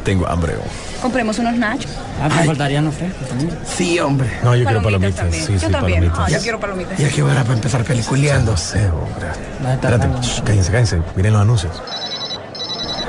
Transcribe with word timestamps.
tengo 0.00 0.28
hambre. 0.28 0.54
Compremos 1.02 1.38
unos 1.38 1.54
nachos. 1.56 1.90
Ah, 2.22 2.28
me 2.28 2.44
faltarían 2.44 2.84
los 2.84 2.94
frescos 2.94 3.28
también. 3.28 3.50
Sí, 3.64 3.98
hombre. 4.00 4.28
No, 4.42 4.54
yo 4.54 4.64
quiero 4.64 4.82
palomitas. 4.82 5.16
también. 5.16 5.46
Sí, 5.46 5.52
Yo 5.54 5.58
sí, 5.60 5.66
también. 5.72 6.00
palomitas. 6.00 6.18
Ah, 6.26 6.30
yo 6.30 6.40
quiero 6.40 6.60
palomitas. 6.60 7.00
¿Y 7.00 7.04
a 7.04 7.08
qué 7.08 7.22
hora 7.22 7.42
para 7.42 7.54
empezar 7.54 7.84
peliculeando? 7.84 8.52
No 8.52 8.56
sé, 8.56 8.88
hombre. 8.88 9.28
Espérate, 9.72 10.08
shh, 10.22 10.42
cállense, 10.42 10.70
cállense. 10.72 10.98
Miren 11.16 11.32
los 11.32 11.42
anuncios. 11.42 11.82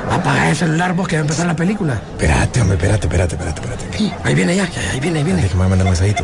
Apaga 0.10 0.50
el 0.50 0.56
celular 0.56 0.94
vos 0.94 1.08
que 1.08 1.16
va 1.16 1.20
a 1.20 1.24
empezar 1.24 1.46
la 1.48 1.56
película. 1.56 1.94
Espérate, 2.12 2.62
hombre, 2.62 2.76
espérate, 2.78 3.08
espérate, 3.08 3.36
espérate, 3.36 3.62
espérate. 3.62 4.14
Ahí 4.24 4.36
viene 4.36 4.56
ya, 4.56 4.68
ya, 4.70 4.82
ahí 4.92 5.00
viene, 5.00 5.20
ahí 5.20 5.24
viene. 5.26 5.42
Déjame 5.42 5.68
mandar 5.68 5.86
un 5.86 5.92
mensajito. 5.92 6.24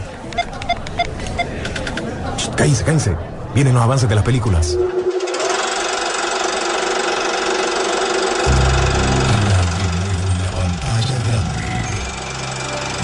Shh, 2.37 2.49
Cállense, 2.55 2.83
cállense. 2.83 3.15
Vienen 3.53 3.73
los 3.73 3.83
avances 3.83 4.07
de 4.09 4.15
las 4.15 4.23
películas. 4.23 4.77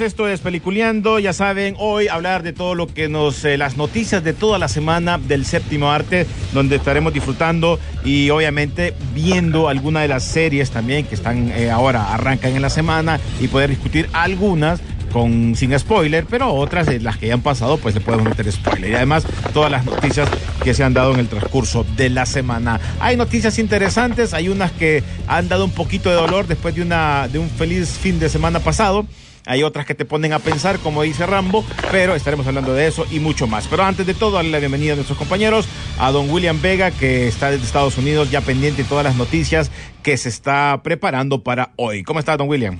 Esto 0.00 0.26
es 0.26 0.40
Peliculeando. 0.40 1.18
Ya 1.18 1.34
saben, 1.34 1.74
hoy 1.78 2.08
hablar 2.08 2.42
de 2.42 2.54
todo 2.54 2.74
lo 2.74 2.86
que 2.86 3.10
nos. 3.10 3.44
eh, 3.44 3.58
las 3.58 3.76
noticias 3.76 4.24
de 4.24 4.32
toda 4.32 4.58
la 4.58 4.68
semana 4.68 5.18
del 5.18 5.44
séptimo 5.44 5.92
arte, 5.92 6.26
donde 6.54 6.76
estaremos 6.76 7.12
disfrutando 7.12 7.78
y 8.02 8.30
obviamente 8.30 8.94
viendo 9.14 9.68
algunas 9.68 10.02
de 10.02 10.08
las 10.08 10.24
series 10.24 10.70
también 10.70 11.04
que 11.04 11.14
están 11.14 11.50
eh, 11.50 11.70
ahora, 11.70 12.14
arrancan 12.14 12.56
en 12.56 12.62
la 12.62 12.70
semana 12.70 13.20
y 13.38 13.48
poder 13.48 13.68
discutir 13.68 14.08
algunas. 14.14 14.80
Con, 15.12 15.54
sin 15.56 15.78
spoiler, 15.78 16.24
pero 16.24 16.54
otras 16.54 16.86
de 16.86 16.98
las 16.98 17.18
que 17.18 17.26
ya 17.26 17.34
han 17.34 17.42
pasado, 17.42 17.76
pues 17.76 17.94
le 17.94 18.00
podemos 18.00 18.24
meter 18.24 18.50
spoiler. 18.50 18.92
Y 18.92 18.94
además, 18.94 19.26
todas 19.52 19.70
las 19.70 19.84
noticias 19.84 20.26
que 20.64 20.72
se 20.72 20.84
han 20.84 20.94
dado 20.94 21.12
en 21.12 21.20
el 21.20 21.28
transcurso 21.28 21.84
de 21.98 22.08
la 22.08 22.24
semana. 22.24 22.80
Hay 22.98 23.18
noticias 23.18 23.58
interesantes, 23.58 24.32
hay 24.32 24.48
unas 24.48 24.72
que 24.72 25.04
han 25.26 25.50
dado 25.50 25.66
un 25.66 25.70
poquito 25.70 26.08
de 26.08 26.14
dolor 26.16 26.46
después 26.46 26.74
de, 26.74 26.80
una, 26.80 27.28
de 27.28 27.38
un 27.38 27.50
feliz 27.50 27.90
fin 27.90 28.18
de 28.20 28.30
semana 28.30 28.60
pasado. 28.60 29.04
Hay 29.44 29.64
otras 29.64 29.86
que 29.86 29.94
te 29.94 30.04
ponen 30.04 30.32
a 30.32 30.38
pensar, 30.38 30.78
como 30.78 31.02
dice 31.02 31.26
Rambo, 31.26 31.64
pero 31.90 32.14
estaremos 32.14 32.46
hablando 32.46 32.74
de 32.74 32.86
eso 32.86 33.06
y 33.10 33.18
mucho 33.18 33.46
más. 33.48 33.66
Pero 33.66 33.82
antes 33.82 34.06
de 34.06 34.14
todo, 34.14 34.32
darle 34.32 34.52
la 34.52 34.60
bienvenida 34.60 34.92
a 34.92 34.96
nuestros 34.96 35.18
compañeros, 35.18 35.66
a 35.98 36.12
don 36.12 36.30
William 36.30 36.60
Vega, 36.62 36.92
que 36.92 37.26
está 37.26 37.50
desde 37.50 37.64
Estados 37.64 37.98
Unidos 37.98 38.30
ya 38.30 38.40
pendiente 38.40 38.84
de 38.84 38.88
todas 38.88 39.04
las 39.04 39.16
noticias 39.16 39.70
que 40.02 40.16
se 40.16 40.28
está 40.28 40.80
preparando 40.84 41.42
para 41.42 41.70
hoy. 41.76 42.04
¿Cómo 42.04 42.20
está, 42.20 42.36
don 42.36 42.48
William? 42.48 42.78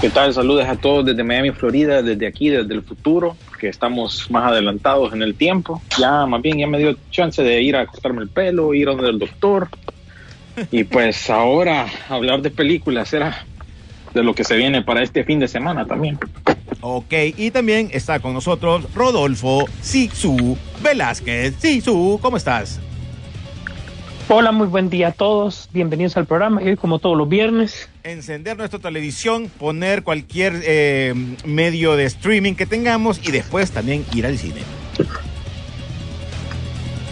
¿Qué 0.00 0.10
tal? 0.10 0.34
Saludos 0.34 0.66
a 0.68 0.76
todos 0.76 1.06
desde 1.06 1.22
Miami, 1.22 1.52
Florida, 1.52 2.02
desde 2.02 2.26
aquí, 2.26 2.50
desde 2.50 2.74
el 2.74 2.82
futuro, 2.82 3.36
que 3.58 3.68
estamos 3.68 4.30
más 4.30 4.50
adelantados 4.52 5.12
en 5.12 5.22
el 5.22 5.36
tiempo. 5.36 5.80
Ya, 5.98 6.26
más 6.26 6.42
bien, 6.42 6.58
ya 6.58 6.66
me 6.66 6.78
dio 6.78 6.96
chance 7.10 7.42
de 7.42 7.62
ir 7.62 7.76
a 7.76 7.86
cortarme 7.86 8.22
el 8.22 8.28
pelo, 8.28 8.74
ir 8.74 8.88
a 8.88 8.92
donde 8.92 9.08
el 9.08 9.18
doctor. 9.18 9.68
Y 10.70 10.84
pues 10.84 11.30
ahora 11.30 11.86
hablar 12.08 12.42
de 12.42 12.50
películas 12.50 13.12
era 13.12 13.46
de 14.16 14.24
lo 14.24 14.34
que 14.34 14.42
se 14.42 14.56
viene 14.56 14.82
para 14.82 15.02
este 15.02 15.22
fin 15.22 15.38
de 15.38 15.46
semana 15.46 15.86
también. 15.86 16.18
Ok, 16.80 17.12
y 17.36 17.50
también 17.50 17.90
está 17.92 18.18
con 18.18 18.32
nosotros 18.32 18.92
Rodolfo 18.94 19.66
Sisu 19.80 20.56
Velázquez. 20.82 21.54
Sisu, 21.58 22.18
¿cómo 22.20 22.36
estás? 22.36 22.80
Hola, 24.28 24.50
muy 24.50 24.66
buen 24.66 24.90
día 24.90 25.08
a 25.08 25.12
todos. 25.12 25.68
Bienvenidos 25.72 26.16
al 26.16 26.26
programa. 26.26 26.60
Y 26.60 26.68
hoy, 26.70 26.76
como 26.76 26.98
todos 26.98 27.16
los 27.16 27.28
viernes, 27.28 27.88
Encender 28.02 28.56
nuestra 28.56 28.78
televisión, 28.78 29.50
poner 29.58 30.02
cualquier 30.02 30.62
eh, 30.64 31.12
medio 31.44 31.96
de 31.96 32.04
streaming 32.04 32.54
que 32.54 32.64
tengamos 32.64 33.20
y 33.26 33.32
después 33.32 33.72
también 33.72 34.04
ir 34.14 34.26
al 34.26 34.38
cine. 34.38 34.60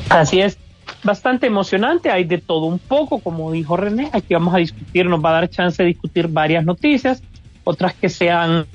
así 0.08 0.40
es, 0.40 0.56
bastante 1.04 1.46
emocionante. 1.46 2.10
Hay 2.10 2.24
de 2.24 2.38
todo 2.38 2.66
un 2.66 2.78
poco, 2.78 3.20
como 3.20 3.52
dijo 3.52 3.76
René. 3.76 4.10
Aquí 4.12 4.34
vamos 4.34 4.54
a 4.54 4.58
discutir, 4.58 5.06
nos 5.06 5.24
va 5.24 5.30
a 5.30 5.34
dar 5.34 5.50
chance 5.50 5.82
de 5.82 5.88
discutir 5.88 6.28
varias 6.28 6.64
noticias, 6.64 7.22
otras 7.62 7.94
que 7.94 8.08
se 8.08 8.30
han 8.30 8.66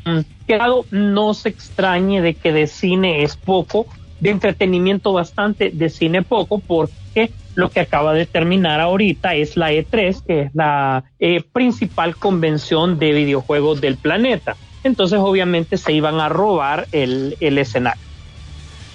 quedado. 0.47 0.85
No 0.91 1.33
se 1.33 1.49
extrañe 1.49 2.21
de 2.21 2.35
que 2.35 2.53
de 2.53 2.67
cine 2.67 3.23
es 3.23 3.35
poco, 3.35 3.87
de 4.19 4.29
entretenimiento 4.29 5.11
bastante, 5.13 5.71
de 5.71 5.89
cine 5.89 6.21
poco, 6.21 6.59
porque 6.59 7.31
lo 7.55 7.69
que 7.69 7.81
acaba 7.81 8.13
de 8.13 8.25
terminar 8.25 8.79
ahorita 8.79 9.35
es 9.35 9.57
la 9.57 9.73
E3, 9.73 10.23
que 10.25 10.41
es 10.43 10.55
la 10.55 11.03
eh, 11.19 11.41
principal 11.41 12.15
convención 12.15 12.99
de 12.99 13.11
videojuegos 13.11 13.81
del 13.81 13.97
planeta. 13.97 14.55
Entonces, 14.83 15.19
obviamente, 15.19 15.75
se 15.75 15.91
iban 15.91 16.21
a 16.21 16.29
robar 16.29 16.87
el, 16.93 17.35
el 17.41 17.57
escenario. 17.57 18.01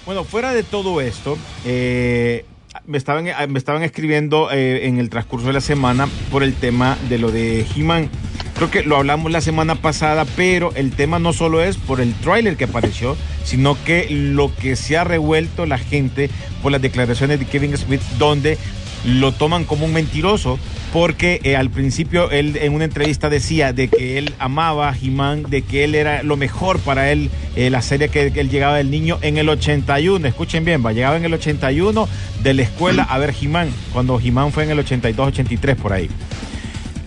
Bueno, 0.05 0.23
fuera 0.23 0.53
de 0.53 0.63
todo 0.63 1.01
esto, 1.01 1.37
eh, 1.65 2.45
me, 2.85 2.97
estaban, 2.97 3.27
eh, 3.27 3.33
me 3.47 3.59
estaban 3.59 3.83
escribiendo 3.83 4.51
eh, 4.51 4.87
en 4.87 4.99
el 4.99 5.09
transcurso 5.09 5.47
de 5.47 5.53
la 5.53 5.61
semana 5.61 6.07
por 6.31 6.43
el 6.43 6.53
tema 6.53 6.97
de 7.09 7.17
lo 7.17 7.31
de 7.31 7.65
He-Man. 7.75 8.09
Creo 8.55 8.71
que 8.71 8.83
lo 8.83 8.95
hablamos 8.95 9.31
la 9.31 9.41
semana 9.41 9.75
pasada, 9.75 10.25
pero 10.35 10.71
el 10.75 10.91
tema 10.91 11.19
no 11.19 11.33
solo 11.33 11.61
es 11.61 11.77
por 11.77 11.99
el 11.99 12.13
tráiler 12.13 12.55
que 12.55 12.65
apareció, 12.65 13.17
sino 13.43 13.77
que 13.83 14.07
lo 14.09 14.53
que 14.55 14.75
se 14.75 14.97
ha 14.97 15.03
revuelto 15.03 15.65
la 15.65 15.77
gente 15.77 16.29
por 16.63 16.71
las 16.71 16.81
declaraciones 16.81 17.39
de 17.39 17.45
Kevin 17.45 17.75
Smith, 17.77 18.01
donde 18.17 18.57
lo 19.05 19.33
toman 19.33 19.65
como 19.65 19.85
un 19.85 19.93
mentiroso, 19.93 20.57
porque 20.93 21.39
eh, 21.43 21.55
al 21.55 21.69
principio 21.69 22.31
él 22.31 22.57
en 22.61 22.73
una 22.73 22.85
entrevista 22.85 23.29
decía 23.29 23.73
de 23.73 23.87
que 23.87 24.17
él 24.17 24.33
amaba 24.39 24.89
a 24.89 24.95
He-Man, 24.95 25.43
de 25.49 25.61
que 25.61 25.83
él 25.83 25.95
era 25.95 26.23
lo 26.23 26.37
mejor 26.37 26.79
para 26.79 27.11
él, 27.11 27.29
eh, 27.55 27.69
la 27.69 27.81
serie 27.81 28.09
que, 28.09 28.27
él 28.27 28.49
llegaba 28.49 28.77
del 28.77 28.91
niño 28.91 29.17
en 29.21 29.37
el 29.37 29.49
81, 29.49 30.27
escuchen 30.27 30.65
bien, 30.65 30.85
va, 30.85 30.93
llegaba 30.93 31.17
en 31.17 31.25
el 31.25 31.33
81 31.33 32.07
de 32.43 32.53
la 32.53 32.61
escuela 32.61 33.03
a 33.03 33.17
ver 33.17 33.33
He-Man, 33.39 33.69
cuando 33.93 34.19
He-Man 34.19 34.51
fue 34.51 34.63
en 34.63 34.71
el 34.71 34.79
82, 34.79 35.27
83 35.27 35.75
por 35.75 35.93
ahí. 35.93 36.09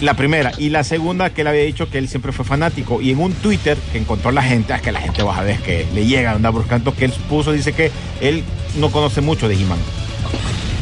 La 0.01 0.15
primera. 0.15 0.53
Y 0.57 0.69
la 0.69 0.85
segunda, 0.85 1.31
que 1.31 1.41
él 1.41 1.49
había 1.49 1.63
dicho 1.63 1.91
que 1.91 1.99
él 1.99 2.09
siempre 2.09 2.31
fue 2.31 2.45
fanático. 2.45 3.03
Y 3.03 3.11
en 3.11 3.19
un 3.19 3.33
Twitter 3.33 3.77
que 3.91 3.99
encontró 3.99 4.31
la 4.31 4.43
gente, 4.43 4.73
es 4.73 4.81
que 4.81 4.93
la 4.93 5.01
gente 5.01 5.25
vas 5.25 5.39
a 5.39 5.43
ver 5.43 5.59
que 5.59 5.87
le 5.93 6.07
llega, 6.07 6.33
anda 6.33 6.51
buscando, 6.51 6.95
que 6.95 7.07
él 7.07 7.13
puso, 7.29 7.51
dice 7.51 7.73
que 7.73 7.91
él 8.21 8.45
no 8.79 8.93
conoce 8.93 9.21
mucho 9.21 9.49
de 9.49 9.57
He-Man. 9.57 9.79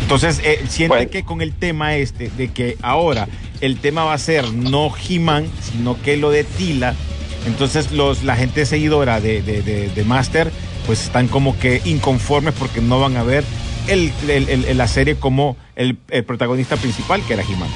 Entonces, 0.06 0.40
eh, 0.44 0.60
siente 0.68 0.94
Bueno. 0.98 1.10
que 1.10 1.24
con 1.24 1.42
el 1.42 1.52
tema 1.52 1.96
este, 1.96 2.30
de 2.30 2.46
que 2.52 2.76
ahora 2.80 3.26
el 3.60 3.76
tema 3.80 4.04
va 4.04 4.12
a 4.12 4.18
ser 4.18 4.52
no 4.52 4.92
He-Man, 5.08 5.48
sino 5.60 6.00
que 6.00 6.16
lo 6.16 6.30
de 6.30 6.44
Tila, 6.44 6.94
entonces 7.44 7.90
los, 7.90 8.22
la 8.22 8.36
gente 8.36 8.66
seguidora 8.66 9.20
de, 9.20 9.42
de, 9.42 9.62
de- 9.62 9.88
de 9.88 10.04
Master, 10.04 10.52
pues 10.86 11.02
están 11.02 11.26
como 11.26 11.58
que 11.58 11.82
inconformes 11.84 12.54
porque 12.56 12.80
no 12.80 13.00
van 13.00 13.16
a 13.16 13.24
ver 13.24 13.42
el, 13.88 14.12
el- 14.28 14.48
el- 14.48 14.78
la 14.78 14.86
serie 14.86 15.16
como 15.16 15.56
el, 15.74 15.96
el 16.10 16.22
protagonista 16.22 16.76
principal, 16.76 17.20
que 17.26 17.32
era 17.34 17.42
He-Man. 17.42 17.68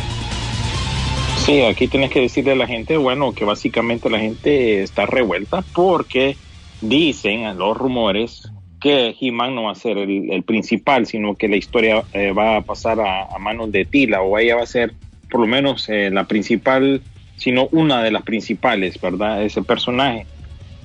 Sí, 1.45 1.63
aquí 1.63 1.89
tienes 1.89 2.13
que 2.13 2.21
decirle 2.21 2.53
a 2.53 2.55
la 2.57 2.69
gente, 2.69 2.97
bueno, 2.97 3.33
que 3.33 3.45
básicamente 3.45 4.09
la 4.09 4.21
gente 4.21 4.85
está 4.85 5.05
revuelta 5.05 5.65
porque 5.75 6.37
dicen 6.81 7.59
los 7.59 7.77
rumores 7.77 8.49
que 8.81 9.15
He-Man 9.21 9.55
no 9.55 9.65
va 9.65 9.73
a 9.73 9.75
ser 9.77 9.99
el, 9.99 10.43
principal, 10.43 11.07
sino 11.07 11.35
que 11.35 11.49
la 11.49 11.57
historia 11.57 12.03
eh, 12.13 12.33
va 12.33 12.57
a 12.57 12.63
pasar 12.63 13.01
a, 13.01 13.25
a 13.25 13.39
manos 13.39 13.71
de 13.71 13.85
Tila 13.85 14.23
o 14.23 14.39
ella 14.39 14.57
va 14.57 14.63
a 14.63 14.67
ser 14.67 14.95
por 15.31 15.41
lo 15.41 15.47
menos 15.47 15.89
eh, 15.89 16.11
la 16.11 16.25
principal, 16.25 17.01
sino 17.37 17.69
una 17.71 18.03
de 18.03 18.11
las 18.11 18.23
principales, 18.23 19.01
¿verdad? 19.01 19.43
Ese 19.43 19.63
personaje. 19.63 20.27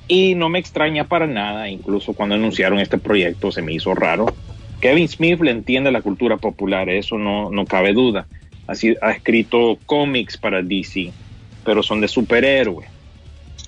Y 0.08 0.36
no 0.36 0.48
me 0.48 0.60
extraña 0.60 1.08
para 1.08 1.26
nada, 1.26 1.68
incluso 1.68 2.12
cuando 2.12 2.36
anunciaron 2.36 2.78
este 2.78 2.98
proyecto 2.98 3.50
se 3.50 3.62
me 3.62 3.72
hizo 3.72 3.94
raro. 3.94 4.26
Kevin 4.80 5.08
Smith 5.08 5.40
le 5.40 5.50
entiende 5.50 5.90
la 5.90 6.02
cultura 6.02 6.36
popular, 6.36 6.88
eso 6.88 7.18
no, 7.18 7.50
no 7.50 7.66
cabe 7.66 7.92
duda. 7.92 8.26
Así 8.68 8.94
ha 9.02 9.10
escrito 9.10 9.78
cómics 9.86 10.36
para 10.36 10.62
DC, 10.62 11.12
pero 11.64 11.82
son 11.82 12.00
de 12.00 12.08
superhéroes. 12.08 12.95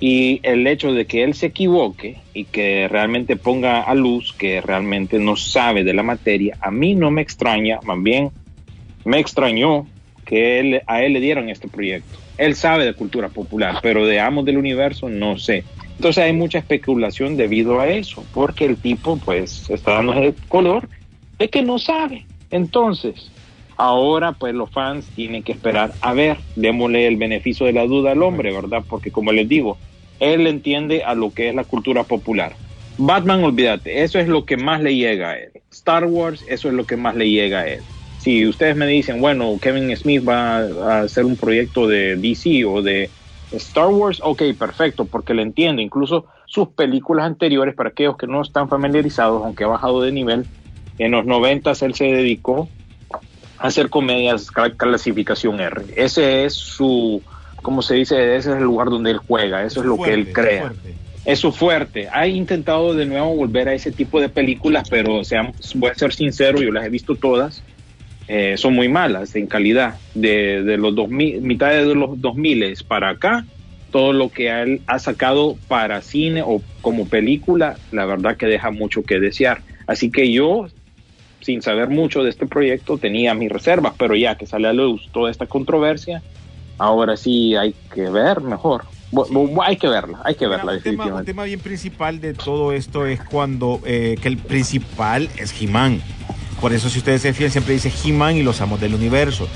Y 0.00 0.40
el 0.44 0.66
hecho 0.66 0.92
de 0.92 1.06
que 1.06 1.24
él 1.24 1.34
se 1.34 1.46
equivoque 1.46 2.18
y 2.32 2.44
que 2.44 2.86
realmente 2.88 3.36
ponga 3.36 3.80
a 3.80 3.94
luz 3.94 4.32
que 4.32 4.60
realmente 4.60 5.18
no 5.18 5.34
sabe 5.36 5.82
de 5.82 5.92
la 5.92 6.04
materia, 6.04 6.56
a 6.60 6.70
mí 6.70 6.94
no 6.94 7.10
me 7.10 7.20
extraña, 7.20 7.80
más 7.84 8.00
bien 8.00 8.30
me 9.04 9.18
extrañó 9.18 9.86
que 10.24 10.60
él, 10.60 10.82
a 10.86 11.02
él 11.02 11.14
le 11.14 11.20
dieron 11.20 11.48
este 11.48 11.68
proyecto. 11.68 12.18
Él 12.36 12.54
sabe 12.54 12.84
de 12.84 12.94
cultura 12.94 13.28
popular, 13.28 13.80
pero 13.82 14.06
de 14.06 14.20
Amos 14.20 14.44
del 14.44 14.58
Universo 14.58 15.08
no 15.08 15.38
sé. 15.38 15.64
Entonces 15.96 16.22
hay 16.22 16.32
mucha 16.32 16.58
especulación 16.58 17.36
debido 17.36 17.80
a 17.80 17.88
eso, 17.88 18.24
porque 18.32 18.66
el 18.66 18.76
tipo 18.76 19.16
pues 19.16 19.68
está 19.68 19.94
dando 19.94 20.12
el 20.12 20.34
color 20.46 20.88
de 21.38 21.48
que 21.48 21.62
no 21.62 21.78
sabe. 21.78 22.24
Entonces, 22.50 23.32
ahora 23.76 24.32
pues 24.32 24.54
los 24.54 24.70
fans 24.70 25.06
tienen 25.16 25.42
que 25.42 25.52
esperar 25.52 25.92
a 26.00 26.12
ver, 26.12 26.36
démosle 26.54 27.06
el 27.08 27.16
beneficio 27.16 27.66
de 27.66 27.72
la 27.72 27.86
duda 27.86 28.12
al 28.12 28.22
hombre, 28.22 28.52
¿verdad? 28.52 28.84
Porque 28.88 29.10
como 29.10 29.32
les 29.32 29.48
digo, 29.48 29.78
él 30.20 30.46
entiende 30.46 31.04
a 31.04 31.14
lo 31.14 31.32
que 31.32 31.48
es 31.48 31.54
la 31.54 31.64
cultura 31.64 32.04
popular. 32.04 32.54
Batman, 32.96 33.44
olvídate, 33.44 34.02
eso 34.02 34.18
es 34.18 34.26
lo 34.26 34.44
que 34.44 34.56
más 34.56 34.82
le 34.82 34.96
llega 34.96 35.30
a 35.30 35.38
él. 35.38 35.50
Star 35.70 36.04
Wars, 36.04 36.44
eso 36.48 36.68
es 36.68 36.74
lo 36.74 36.84
que 36.84 36.96
más 36.96 37.14
le 37.14 37.30
llega 37.30 37.60
a 37.60 37.68
él. 37.68 37.80
Si 38.18 38.46
ustedes 38.46 38.74
me 38.76 38.86
dicen, 38.86 39.20
bueno, 39.20 39.56
Kevin 39.60 39.96
Smith 39.96 40.28
va 40.28 40.58
a 40.58 41.00
hacer 41.02 41.24
un 41.24 41.36
proyecto 41.36 41.86
de 41.86 42.16
DC 42.16 42.64
o 42.64 42.82
de 42.82 43.08
Star 43.52 43.88
Wars, 43.88 44.20
ok, 44.22 44.42
perfecto, 44.58 45.04
porque 45.04 45.34
le 45.34 45.42
entiendo. 45.42 45.80
Incluso 45.80 46.26
sus 46.46 46.68
películas 46.68 47.26
anteriores, 47.26 47.74
para 47.74 47.90
aquellos 47.90 48.16
que 48.16 48.26
no 48.26 48.42
están 48.42 48.68
familiarizados, 48.68 49.44
aunque 49.44 49.64
ha 49.64 49.68
bajado 49.68 50.02
de 50.02 50.10
nivel, 50.10 50.46
en 50.98 51.12
los 51.12 51.24
90 51.24 51.72
él 51.80 51.94
se 51.94 52.04
dedicó 52.06 52.68
a 53.58 53.68
hacer 53.68 53.88
comedias 53.88 54.50
clasificación 54.76 55.60
R. 55.60 55.82
Ese 55.94 56.44
es 56.44 56.54
su, 56.54 57.22
como 57.62 57.82
se 57.82 57.94
dice, 57.94 58.36
ese 58.36 58.50
es 58.50 58.56
el 58.56 58.64
lugar 58.64 58.88
donde 58.88 59.10
él 59.10 59.18
juega, 59.18 59.64
eso 59.64 59.80
es 59.80 59.86
lo 59.86 59.98
que 59.98 60.14
él 60.14 60.32
crea. 60.32 60.72
Es 61.24 61.40
su 61.40 61.52
fuerte. 61.52 62.08
Ha 62.10 62.26
intentado 62.26 62.94
de 62.94 63.04
nuevo 63.04 63.34
volver 63.34 63.68
a 63.68 63.74
ese 63.74 63.92
tipo 63.92 64.20
de 64.20 64.28
películas, 64.28 64.88
pero 64.88 65.22
sea, 65.24 65.52
voy 65.74 65.90
a 65.90 65.94
ser 65.94 66.14
sincero, 66.14 66.60
yo 66.60 66.72
las 66.72 66.86
he 66.86 66.88
visto 66.88 67.16
todas 67.16 67.62
eh, 68.28 68.58
son 68.58 68.74
muy 68.74 68.88
malas 68.88 69.34
en 69.34 69.46
calidad. 69.46 69.94
De, 70.14 70.62
de 70.62 70.76
los 70.76 70.94
2000, 70.94 71.40
mitad 71.40 71.70
de 71.70 71.94
los 71.94 72.20
2000 72.20 72.76
para 72.86 73.10
acá, 73.10 73.46
todo 73.90 74.12
lo 74.12 74.28
que 74.28 74.50
él 74.50 74.82
ha 74.86 74.98
sacado 74.98 75.56
para 75.66 76.02
cine 76.02 76.42
o 76.44 76.62
como 76.82 77.08
película, 77.08 77.78
la 77.90 78.04
verdad 78.04 78.36
que 78.36 78.46
deja 78.46 78.70
mucho 78.70 79.02
que 79.02 79.18
desear. 79.18 79.62
Así 79.86 80.10
que 80.10 80.30
yo, 80.30 80.68
sin 81.40 81.62
saber 81.62 81.88
mucho 81.88 82.22
de 82.22 82.28
este 82.28 82.46
proyecto, 82.46 82.98
tenía 82.98 83.32
mis 83.32 83.50
reservas, 83.50 83.94
pero 83.98 84.14
ya 84.14 84.36
que 84.36 84.46
sale 84.46 84.68
a 84.68 84.74
luz 84.74 85.08
toda 85.10 85.30
esta 85.30 85.46
controversia, 85.46 86.22
ahora 86.78 87.16
sí 87.16 87.56
hay 87.56 87.74
que 87.92 88.08
ver 88.10 88.40
mejor. 88.40 88.84
hay 89.64 89.76
que 89.76 89.88
verla, 89.88 90.20
hay 90.24 90.34
que 90.34 90.46
verla. 90.46 90.72
Un 90.72 90.82
tema, 90.82 91.06
un 91.06 91.24
tema 91.24 91.44
bien 91.44 91.60
principal 91.60 92.20
de 92.20 92.34
todo 92.34 92.72
esto 92.72 93.06
es 93.06 93.20
cuando 93.22 93.80
eh, 93.84 94.16
que 94.20 94.28
el 94.28 94.38
principal 94.38 95.28
es 95.36 95.52
Jimán. 95.52 96.02
Por 96.60 96.72
eso, 96.72 96.88
si 96.88 96.98
ustedes 96.98 97.22
se 97.22 97.32
fijan, 97.32 97.52
siempre 97.52 97.74
dice 97.74 97.92
He-Man 98.04 98.36
y 98.36 98.42
los 98.42 98.60
amos 98.60 98.80
del 98.80 98.94
universo. 98.94 99.48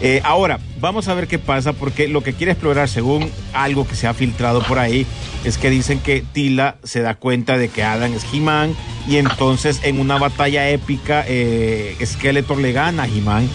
Eh, 0.00 0.20
ahora, 0.24 0.58
vamos 0.80 1.08
a 1.08 1.14
ver 1.14 1.26
qué 1.26 1.38
pasa, 1.38 1.72
porque 1.72 2.08
lo 2.08 2.22
que 2.22 2.32
quiere 2.32 2.52
explorar, 2.52 2.88
según 2.88 3.30
algo 3.52 3.86
que 3.86 3.94
se 3.94 4.06
ha 4.06 4.14
filtrado 4.14 4.62
por 4.62 4.78
ahí, 4.78 5.06
es 5.44 5.58
que 5.58 5.70
dicen 5.70 6.00
que 6.00 6.22
Tila 6.32 6.76
se 6.82 7.00
da 7.00 7.14
cuenta 7.14 7.58
de 7.58 7.68
que 7.68 7.82
Adam 7.82 8.12
es 8.12 8.26
He-Man 8.32 8.74
y 9.06 9.16
entonces 9.16 9.80
en 9.84 10.00
una 10.00 10.18
batalla 10.18 10.68
épica 10.68 11.24
eh, 11.26 11.96
Skeletor 12.04 12.58
le 12.58 12.72
gana 12.72 13.04
a 13.04 13.06
He-Man 13.06 13.48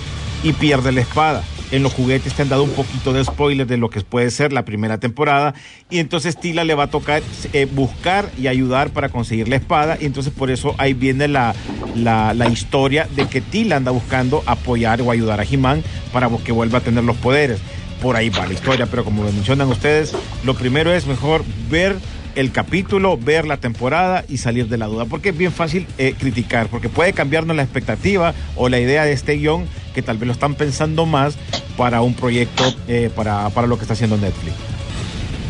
y 0.43 0.53
pierde 0.53 0.91
la 0.91 1.01
espada 1.01 1.43
en 1.71 1.83
los 1.83 1.93
juguetes 1.93 2.33
te 2.33 2.41
han 2.41 2.49
dado 2.49 2.63
un 2.63 2.71
poquito 2.71 3.13
de 3.13 3.23
spoiler 3.23 3.65
de 3.65 3.77
lo 3.77 3.89
que 3.89 4.01
puede 4.01 4.29
ser 4.29 4.53
la 4.53 4.65
primera 4.65 4.99
temporada. 4.99 5.53
Y 5.89 5.99
entonces 5.99 6.37
Tila 6.37 6.63
le 6.63 6.75
va 6.75 6.83
a 6.83 6.89
tocar 6.89 7.23
eh, 7.53 7.65
buscar 7.65 8.29
y 8.37 8.47
ayudar 8.47 8.91
para 8.91 9.09
conseguir 9.09 9.47
la 9.47 9.55
espada. 9.55 9.97
Y 9.99 10.05
entonces 10.05 10.33
por 10.33 10.51
eso 10.51 10.75
ahí 10.77 10.93
viene 10.93 11.27
la, 11.27 11.55
la, 11.95 12.49
historia 12.49 13.07
de 13.15 13.27
que 13.27 13.41
Tila 13.41 13.77
anda 13.77 13.91
buscando 13.91 14.43
apoyar 14.45 15.01
o 15.01 15.11
ayudar 15.11 15.39
a 15.39 15.43
He-Man 15.43 15.83
para 16.11 16.29
que 16.43 16.51
vuelva 16.51 16.79
a 16.79 16.81
tener 16.81 17.03
los 17.03 17.15
poderes. 17.17 17.59
Por 18.01 18.15
ahí 18.15 18.29
va 18.29 18.47
la 18.47 18.53
historia, 18.53 18.87
pero 18.87 19.05
como 19.05 19.23
lo 19.23 19.31
mencionan 19.31 19.69
ustedes, 19.69 20.13
lo 20.43 20.55
primero 20.55 20.91
es 20.93 21.05
mejor 21.05 21.43
ver 21.69 21.95
el 22.35 22.51
capítulo, 22.51 23.17
ver 23.17 23.45
la 23.45 23.57
temporada 23.57 24.25
y 24.27 24.37
salir 24.37 24.67
de 24.67 24.77
la 24.77 24.87
duda, 24.87 25.05
porque 25.05 25.29
es 25.29 25.37
bien 25.37 25.51
fácil 25.51 25.85
eh, 25.97 26.15
criticar, 26.17 26.67
porque 26.67 26.89
puede 26.89 27.13
cambiarnos 27.13 27.55
la 27.55 27.63
expectativa 27.63 28.33
o 28.55 28.69
la 28.69 28.79
idea 28.79 29.03
de 29.05 29.11
este 29.11 29.35
guion 29.35 29.65
que 29.93 30.01
tal 30.01 30.17
vez 30.17 30.27
lo 30.27 30.33
están 30.33 30.55
pensando 30.55 31.05
más 31.05 31.37
para 31.77 32.01
un 32.01 32.13
proyecto, 32.13 32.63
eh, 32.87 33.09
para, 33.15 33.49
para, 33.49 33.67
lo 33.67 33.77
que 33.77 33.83
está 33.83 33.93
haciendo 33.93 34.17
Netflix. 34.17 34.55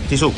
Sisu. 0.09 0.33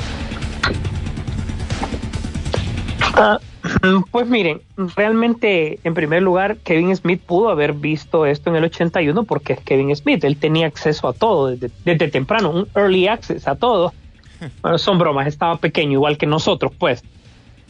Ah, 3.16 3.40
pues 4.12 4.28
miren, 4.28 4.62
realmente, 4.96 5.80
en 5.84 5.94
primer 5.94 6.22
lugar, 6.22 6.58
Kevin 6.58 6.96
Smith 6.96 7.22
pudo 7.22 7.50
haber 7.50 7.74
visto 7.74 8.26
esto 8.26 8.50
en 8.50 8.58
el 8.58 8.66
81 8.66 9.24
porque 9.24 9.54
es 9.54 9.60
Kevin 9.62 9.96
Smith, 9.96 10.24
él 10.24 10.38
tenía 10.38 10.68
acceso 10.68 11.08
a 11.08 11.14
todo 11.14 11.48
desde, 11.48 11.70
desde 11.86 12.08
temprano, 12.10 12.50
un 12.50 12.68
early 12.76 13.08
access 13.08 13.48
a 13.48 13.56
todo 13.56 13.94
bueno, 14.62 14.78
son 14.78 14.98
bromas, 14.98 15.28
estaba 15.28 15.58
pequeño, 15.58 15.94
igual 15.94 16.18
que 16.18 16.26
nosotros, 16.26 16.72
pues. 16.78 17.04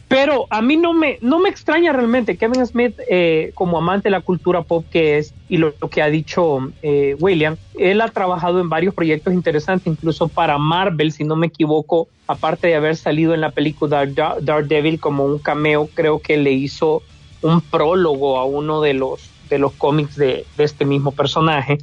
Pero 0.08 0.46
a 0.50 0.60
mí 0.60 0.76
no 0.76 0.92
me, 0.92 1.18
no 1.22 1.38
me 1.38 1.48
extraña 1.48 1.92
realmente 1.92 2.36
Kevin 2.36 2.64
Smith, 2.66 2.94
eh, 3.08 3.52
como 3.54 3.78
amante 3.78 4.04
de 4.04 4.10
la 4.10 4.20
cultura 4.20 4.62
pop 4.62 4.84
que 4.90 5.18
es, 5.18 5.34
y 5.48 5.56
lo, 5.56 5.74
que 5.74 6.02
ha 6.02 6.08
dicho 6.08 6.70
eh, 6.82 7.16
William, 7.18 7.56
él 7.78 8.00
ha 8.00 8.08
trabajado 8.08 8.60
en 8.60 8.68
varios 8.68 8.94
proyectos 8.94 9.32
interesantes, 9.32 9.86
incluso 9.86 10.28
para 10.28 10.58
Marvel, 10.58 11.10
si 11.10 11.24
no 11.24 11.36
me 11.36 11.46
equivoco, 11.46 12.08
aparte 12.26 12.68
de 12.68 12.76
haber 12.76 12.96
salido 12.96 13.34
en 13.34 13.40
la 13.40 13.50
película 13.50 14.06
Daredevil 14.06 15.00
como 15.00 15.24
un 15.24 15.38
cameo, 15.38 15.88
creo 15.94 16.20
que 16.20 16.36
le 16.36 16.52
hizo 16.52 17.02
un 17.42 17.60
prólogo 17.60 18.38
a 18.38 18.44
uno 18.44 18.80
de 18.80 18.94
los, 18.94 19.30
de 19.48 19.58
los 19.58 19.72
cómics 19.72 20.16
de, 20.16 20.44
de 20.56 20.64
este 20.64 20.84
mismo 20.84 21.12
personaje. 21.12 21.78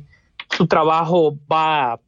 Su 0.50 0.68
trabajo 0.68 1.36
va 1.52 2.00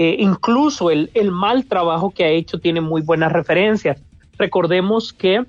eh, 0.00 0.14
incluso 0.20 0.92
el, 0.92 1.10
mal 1.32 1.66
trabajo 1.66 2.12
que 2.12 2.22
ha 2.22 2.28
hecho 2.28 2.60
tiene 2.60 2.80
muy 2.80 3.02
buenas 3.02 3.32
referencias. 3.32 4.00
Recordemos 4.38 5.12
que 5.12 5.44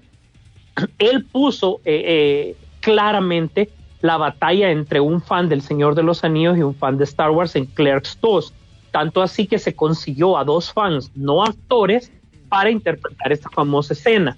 él 0.98 1.26
puso 1.26 1.82
eh, 1.86 2.04
eh, 2.06 2.56
claramente 2.80 3.70
la 4.02 4.18
batalla 4.18 4.72
entre 4.72 5.00
un 5.00 5.22
fan 5.22 5.50
del 5.50 5.62
Señor 5.62 5.96
de 5.96 6.04
los 6.04 6.24
Anillos 6.24 6.58
y 6.58 6.62
un 6.62 6.76
fan 6.76 6.98
de 6.98 7.04
Star 7.04 7.32
Wars 7.32 7.56
en 7.56 7.66
Clerks 7.66 8.18
2. 8.22 8.54
Tanto 8.92 9.22
así 9.22 9.46
que 9.46 9.60
se 9.60 9.76
consiguió 9.76 10.38
a 10.38 10.44
dos 10.44 10.74
fans, 10.74 11.12
no 11.16 11.44
actores, 11.44 12.12
para 12.48 12.72
interpretar 12.72 13.32
esta 13.32 13.50
famosa 13.50 13.94
escena. 13.94 14.36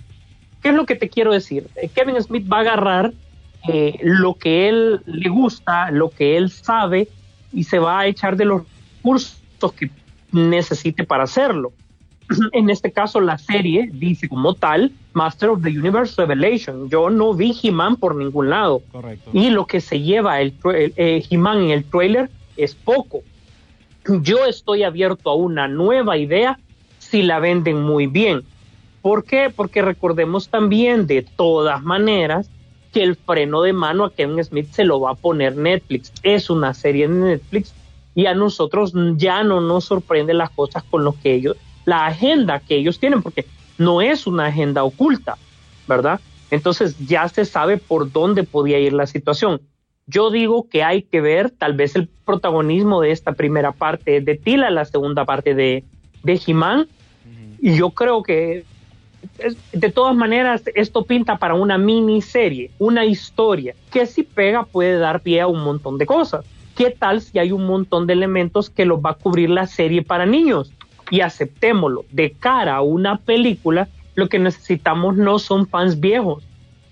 ¿Qué 0.61 0.69
es 0.69 0.75
lo 0.75 0.85
que 0.85 0.95
te 0.95 1.09
quiero 1.09 1.31
decir? 1.31 1.67
Kevin 1.95 2.21
Smith 2.21 2.51
va 2.51 2.57
a 2.57 2.61
agarrar 2.61 3.13
lo 4.01 4.33
que 4.33 4.67
él 4.67 5.01
le 5.05 5.29
gusta, 5.29 5.91
lo 5.91 6.09
que 6.09 6.35
él 6.35 6.49
sabe, 6.49 7.07
y 7.53 7.63
se 7.63 7.79
va 7.79 7.99
a 7.99 8.07
echar 8.07 8.35
de 8.35 8.45
los 8.45 8.63
cursos 9.01 9.37
que 9.77 9.89
necesite 10.31 11.03
para 11.03 11.23
hacerlo. 11.23 11.71
En 12.51 12.69
este 12.69 12.91
caso, 12.91 13.19
la 13.21 13.37
serie 13.37 13.89
dice 13.93 14.27
como 14.27 14.53
tal 14.53 14.91
Master 15.13 15.49
of 15.49 15.63
the 15.63 15.69
Universe 15.69 16.15
Revelation. 16.17 16.89
Yo 16.89 17.09
no 17.09 17.33
vi 17.33 17.55
He-Man 17.61 17.97
por 17.97 18.15
ningún 18.15 18.49
lado. 18.49 18.81
Y 19.33 19.49
lo 19.49 19.65
que 19.65 19.81
se 19.81 20.01
lleva 20.01 20.41
el, 20.41 20.53
eh, 20.73 21.23
He-Man 21.29 21.63
en 21.63 21.69
el 21.71 21.83
trailer 21.83 22.29
es 22.57 22.75
poco. 22.75 23.21
Yo 24.21 24.45
estoy 24.45 24.83
abierto 24.83 25.29
a 25.29 25.35
una 25.35 25.67
nueva 25.67 26.17
idea 26.17 26.59
si 26.99 27.21
la 27.21 27.39
venden 27.39 27.81
muy 27.81 28.07
bien. 28.07 28.43
¿Por 29.01 29.23
qué? 29.23 29.51
Porque 29.55 29.81
recordemos 29.81 30.49
también 30.49 31.07
de 31.07 31.23
todas 31.23 31.81
maneras 31.83 32.49
que 32.93 33.03
el 33.03 33.15
freno 33.15 33.61
de 33.61 33.73
mano 33.73 34.05
a 34.05 34.13
Kevin 34.13 34.43
Smith 34.43 34.71
se 34.71 34.83
lo 34.83 34.99
va 34.99 35.11
a 35.11 35.15
poner 35.15 35.55
Netflix. 35.55 36.11
Es 36.23 36.49
una 36.49 36.73
serie 36.73 37.07
de 37.07 37.15
Netflix 37.15 37.73
y 38.13 38.25
a 38.25 38.35
nosotros 38.35 38.93
ya 39.15 39.43
no 39.43 39.61
nos 39.61 39.85
sorprende 39.85 40.33
las 40.33 40.49
cosas 40.49 40.83
con 40.83 41.03
lo 41.03 41.13
que 41.13 41.33
ellos, 41.33 41.57
la 41.85 42.05
agenda 42.05 42.59
que 42.59 42.75
ellos 42.75 42.99
tienen, 42.99 43.21
porque 43.21 43.45
no 43.77 44.01
es 44.01 44.27
una 44.27 44.47
agenda 44.47 44.83
oculta, 44.83 45.37
¿verdad? 45.87 46.19
Entonces 46.51 46.95
ya 47.07 47.27
se 47.29 47.45
sabe 47.45 47.77
por 47.77 48.11
dónde 48.11 48.43
podía 48.43 48.79
ir 48.79 48.93
la 48.93 49.07
situación. 49.07 49.61
Yo 50.07 50.29
digo 50.29 50.67
que 50.69 50.83
hay 50.83 51.03
que 51.03 51.21
ver 51.21 51.49
tal 51.49 51.73
vez 51.73 51.95
el 51.95 52.07
protagonismo 52.25 53.01
de 53.01 53.11
esta 53.11 53.33
primera 53.33 53.71
parte 53.71 54.19
de 54.21 54.35
Tila, 54.35 54.69
la 54.69 54.85
segunda 54.85 55.25
parte 55.25 55.55
de, 55.55 55.83
de 56.23 56.37
Jimán, 56.37 56.87
y 57.61 57.75
yo 57.75 57.91
creo 57.91 58.23
que 58.23 58.65
de 59.71 59.91
todas 59.91 60.15
maneras 60.15 60.63
esto 60.73 61.05
pinta 61.05 61.37
para 61.37 61.53
una 61.53 61.77
miniserie, 61.77 62.71
una 62.79 63.05
historia, 63.05 63.75
que 63.91 64.05
si 64.05 64.23
pega 64.23 64.63
puede 64.63 64.97
dar 64.97 65.21
pie 65.21 65.41
a 65.41 65.47
un 65.47 65.63
montón 65.63 65.97
de 65.97 66.05
cosas. 66.05 66.43
¿Qué 66.75 66.89
tal 66.89 67.21
si 67.21 67.37
hay 67.37 67.51
un 67.51 67.67
montón 67.67 68.07
de 68.07 68.13
elementos 68.13 68.69
que 68.69 68.85
los 68.85 68.99
va 68.99 69.11
a 69.11 69.13
cubrir 69.15 69.49
la 69.49 69.67
serie 69.67 70.01
para 70.01 70.25
niños? 70.25 70.73
Y 71.11 71.21
aceptémoslo, 71.21 72.05
de 72.09 72.31
cara 72.31 72.77
a 72.77 72.81
una 72.81 73.17
película, 73.17 73.87
lo 74.15 74.27
que 74.27 74.39
necesitamos 74.39 75.15
no 75.15 75.37
son 75.37 75.67
fans 75.67 75.99
viejos. 75.99 76.43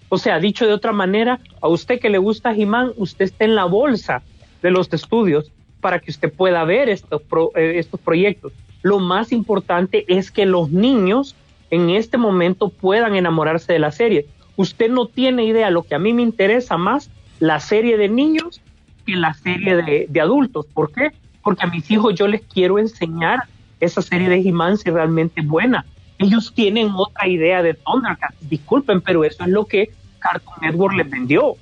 O 0.10 0.18
sea, 0.18 0.40
dicho 0.40 0.68
de 0.68 0.74
otra 0.74 0.92
manera, 0.92 1.40
a 1.62 1.68
usted 1.68 2.00
que 2.00 2.10
le 2.10 2.18
gusta 2.18 2.54
He-Man, 2.54 2.94
usted 2.98 3.26
está 3.26 3.46
en 3.46 3.56
la 3.56 3.66
bolsa 3.66 4.22
de 4.62 4.72
los 4.72 4.92
estudios 4.92 5.52
para 5.82 6.00
que 6.00 6.12
usted 6.12 6.32
pueda 6.32 6.64
ver 6.66 6.90
estos, 6.90 7.22
eh, 7.56 7.74
estos 7.78 8.00
proyectos. 8.00 8.52
Lo 8.82 9.00
más 9.00 9.32
importante 9.32 10.06
es 10.08 10.32
que 10.32 10.46
los 10.46 10.72
niños 10.72 11.36
en 11.70 11.90
este 11.90 12.18
momento 12.18 12.70
puedan 12.70 13.16
enamorarse 13.16 13.74
de 13.74 13.80
la 13.80 13.92
serie. 13.92 14.26
Usted 14.56 14.90
no 14.90 15.06
tiene 15.06 15.46
idea, 15.46 15.70
lo 15.70 15.84
que 15.84 15.96
a 15.96 16.00
mí 16.00 16.12
me 16.14 16.24
interesa 16.24 16.78
más, 16.78 17.10
la 17.40 17.60
serie 17.60 17.98
de 17.98 18.10
niños 18.10 18.62
que 19.06 19.16
la 19.16 19.34
serie 19.34 19.76
de, 19.78 20.08
de 20.10 20.22
adultos. 20.22 20.66
¿Por 20.66 20.92
qué? 20.92 21.12
Porque 21.44 21.66
a 21.66 21.70
mis 21.70 21.90
hijos 21.92 22.16
yo 22.16 22.28
les 22.28 22.42
quiero 22.42 22.80
enseñar 22.80 23.44
esa 23.80 24.02
serie 24.02 24.30
de 24.30 24.38
He-Man 24.38 24.78
si 24.78 24.90
realmente 24.90 25.42
es 25.42 25.48
buena. 25.48 25.86
Ellos 26.18 26.54
tienen 26.54 26.92
otra 26.96 27.28
idea 27.28 27.64
de 27.64 27.74
Thundercats, 27.74 28.36
disculpen, 28.50 29.02
pero 29.02 29.24
eso 29.24 29.44
es 29.44 29.50
lo 29.50 29.66
que 29.66 29.92
Cartoon 30.20 30.56
Network 30.62 30.96
les 30.96 31.10
vendió. 31.10 31.56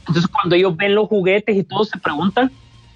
Entonces 0.00 0.26
cuando 0.26 0.54
ellos 0.56 0.76
ven 0.76 0.94
los 0.94 1.08
juguetes 1.08 1.56
y 1.56 1.64
todos 1.64 1.88
se 1.88 1.98
preguntan 1.98 2.50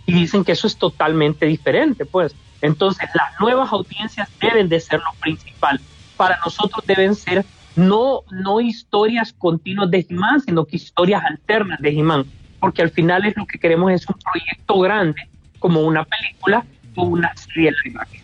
y 0.06 0.12
dicen 0.12 0.44
que 0.44 0.52
eso 0.52 0.66
es 0.66 0.76
totalmente 0.76 1.46
diferente, 1.46 2.04
pues. 2.04 2.34
Entonces 2.60 3.08
las 3.14 3.38
nuevas 3.40 3.72
audiencias 3.72 4.28
deben 4.40 4.68
de 4.68 4.80
ser 4.80 5.00
lo 5.00 5.12
principal. 5.20 5.80
Para 6.16 6.38
nosotros 6.44 6.84
deben 6.86 7.14
ser 7.14 7.44
no, 7.76 8.20
no 8.30 8.60
historias 8.60 9.32
continuas 9.32 9.90
de 9.90 10.06
He-Man, 10.08 10.40
sino 10.40 10.64
que 10.64 10.76
historias 10.76 11.24
alternas 11.24 11.80
de 11.80 11.90
He-Man, 11.90 12.24
porque 12.60 12.82
al 12.82 12.90
final 12.90 13.24
es 13.24 13.36
lo 13.36 13.46
que 13.46 13.58
queremos 13.58 13.90
es 13.92 14.08
un 14.08 14.16
proyecto 14.16 14.78
grande, 14.78 15.28
como 15.58 15.80
una 15.80 16.04
película 16.04 16.64
o 16.94 17.04
una 17.04 17.34
serie 17.36 17.72
imagen. 17.84 18.23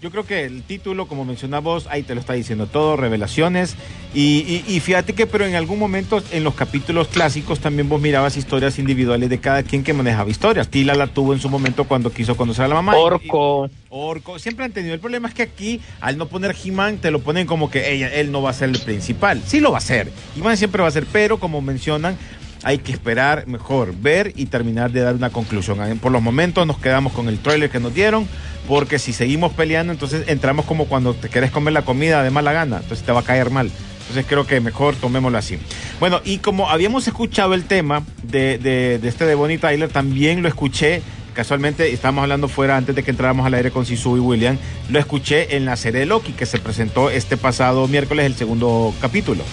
Yo 0.00 0.10
creo 0.10 0.24
que 0.24 0.44
el 0.44 0.62
título, 0.62 1.06
como 1.06 1.26
mencionabas, 1.26 1.86
ahí 1.88 2.02
te 2.02 2.14
lo 2.14 2.20
está 2.20 2.32
diciendo 2.32 2.66
todo, 2.66 2.96
revelaciones. 2.96 3.76
Y, 4.14 4.64
y, 4.66 4.80
fíjate 4.80 5.12
que, 5.12 5.26
pero 5.26 5.44
en 5.44 5.54
algún 5.54 5.78
momento 5.78 6.22
en 6.32 6.42
los 6.42 6.54
capítulos 6.54 7.08
clásicos 7.08 7.60
también 7.60 7.86
vos 7.86 8.00
mirabas 8.00 8.38
historias 8.38 8.78
individuales 8.78 9.28
de 9.28 9.40
cada 9.40 9.62
quien 9.62 9.84
que 9.84 9.92
manejaba 9.92 10.30
historias. 10.30 10.68
Tila 10.68 10.94
la 10.94 11.06
tuvo 11.06 11.34
en 11.34 11.38
su 11.38 11.50
momento 11.50 11.84
cuando 11.84 12.10
quiso 12.10 12.34
conocer 12.34 12.64
a 12.64 12.68
la 12.68 12.76
mamá. 12.76 12.96
Orco. 12.96 13.68
Orco. 13.90 14.38
Siempre 14.38 14.64
han 14.64 14.72
tenido. 14.72 14.94
El 14.94 15.00
problema 15.00 15.28
es 15.28 15.34
que 15.34 15.42
aquí, 15.42 15.82
al 16.00 16.16
no 16.16 16.28
poner 16.28 16.56
He-Man, 16.64 16.96
te 16.96 17.10
lo 17.10 17.20
ponen 17.20 17.46
como 17.46 17.70
que 17.70 17.92
ella, 17.92 18.08
él 18.08 18.32
no 18.32 18.40
va 18.40 18.50
a 18.50 18.54
ser 18.54 18.70
el 18.70 18.78
principal. 18.78 19.42
Sí 19.44 19.60
lo 19.60 19.72
va 19.72 19.78
a 19.78 19.82
ser. 19.82 20.10
He-Man 20.34 20.56
siempre 20.56 20.80
va 20.80 20.88
a 20.88 20.92
ser, 20.92 21.04
pero 21.12 21.38
como 21.38 21.60
mencionan, 21.60 22.16
hay 22.62 22.78
que 22.78 22.92
esperar 22.92 23.46
mejor, 23.46 23.94
ver 23.94 24.32
y 24.36 24.46
terminar 24.46 24.90
de 24.90 25.00
dar 25.00 25.14
una 25.14 25.30
conclusión. 25.30 25.78
Por 25.98 26.12
los 26.12 26.22
momentos 26.22 26.66
nos 26.66 26.78
quedamos 26.78 27.12
con 27.12 27.28
el 27.28 27.38
trailer 27.38 27.70
que 27.70 27.80
nos 27.80 27.94
dieron 27.94 28.28
porque 28.68 28.98
si 28.98 29.12
seguimos 29.12 29.52
peleando, 29.52 29.92
entonces 29.92 30.24
entramos 30.28 30.64
como 30.66 30.86
cuando 30.86 31.14
te 31.14 31.28
quieres 31.28 31.50
comer 31.50 31.72
la 31.72 31.82
comida 31.82 32.22
de 32.22 32.30
mala 32.30 32.52
gana, 32.52 32.76
entonces 32.76 33.04
te 33.04 33.12
va 33.12 33.20
a 33.20 33.24
caer 33.24 33.50
mal. 33.50 33.70
Entonces 34.00 34.26
creo 34.28 34.46
que 34.46 34.60
mejor 34.60 34.96
tomémoslo 34.96 35.38
así. 35.38 35.58
Bueno, 36.00 36.20
y 36.24 36.38
como 36.38 36.68
habíamos 36.68 37.06
escuchado 37.06 37.54
el 37.54 37.64
tema 37.64 38.02
de, 38.22 38.58
de, 38.58 39.00
este 39.08 39.24
de 39.24 39.34
Bonnie 39.34 39.58
Tyler, 39.58 39.88
también 39.88 40.42
lo 40.42 40.48
escuché 40.48 41.02
casualmente 41.34 41.92
estamos 41.92 42.22
hablando 42.22 42.48
fuera 42.48 42.76
antes 42.76 42.94
de 42.94 43.04
que 43.04 43.12
entráramos 43.12 43.46
al 43.46 43.54
aire 43.54 43.70
con 43.70 43.86
Sisu 43.86 44.16
y 44.16 44.20
William, 44.20 44.58
lo 44.88 44.98
escuché 44.98 45.56
en 45.56 45.64
la 45.64 45.76
serie 45.76 46.00
de 46.00 46.06
Loki 46.06 46.32
que 46.32 46.44
se 46.44 46.58
presentó 46.58 47.08
este 47.08 47.36
pasado 47.36 47.86
miércoles, 47.86 48.26
el 48.26 48.34
segundo 48.34 48.92
capítulo. 49.00 49.44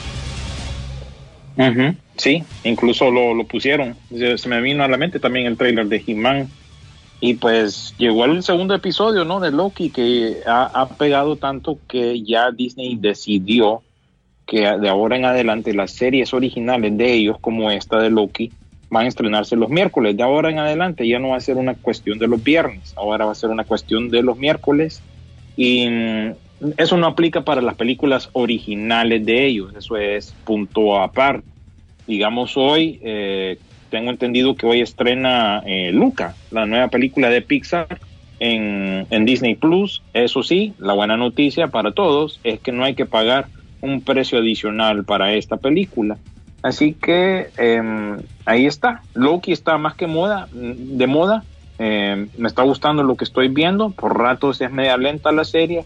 Sí, 2.17 2.43
incluso 2.63 3.11
lo, 3.11 3.33
lo, 3.33 3.45
pusieron. 3.45 3.95
Se 4.09 4.49
me 4.49 4.61
vino 4.61 4.83
a 4.83 4.87
la 4.87 4.97
mente 4.97 5.19
también 5.19 5.47
el 5.47 5.57
trailer 5.57 5.87
de 5.87 6.03
He-Man 6.05 6.49
y 7.19 7.35
pues 7.35 7.95
llegó 7.97 8.25
el 8.25 8.43
segundo 8.43 8.75
episodio, 8.75 9.25
¿no? 9.25 9.39
De 9.39 9.51
Loki, 9.51 9.89
que 9.89 10.37
ha, 10.45 10.87
pegado 10.97 11.35
tanto 11.35 11.79
que 11.87 12.21
ya 12.21 12.51
Disney 12.51 12.95
decidió 12.95 13.81
que 14.45 14.61
de 14.61 14.89
ahora 14.89 15.17
en 15.17 15.25
adelante 15.25 15.73
las 15.73 15.91
series 15.91 16.33
originales 16.33 16.95
de 16.95 17.13
ellos, 17.13 17.37
como 17.41 17.71
esta 17.71 17.99
de 17.99 18.11
Loki, 18.11 18.51
van 18.89 19.05
a 19.05 19.09
estrenarse 19.09 19.55
los 19.55 19.69
miércoles. 19.69 20.15
De 20.15 20.23
ahora 20.23 20.51
en 20.51 20.59
adelante 20.59 21.07
ya 21.07 21.19
no 21.19 21.29
va 21.29 21.37
a 21.37 21.41
ser 21.41 21.57
una 21.57 21.73
cuestión 21.73 22.19
de 22.19 22.27
los 22.27 22.43
viernes, 22.43 22.93
ahora 22.95 23.25
va 23.25 23.31
a 23.31 23.35
ser 23.35 23.49
una 23.49 23.63
cuestión 23.63 24.09
de 24.09 24.21
los 24.21 24.37
miércoles. 24.37 25.01
Y 25.57 25.87
eso 26.77 26.97
no 26.97 27.07
aplica 27.07 27.41
para 27.41 27.61
las 27.61 27.75
películas 27.75 28.29
originales 28.33 29.25
de 29.25 29.45
ellos, 29.45 29.73
eso 29.75 29.97
es 29.97 30.33
punto 30.43 30.99
aparte. 30.99 31.47
Digamos 32.07 32.55
hoy, 32.55 32.99
eh, 33.03 33.57
tengo 33.89 34.09
entendido 34.09 34.55
que 34.55 34.65
hoy 34.65 34.81
estrena 34.81 35.61
eh, 35.65 35.91
Luca, 35.91 36.35
la 36.51 36.65
nueva 36.65 36.87
película 36.87 37.29
de 37.29 37.41
Pixar 37.41 37.99
en, 38.39 39.25
Disney 39.25 39.55
Plus. 39.55 40.01
Eso 40.13 40.43
sí, 40.43 40.73
la 40.79 40.93
buena 40.93 41.17
noticia 41.17 41.67
para 41.67 41.91
todos 41.91 42.39
es 42.43 42.59
que 42.59 42.71
no 42.71 42.83
hay 42.83 42.95
que 42.95 43.05
pagar 43.05 43.47
un 43.81 44.01
precio 44.01 44.39
adicional 44.39 45.03
para 45.03 45.33
esta 45.33 45.57
película. 45.57 46.17
Así 46.63 46.93
que 46.93 47.49
em, 47.57 48.17
ahí 48.45 48.65
está. 48.65 49.01
Loki 49.13 49.51
está 49.51 49.77
más 49.77 49.95
que 49.95 50.07
moda, 50.07 50.47
de 50.51 51.07
moda. 51.07 51.43
Em, 51.79 52.29
me 52.37 52.47
está 52.47 52.63
gustando 52.63 53.03
lo 53.03 53.15
que 53.15 53.23
estoy 53.23 53.47
viendo. 53.47 53.91
Por 53.91 54.17
ratos 54.17 54.59
es 54.61 54.71
media 54.71 54.97
lenta 54.97 55.31
la 55.31 55.43
serie, 55.43 55.85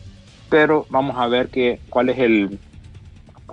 pero 0.51 0.85
vamos 0.89 1.15
a 1.17 1.27
ver 1.27 1.47
que, 1.47 1.79
cuál 1.89 2.09
es 2.09 2.19
el, 2.19 2.59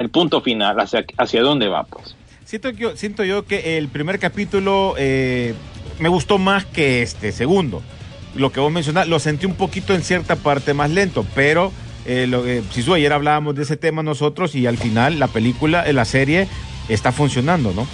el 0.00 0.10
punto 0.10 0.40
final, 0.40 0.80
hacia, 0.80 1.06
hacia 1.16 1.42
dónde 1.42 1.68
va, 1.68 1.84
pues. 1.84 2.16
Siento, 2.44 2.74
que, 2.74 2.96
siento 2.96 3.22
yo 3.22 3.44
que 3.46 3.78
el 3.78 3.86
primer 3.86 4.18
capítulo 4.18 4.96
eh, 4.98 5.54
me 6.00 6.08
gustó 6.08 6.38
más 6.38 6.64
que 6.64 7.02
este 7.02 7.30
segundo. 7.30 7.82
Lo 8.34 8.50
que 8.50 8.58
vos 8.58 8.72
mencionás, 8.72 9.06
lo 9.06 9.20
sentí 9.20 9.46
un 9.46 9.54
poquito 9.54 9.94
en 9.94 10.02
cierta 10.02 10.34
parte 10.34 10.74
más 10.74 10.90
lento, 10.90 11.24
pero 11.36 11.70
eh, 12.04 12.26
lo, 12.26 12.44
eh, 12.46 12.64
ayer 12.94 13.12
hablábamos 13.12 13.54
de 13.54 13.62
ese 13.62 13.76
tema 13.76 14.02
nosotros 14.02 14.56
y 14.56 14.66
al 14.66 14.76
final 14.76 15.20
la 15.20 15.28
película, 15.28 15.90
la 15.92 16.04
serie 16.04 16.48
está 16.88 17.12
funcionando, 17.12 17.72
¿no? 17.74 17.86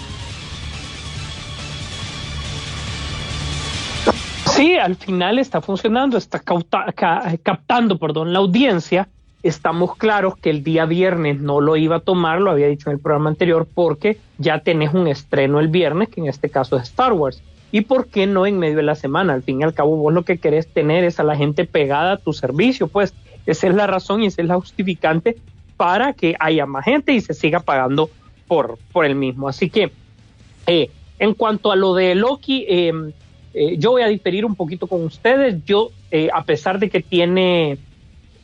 Sí, 4.55 4.77
al 4.77 4.95
final 4.95 5.37
está 5.37 5.59
funcionando, 5.59 6.17
está 6.17 6.39
captando, 6.39 7.97
perdón, 7.97 8.31
la 8.31 8.39
audiencia 8.39 9.09
estamos 9.43 9.97
claros 9.97 10.37
que 10.37 10.49
el 10.49 10.63
día 10.63 10.85
viernes 10.85 11.41
no 11.41 11.59
lo 11.59 11.75
iba 11.75 11.97
a 11.97 11.99
tomar, 11.99 12.39
lo 12.39 12.51
había 12.51 12.67
dicho 12.67 12.89
en 12.89 12.95
el 12.95 13.01
programa 13.01 13.29
anterior, 13.29 13.67
porque 13.71 14.17
ya 14.37 14.59
tenés 14.59 14.93
un 14.93 15.07
estreno 15.07 15.59
el 15.59 15.67
viernes, 15.67 16.07
que 16.07 16.21
en 16.21 16.27
este 16.27 16.49
caso 16.49 16.77
es 16.77 16.83
Star 16.83 17.11
Wars. 17.11 17.43
¿Y 17.73 17.81
por 17.81 18.07
qué 18.07 18.27
no 18.27 18.45
en 18.45 18.57
medio 18.57 18.77
de 18.77 18.83
la 18.83 18.95
semana? 18.95 19.33
Al 19.33 19.43
fin 19.43 19.59
y 19.59 19.65
al 19.65 19.73
cabo, 19.73 19.97
vos 19.97 20.13
lo 20.13 20.23
que 20.23 20.37
querés 20.37 20.67
tener 20.67 21.03
es 21.03 21.19
a 21.19 21.23
la 21.23 21.35
gente 21.35 21.65
pegada 21.65 22.13
a 22.13 22.17
tu 22.17 22.31
servicio, 22.31 22.87
pues 22.87 23.13
esa 23.45 23.67
es 23.67 23.75
la 23.75 23.87
razón 23.87 24.23
y 24.23 24.27
esa 24.27 24.41
es 24.41 24.47
la 24.47 24.55
justificante 24.55 25.35
para 25.75 26.13
que 26.13 26.35
haya 26.39 26.65
más 26.65 26.85
gente 26.85 27.11
y 27.11 27.19
se 27.19 27.33
siga 27.33 27.59
pagando 27.59 28.09
por, 28.47 28.77
por 28.93 29.03
el 29.03 29.15
mismo. 29.15 29.49
Así 29.49 29.69
que, 29.69 29.91
eh, 30.65 30.89
en 31.19 31.33
cuanto 31.33 31.73
a 31.73 31.75
lo 31.75 31.93
de 31.93 32.15
Loki, 32.15 32.65
em, 32.69 33.11
eh, 33.57 33.77
yo 33.77 33.91
voy 33.91 34.01
a 34.01 34.07
diferir 34.07 34.45
un 34.45 34.53
poquito 34.53 34.85
con 34.85 35.05
ustedes. 35.05 35.63
Yo, 35.63 35.91
eh, 36.11 36.27
a 36.33 36.43
pesar 36.43 36.77
de 36.77 36.89
que 36.89 36.99
tiene 36.99 37.77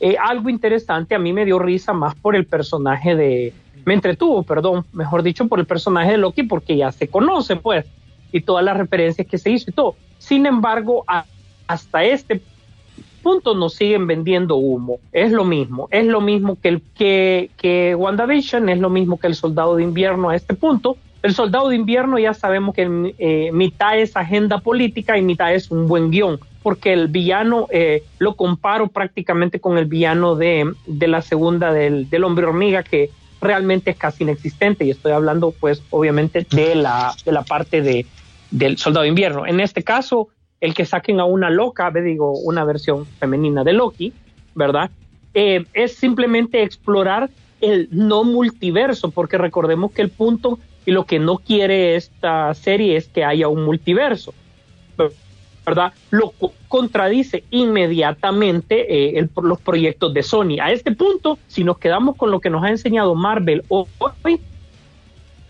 eh, 0.00 0.16
algo 0.18 0.48
interesante, 0.48 1.14
a 1.14 1.18
mí 1.18 1.34
me 1.34 1.44
dio 1.44 1.58
risa 1.58 1.92
más 1.92 2.14
por 2.14 2.34
el 2.34 2.46
personaje 2.46 3.14
de, 3.14 3.52
me 3.84 3.92
entretuvo, 3.92 4.42
perdón, 4.42 4.86
mejor 4.94 5.22
dicho, 5.22 5.46
por 5.48 5.60
el 5.60 5.66
personaje 5.66 6.12
de 6.12 6.16
Loki, 6.16 6.44
porque 6.44 6.78
ya 6.78 6.90
se 6.92 7.08
conoce, 7.08 7.56
pues, 7.56 7.84
y 8.32 8.40
todas 8.40 8.64
las 8.64 8.74
referencias 8.74 9.26
que 9.26 9.36
se 9.36 9.50
hizo 9.50 9.68
y 9.68 9.74
todo. 9.74 9.96
Sin 10.16 10.46
embargo, 10.46 11.04
hasta 11.66 12.04
este 12.04 12.40
punto 13.22 13.54
nos 13.54 13.74
siguen 13.74 14.06
vendiendo 14.06 14.56
humo. 14.56 14.98
Es 15.12 15.30
lo 15.30 15.44
mismo, 15.44 15.88
es 15.90 16.06
lo 16.06 16.22
mismo 16.22 16.58
que, 16.58 16.68
el, 16.68 16.82
que, 16.94 17.50
que 17.58 17.94
WandaVision, 17.94 18.70
es 18.70 18.78
lo 18.78 18.88
mismo 18.88 19.18
que 19.18 19.26
el 19.26 19.34
Soldado 19.34 19.76
de 19.76 19.82
Invierno 19.82 20.30
a 20.30 20.36
este 20.36 20.54
punto. 20.54 20.96
El 21.22 21.34
Soldado 21.34 21.68
de 21.68 21.76
Invierno 21.76 22.18
ya 22.18 22.34
sabemos 22.34 22.74
que 22.74 23.14
eh, 23.18 23.50
mitad 23.52 23.98
es 23.98 24.16
agenda 24.16 24.58
política 24.58 25.16
y 25.16 25.22
mitad 25.22 25.54
es 25.54 25.70
un 25.70 25.86
buen 25.86 26.10
guion 26.10 26.40
porque 26.62 26.92
el 26.92 27.08
villano 27.08 27.66
eh, 27.70 28.04
lo 28.18 28.34
comparo 28.34 28.88
prácticamente 28.88 29.60
con 29.60 29.78
el 29.78 29.86
villano 29.86 30.36
de, 30.36 30.72
la 30.86 31.22
segunda 31.22 31.72
del, 31.72 32.24
hombre 32.24 32.46
hormiga, 32.46 32.82
que 32.82 33.10
realmente 33.40 33.90
es 33.90 33.96
casi 33.96 34.22
inexistente, 34.22 34.84
y 34.84 34.90
estoy 34.90 35.12
hablando 35.12 35.52
pues 35.58 35.82
obviamente 35.90 36.46
de 36.50 36.76
la, 36.76 37.14
de 37.24 37.32
la 37.32 37.42
parte 37.42 37.82
de, 37.82 38.06
del 38.50 38.78
soldado 38.78 39.02
de 39.02 39.08
invierno. 39.08 39.46
En 39.46 39.58
este 39.58 39.82
caso, 39.82 40.28
el 40.60 40.74
que 40.74 40.86
saquen 40.86 41.18
a 41.18 41.24
una 41.24 41.50
loca, 41.50 41.90
digo, 41.90 42.32
una 42.38 42.64
versión 42.64 43.06
femenina 43.18 43.64
de 43.64 43.72
Loki, 43.72 44.12
¿verdad? 44.54 44.90
Eh, 45.34 45.64
es 45.72 45.96
simplemente 45.96 46.62
explorar 46.62 47.28
el 47.60 47.88
no 47.90 48.22
multiverso, 48.22 49.10
porque 49.10 49.38
recordemos 49.38 49.92
que 49.92 50.02
el 50.02 50.10
punto 50.10 50.60
y 50.84 50.92
lo 50.92 51.04
que 51.04 51.18
no 51.18 51.38
quiere 51.38 51.96
esta 51.96 52.52
serie 52.54 52.96
es 52.96 53.08
que 53.08 53.24
haya 53.24 53.48
un 53.48 53.64
multiverso. 53.64 54.34
¿verdad? 55.64 55.92
Lo 56.10 56.32
contradice 56.68 57.44
inmediatamente 57.50 59.18
eh, 59.18 59.28
los 59.42 59.60
proyectos 59.60 60.12
de 60.12 60.22
Sony. 60.22 60.58
A 60.60 60.72
este 60.72 60.92
punto, 60.92 61.38
si 61.46 61.64
nos 61.64 61.78
quedamos 61.78 62.16
con 62.16 62.30
lo 62.30 62.40
que 62.40 62.50
nos 62.50 62.64
ha 62.64 62.70
enseñado 62.70 63.14
Marvel 63.14 63.62
hoy, 63.68 64.40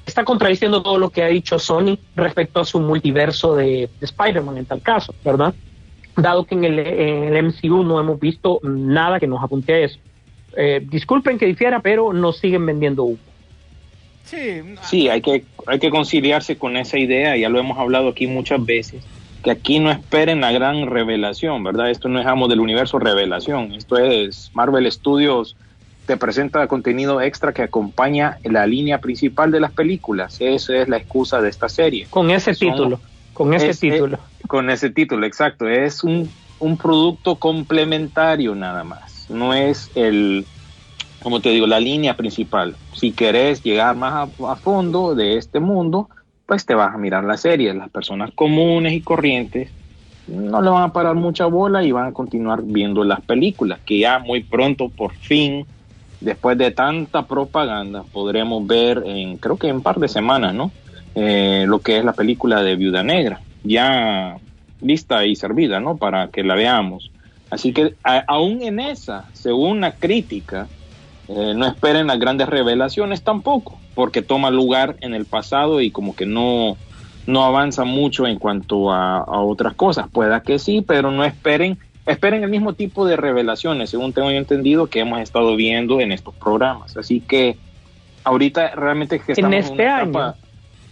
está 0.05 0.25
contradiciendo 0.25 0.83
todo 0.83 0.99
lo 0.99 1.11
que 1.11 1.23
ha 1.23 1.29
dicho 1.29 1.59
Sony 1.59 1.99
respecto 2.15 2.61
a 2.61 2.65
su 2.65 2.81
multiverso 2.81 3.57
de, 3.57 3.89
Spider-Man 4.01 4.59
en 4.59 4.67
tal 4.67 4.83
caso, 4.83 5.15
¿verdad? 5.25 5.55
Dado 6.17 6.45
que 6.45 6.55
en 6.57 6.65
el, 6.65 7.45
MCU 7.45 7.83
no 7.83 7.99
hemos 7.99 8.21
visto 8.21 8.61
nada 8.63 9.19
que 9.19 9.27
nos 9.27 9.43
apunte 9.43 9.73
a 9.73 9.79
eso. 9.79 9.99
Eh, 10.55 10.87
disculpen 10.91 11.39
que 11.39 11.47
difiera, 11.47 11.81
pero 11.81 12.13
nos 12.13 12.37
siguen 12.37 12.67
vendiendo. 12.67 13.13
Sí, 14.25 14.61
sí 14.83 15.09
hay, 15.09 15.21
que, 15.21 15.45
hay 15.67 15.79
que 15.79 15.91
conciliarse 15.91 16.57
con 16.57 16.77
esa 16.77 16.99
idea, 16.99 17.37
ya 17.37 17.49
lo 17.49 17.59
hemos 17.59 17.79
hablado 17.79 18.09
aquí 18.09 18.27
muchas 18.27 18.65
veces 18.65 19.05
que 19.43 19.51
aquí 19.51 19.81
no 19.81 19.91
esperen 19.91 20.41
la 20.41 20.53
gran 20.53 20.87
revelación, 20.87 21.65
¿verdad? 21.65 21.91
Esto 21.91 22.09
no 22.09 22.21
es 22.21 22.27
Amo 22.27 22.47
del 22.47 22.61
Universo 22.61 23.01
revelación, 23.01 23.73
esto 23.73 23.99
es 23.99 24.51
Marvel 24.55 24.91
Studios 24.91 25.57
te 26.07 26.17
presenta 26.17 26.67
contenido 26.69 27.21
extra 27.21 27.53
que 27.53 27.63
acompaña 27.63 28.39
la 28.45 28.67
línea 28.67 28.99
principal 28.99 29.51
de 29.53 29.61
las 29.61 29.73
películas. 29.73 30.37
Esa 30.41 30.77
es 30.77 30.89
la 30.89 30.97
excusa 30.97 31.41
de 31.41 31.49
esta 31.49 31.69
serie. 31.69 32.07
Con 32.11 32.31
ese 32.31 32.55
Son- 32.55 32.71
título, 32.71 33.01
con 33.33 33.55
ese 33.55 33.69
es- 33.71 33.79
título. 33.81 34.17
es- 34.41 34.47
con 34.49 34.69
ese 34.71 34.91
título, 34.91 35.27
exacto. 35.27 35.69
Es 35.69 36.03
un, 36.03 36.29
un 36.59 36.77
producto 36.77 37.37
complementario 37.37 38.55
nada 38.55 38.85
más. 38.85 39.27
No 39.31 39.55
es 39.55 39.91
el, 39.95 40.47
como 41.23 41.41
te 41.41 41.51
digo, 41.51 41.67
la 41.67 41.81
línea 41.81 42.17
principal. 42.17 42.77
Si 42.95 43.13
querés 43.13 43.63
llegar 43.63 43.97
más 43.97 44.29
a, 44.41 44.57
fondo 44.57 45.15
de 45.15 45.37
este 45.37 45.61
mundo, 45.61 46.09
pues 46.47 46.67
te 46.67 46.75
vas 46.75 46.95
a 46.95 46.99
mirar 46.99 47.25
la 47.25 47.37
serie. 47.37 47.73
Las 47.75 47.91
personas 47.91 48.31
comunes 48.35 48.93
y 48.93 49.01
corrientes 49.01 49.71
no 50.27 50.63
le 50.63 50.71
van 50.71 50.83
a 50.85 50.93
parar 50.93 51.15
mucha 51.15 51.47
bola 51.47 51.83
y 51.83 51.93
van 51.93 52.09
a 52.09 52.13
continuar 52.13 52.63
viendo 52.63 53.05
las 53.05 53.21
películas, 53.21 53.81
que 53.85 53.99
ya 53.99 54.19
muy 54.21 54.43
pronto, 54.43 54.89
por 54.89 55.13
fin, 55.15 55.67
después 56.21 56.57
de 56.57 56.71
tanta 56.71 57.27
propaganda, 57.27 58.05
podremos 58.13 58.67
ver 58.67 59.03
en, 59.05 59.37
creo 59.39 59.57
que 59.57 59.69
en 59.69 59.77
un 59.77 59.83
par 59.83 59.99
de 59.99 60.09
semanas, 60.09 60.55
¿no? 60.55 60.71
Eh, 61.15 61.65
lo 61.67 61.81
que 61.81 61.99
es 61.99 62.05
la 62.05 62.13
película 62.13 62.63
de 62.63 62.77
Viuda 62.77 63.03
Negra, 63.03 63.41
ya 63.65 64.37
lista 64.81 65.27
y 65.27 65.37
servida, 65.37 65.81
¿no? 65.81 65.97
Para 65.97 66.29
que 66.29 66.43
la 66.43 66.55
veamos. 66.55 67.11
Así 67.51 67.73
que 67.73 67.95
aún 68.03 68.63
en 68.63 68.81
esa, 68.81 69.27
según 69.35 69.83
la 69.83 69.93
crítica, 69.93 70.69
eh, 71.35 71.55
no 71.55 71.67
esperen 71.67 72.07
las 72.07 72.19
grandes 72.19 72.49
revelaciones 72.49 73.23
tampoco, 73.23 73.79
porque 73.95 74.23
toma 74.23 74.51
lugar 74.51 74.97
en 75.01 75.15
el 75.15 75.25
pasado 75.25 75.81
y 75.81 75.91
como 75.91 76.15
que 76.15 76.27
no, 76.27 76.77
no 77.27 77.45
avanza 77.45 77.85
mucho 77.85 78.27
en 78.27 78.39
cuanto 78.39 78.91
a, 78.93 79.19
a 79.19 79.41
otras 79.41 79.75
cosas. 79.75 80.09
Pueda 80.11 80.43
que 80.43 80.59
sí, 80.59 80.83
pero 80.87 81.11
no 81.11 81.25
esperen, 81.25 81.79
esperen 82.07 82.43
el 82.45 82.51
mismo 82.51 82.73
tipo 82.75 83.07
de 83.07 83.17
revelaciones, 83.17 83.91
según 83.91 84.13
tengo 84.13 84.31
yo 84.31 84.37
entendido, 84.37 84.87
que 84.89 85.01
hemos 85.01 85.21
estado 85.21 85.57
viendo 85.57 86.01
en 86.01 86.13
estos 86.13 86.35
programas. 86.35 86.97
Así 86.97 87.21
que 87.21 87.57
ahorita 88.25 88.75
realmente 88.75 89.17
es 89.17 89.23
que 89.25 89.33
En 89.33 89.37
estamos 89.53 89.57
este 89.57 89.73
una 89.83 89.97
año. 89.97 90.11
etapa- 90.11 90.37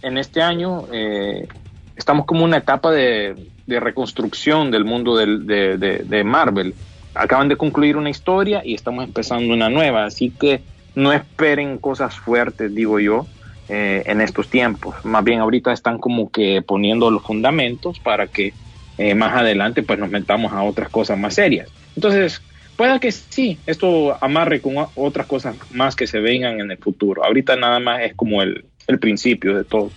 en 0.03 0.17
este 0.17 0.41
año 0.41 0.85
eh, 0.91 1.47
estamos 1.95 2.25
como 2.25 2.43
una 2.43 2.57
etapa 2.57 2.89
de, 2.91 3.35
de 3.67 3.79
reconstrucción 3.79 4.71
del 4.71 4.83
mundo 4.85 5.15
del- 5.15 5.45
de, 5.45 5.77
de- 5.77 5.99
de 5.99 6.23
Marvel. 6.23 6.73
Acaban 7.13 7.49
de 7.49 7.57
concluir 7.57 7.97
una 7.97 8.09
historia 8.09 8.61
y 8.63 8.73
estamos 8.73 9.05
empezando 9.05 9.53
una 9.53 9.69
nueva, 9.69 10.05
así 10.05 10.31
que 10.31 10.61
no 10.95 11.11
esperen 11.11 11.77
cosas 11.77 12.15
fuertes, 12.17 12.73
digo 12.73 12.99
yo, 12.99 13.25
eh, 13.69 14.03
en 14.05 14.21
estos 14.21 14.49
tiempos. 14.49 14.95
Más 15.03 15.23
bien 15.23 15.39
ahorita 15.39 15.71
están 15.71 15.97
como 15.97 16.29
que 16.29 16.61
poniendo 16.61 17.09
los 17.11 17.23
fundamentos 17.23 17.99
para 17.99 18.27
que 18.27 18.53
eh, 18.97 19.15
más 19.15 19.33
adelante 19.35 19.83
pues 19.83 19.97
nos 19.99 20.09
metamos 20.09 20.51
a 20.53 20.63
otras 20.63 20.89
cosas 20.89 21.17
más 21.17 21.35
serias. 21.35 21.69
Entonces, 21.95 22.41
pueda 22.75 22.99
que 22.99 23.11
sí, 23.11 23.59
esto 23.65 24.17
amarre 24.21 24.61
con 24.61 24.75
otras 24.95 25.27
cosas 25.27 25.55
más 25.71 25.95
que 25.95 26.07
se 26.07 26.19
vengan 26.19 26.59
en 26.59 26.71
el 26.71 26.77
futuro. 26.77 27.23
Ahorita 27.23 27.55
nada 27.55 27.79
más 27.79 28.01
es 28.01 28.13
como 28.15 28.41
el, 28.41 28.65
el 28.87 28.99
principio 28.99 29.55
de 29.55 29.63
todo. 29.63 29.91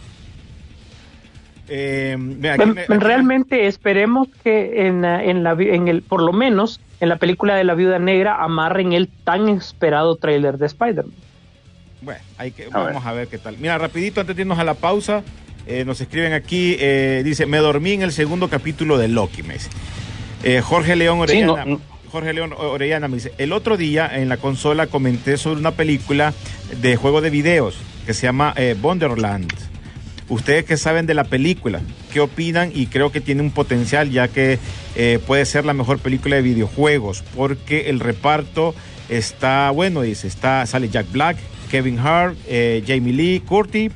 Eh, 1.68 2.16
aquí 2.50 2.62
aquí 2.62 2.80
Realmente 2.98 3.66
esperemos 3.66 4.28
que 4.42 4.86
en, 4.86 5.02
la- 5.02 5.24
en, 5.24 5.42
la, 5.42 5.52
en 5.52 5.88
el, 5.88 6.02
por 6.02 6.22
lo 6.22 6.32
menos 6.32 6.80
en 7.00 7.08
la 7.08 7.16
película 7.16 7.54
de 7.56 7.64
la 7.64 7.74
Viuda 7.74 7.98
Negra 7.98 8.42
amarren 8.42 8.92
el 8.92 9.08
tan 9.08 9.48
esperado 9.48 10.16
tráiler 10.16 10.58
de 10.58 10.66
Spider-Man. 10.66 11.14
Bueno, 12.02 12.20
hay 12.36 12.50
que, 12.50 12.64
A 12.70 12.78
vamos 12.78 13.06
a 13.06 13.12
ver 13.12 13.28
qué 13.28 13.38
tal. 13.38 13.56
Mira, 13.58 13.78
rapidito, 13.78 14.20
antes 14.20 14.36
de 14.36 14.42
irnos 14.42 14.58
a 14.58 14.64
la 14.64 14.74
pausa, 14.74 15.22
eh, 15.66 15.84
nos 15.86 16.00
escriben 16.02 16.34
aquí, 16.34 16.76
eh, 16.78 17.22
dice, 17.24 17.46
me 17.46 17.56
dormí 17.58 17.92
en 17.92 18.02
el 18.02 18.12
segundo 18.12 18.48
capítulo 18.50 18.98
de 18.98 19.08
Loki, 19.08 19.42
me 19.42 19.54
dice. 19.54 19.70
Eh, 20.42 20.60
Jorge 20.60 20.96
León 20.96 21.16
Sí, 21.26 21.42
Orellana. 21.42 21.64
no, 21.64 21.70
no. 21.76 21.80
Jorge 22.12 22.32
León 22.34 22.52
Orellana 22.56 23.08
me 23.08 23.16
dice, 23.16 23.32
el 23.38 23.52
otro 23.52 23.76
día 23.78 24.08
en 24.14 24.28
la 24.28 24.36
consola 24.36 24.86
comenté 24.86 25.36
sobre 25.38 25.58
una 25.58 25.70
película 25.72 26.32
de 26.80 26.94
juego 26.96 27.20
de 27.22 27.30
videos 27.30 27.76
que 28.06 28.12
se 28.14 28.26
llama 28.26 28.52
eh, 28.56 28.76
Wonderland. 28.80 29.50
Ustedes 30.28 30.64
que 30.64 30.76
saben 30.76 31.06
de 31.06 31.14
la 31.14 31.24
película, 31.24 31.80
¿qué 32.12 32.20
opinan? 32.20 32.72
Y 32.74 32.86
creo 32.86 33.12
que 33.12 33.20
tiene 33.20 33.42
un 33.42 33.50
potencial 33.50 34.10
ya 34.10 34.28
que 34.28 34.58
eh, 34.96 35.18
puede 35.26 35.44
ser 35.44 35.64
la 35.66 35.74
mejor 35.74 35.98
película 35.98 36.36
de 36.36 36.42
videojuegos 36.42 37.22
porque 37.36 37.90
el 37.90 38.00
reparto 38.00 38.74
está 39.10 39.70
bueno, 39.70 40.00
dice, 40.00 40.26
está 40.26 40.64
sale 40.66 40.88
Jack 40.88 41.12
Black, 41.12 41.36
Kevin 41.70 41.98
Hart, 41.98 42.36
eh, 42.46 42.82
Jamie 42.86 43.12
Lee 43.12 43.40
Curtis, 43.40 43.92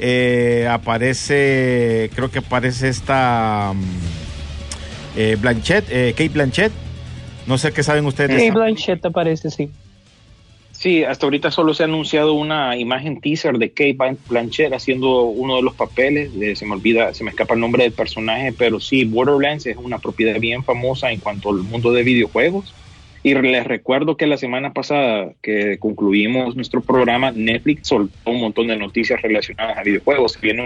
eh, 0.00 0.68
aparece, 0.70 2.10
creo 2.14 2.30
que 2.30 2.38
aparece 2.38 2.88
esta 2.88 3.72
mm, 3.74 3.82
eh, 5.16 5.36
Blanchett, 5.40 5.86
eh, 5.90 6.12
Kate 6.16 6.28
Blanchett. 6.28 6.72
No 7.46 7.58
sé 7.58 7.72
qué 7.72 7.82
saben 7.82 8.06
ustedes 8.06 8.42
esa. 8.42 8.54
Blanchett 8.54 9.04
aparece, 9.04 9.50
sí. 9.50 9.70
Sí, 10.78 11.02
hasta 11.02 11.26
ahorita 11.26 11.50
solo 11.50 11.74
se 11.74 11.82
ha 11.82 11.86
anunciado 11.86 12.34
una 12.34 12.76
imagen 12.76 13.20
teaser 13.20 13.58
de 13.58 13.70
Kate 13.70 13.96
Blan- 13.96 14.18
Blanchett 14.28 14.72
haciendo 14.72 15.22
uno 15.24 15.56
de 15.56 15.62
los 15.62 15.74
papeles. 15.74 16.38
de- 16.38 16.54
se 16.54 16.64
me 16.66 16.74
olvida, 16.74 17.12
se 17.14 17.24
me 17.24 17.30
escapa 17.30 17.54
el 17.54 17.60
nombre 17.60 17.82
del 17.82 17.92
personaje, 17.92 18.52
pero 18.56 18.78
sí, 18.78 19.02
Borderlands 19.04 19.66
es 19.66 19.76
una 19.76 19.98
propiedad 19.98 20.38
bien 20.38 20.62
famosa 20.62 21.10
en 21.10 21.18
cuanto 21.18 21.50
al 21.50 21.64
mundo 21.64 21.92
de 21.92 22.04
videojuegos. 22.04 22.72
Y 23.24 23.34
les 23.34 23.66
recuerdo 23.66 24.16
que 24.16 24.28
la 24.28 24.36
semana 24.36 24.72
pasada 24.72 25.32
que 25.42 25.78
concluimos 25.80 26.54
nuestro 26.54 26.80
programa, 26.80 27.32
Netflix 27.32 27.88
soltó 27.88 28.30
un 28.30 28.40
montón 28.40 28.68
de 28.68 28.76
noticias 28.76 29.20
relacionadas 29.20 29.78
a 29.78 29.82
videojuegos. 29.82 30.34
Se 30.34 30.40
viene 30.40 30.62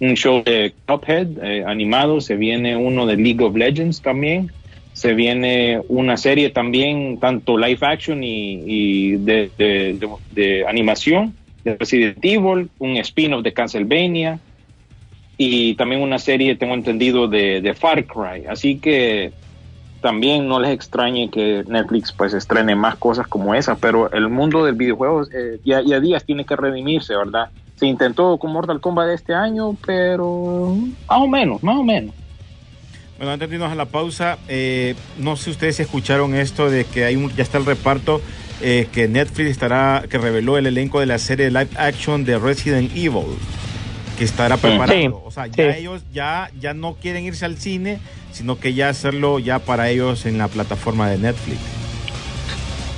un, 0.00 0.06
un 0.06 0.16
show 0.16 0.42
de 0.44 0.74
Cuphead 0.86 1.28
eh, 1.42 1.64
animado, 1.66 2.20
se 2.20 2.36
viene 2.36 2.76
uno 2.76 3.06
de 3.06 3.16
League 3.16 3.42
of 3.42 3.56
Legends 3.56 4.02
también 4.02 4.50
se 4.96 5.12
viene 5.12 5.82
una 5.88 6.16
serie 6.16 6.48
también, 6.48 7.20
tanto 7.20 7.58
live 7.58 7.86
action 7.86 8.24
y, 8.24 9.16
de, 9.18 10.64
animación, 10.66 11.34
de 11.64 11.76
Resident 11.76 12.16
Evil, 12.22 12.70
un 12.78 12.96
spin-off 12.96 13.42
de 13.42 13.52
Castlevania 13.52 14.40
y 15.36 15.74
también 15.74 16.00
una 16.00 16.18
serie, 16.18 16.56
tengo 16.56 16.72
entendido, 16.72 17.28
de, 17.28 17.76
Far 17.78 18.06
Cry. 18.06 18.46
Así 18.48 18.78
que 18.78 19.34
también 20.00 20.48
no 20.48 20.60
les 20.60 20.70
extrañe 20.70 21.28
que 21.28 21.62
Netflix 21.68 22.10
pues 22.12 22.32
estrene 22.32 22.74
más 22.74 22.96
cosas 22.96 23.26
como 23.26 23.54
esa, 23.54 23.76
pero 23.76 24.10
el 24.12 24.30
mundo 24.30 24.64
del 24.64 24.76
videojuego 24.76 25.24
ya, 25.62 25.82
ya 25.82 26.00
días 26.00 26.24
tiene 26.24 26.46
que 26.46 26.56
redimirse, 26.56 27.14
¿verdad? 27.14 27.50
Se 27.74 27.84
intentó 27.84 28.38
con 28.38 28.50
Mortal 28.50 28.80
Kombat 28.80 29.10
este 29.10 29.34
año, 29.34 29.76
pero 29.84 30.74
más 31.06 31.20
o 31.20 31.28
menos, 31.28 31.62
más 31.62 31.76
o 31.76 31.84
menos. 31.84 32.14
Bueno, 33.18 33.32
antes 33.32 33.48
de 33.48 33.56
irnos 33.56 33.72
a 33.72 33.74
la 33.74 33.86
pausa, 33.86 34.38
eh, 34.46 34.94
no 35.18 35.36
sé 35.36 35.44
si 35.44 35.50
ustedes 35.50 35.80
escucharon 35.80 36.34
esto 36.34 36.68
de 36.68 36.84
que 36.84 37.06
hay 37.06 37.16
un, 37.16 37.34
ya 37.34 37.42
está 37.42 37.56
el 37.56 37.64
reparto 37.64 38.20
eh, 38.60 38.88
que 38.92 39.08
Netflix 39.08 39.50
estará, 39.50 40.04
que 40.08 40.18
reveló 40.18 40.58
el 40.58 40.66
elenco 40.66 41.00
de 41.00 41.06
la 41.06 41.18
serie 41.18 41.50
live 41.50 41.70
action 41.76 42.26
de 42.26 42.38
Resident 42.38 42.90
Evil, 42.94 43.38
que 44.18 44.24
estará 44.24 44.58
preparando. 44.58 45.16
Sí, 45.16 45.22
o 45.24 45.30
sea, 45.30 45.46
ya 45.46 45.72
sí. 45.72 45.78
ellos 45.78 46.04
ya, 46.12 46.50
ya 46.60 46.74
no 46.74 46.94
quieren 46.94 47.24
irse 47.24 47.46
al 47.46 47.56
cine, 47.56 48.00
sino 48.32 48.58
que 48.58 48.74
ya 48.74 48.90
hacerlo 48.90 49.38
ya 49.38 49.60
para 49.60 49.88
ellos 49.88 50.26
en 50.26 50.36
la 50.36 50.48
plataforma 50.48 51.08
de 51.08 51.16
Netflix. 51.16 51.58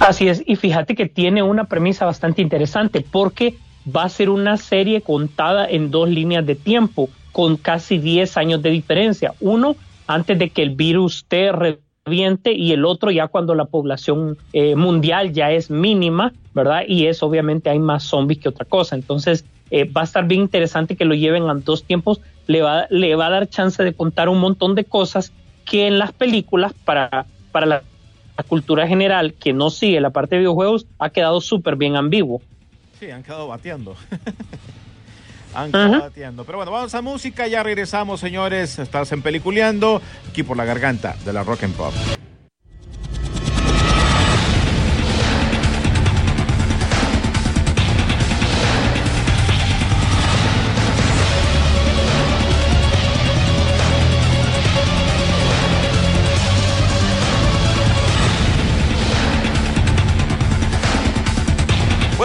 Así 0.01 0.29
es, 0.29 0.43
y 0.47 0.57
fíjate 0.57 0.97
que 0.97 1.07
tiene 1.07 1.45
una 1.45 1.65
premisa 1.65 2.07
bastante 2.07 2.43
interesante 2.43 3.05
porque 3.09 3.55
va 3.87 4.03
a 4.03 4.09
ser 4.09 4.31
una 4.31 4.57
serie 4.57 5.01
contada 5.01 5.69
en 5.69 5.93
dos 5.93 6.09
líneas 6.09 6.45
de 6.45 6.57
tiempo, 6.57 7.09
con 7.31 7.57
casi 7.57 7.99
10 7.99 8.37
años 8.37 8.63
de 8.63 8.71
diferencia. 8.71 9.35
Uno 9.39 9.77
antes 10.09 10.39
de 10.39 10.51
que 10.51 10.63
el 10.63 10.71
virus 10.71 11.27
te 11.29 11.53
reviente 11.53 12.53
y 12.53 12.73
el 12.73 12.85
otro 12.85 13.11
ya 13.11 13.29
cuando 13.29 13.55
la 13.55 13.67
población 13.67 14.39
eh, 14.53 14.75
mundial 14.75 15.33
ya 15.33 15.53
es 15.53 15.71
mínima, 15.71 16.33
¿verdad? 16.55 16.83
Y 16.89 17.07
es 17.07 17.23
obviamente 17.23 17.71
hay 17.71 17.79
más 17.79 18.05
zombies 18.05 18.41
que 18.41 18.49
otra 18.49 18.65
cosa. 18.65 18.97
Entonces 18.97 19.45
eh, 19.71 19.85
va 19.85 20.01
a 20.01 20.05
estar 20.05 20.27
bien 20.27 20.41
interesante 20.41 20.97
que 20.97 21.05
lo 21.05 21.15
lleven 21.15 21.49
a 21.49 21.55
dos 21.55 21.85
tiempos, 21.85 22.21
le 22.47 22.63
va, 22.63 22.87
le 22.91 23.15
va 23.15 23.27
a 23.27 23.31
dar 23.31 23.49
chance 23.49 23.85
de 23.85 23.93
contar 23.93 24.29
un 24.29 24.41
montón 24.41 24.75
de 24.75 24.85
cosas 24.85 25.33
que 25.65 25.87
en 25.87 25.99
las 25.99 26.13
películas 26.13 26.73
para, 26.85 27.27
para 27.53 27.67
la 27.67 27.83
cultura 28.49 28.89
general 28.89 29.35
que 29.35 29.53
no 29.53 29.69
sigue 29.69 30.01
la 30.01 30.11
parte 30.11 30.37
de 30.37 30.41
videojuegos 30.41 30.87
ha 30.99 31.11
quedado 31.11 31.43
súper 31.43 31.77
bien 31.77 31.97
ambiguo. 31.97 32.41
Sí, 32.99 33.11
han 33.11 33.23
quedado 33.23 33.49
bateando. 33.49 33.95
han. 35.55 35.71
Pero 36.45 36.59
bueno, 36.59 36.71
vamos 36.71 36.95
a 36.95 37.03
música, 37.03 37.47
ya 37.47 37.63
regresamos, 37.63 38.21
señores. 38.21 38.79
Estás 38.79 39.13
en 39.13 39.23
Peliculeando, 39.23 40.03
aquí 40.29 40.43
por 40.43 40.57
la 40.57 40.65
garganta 40.65 41.17
de 41.25 41.33
la 41.33 41.43
Rock 41.45 41.65
and 41.65 41.75
Pop. 41.75 41.95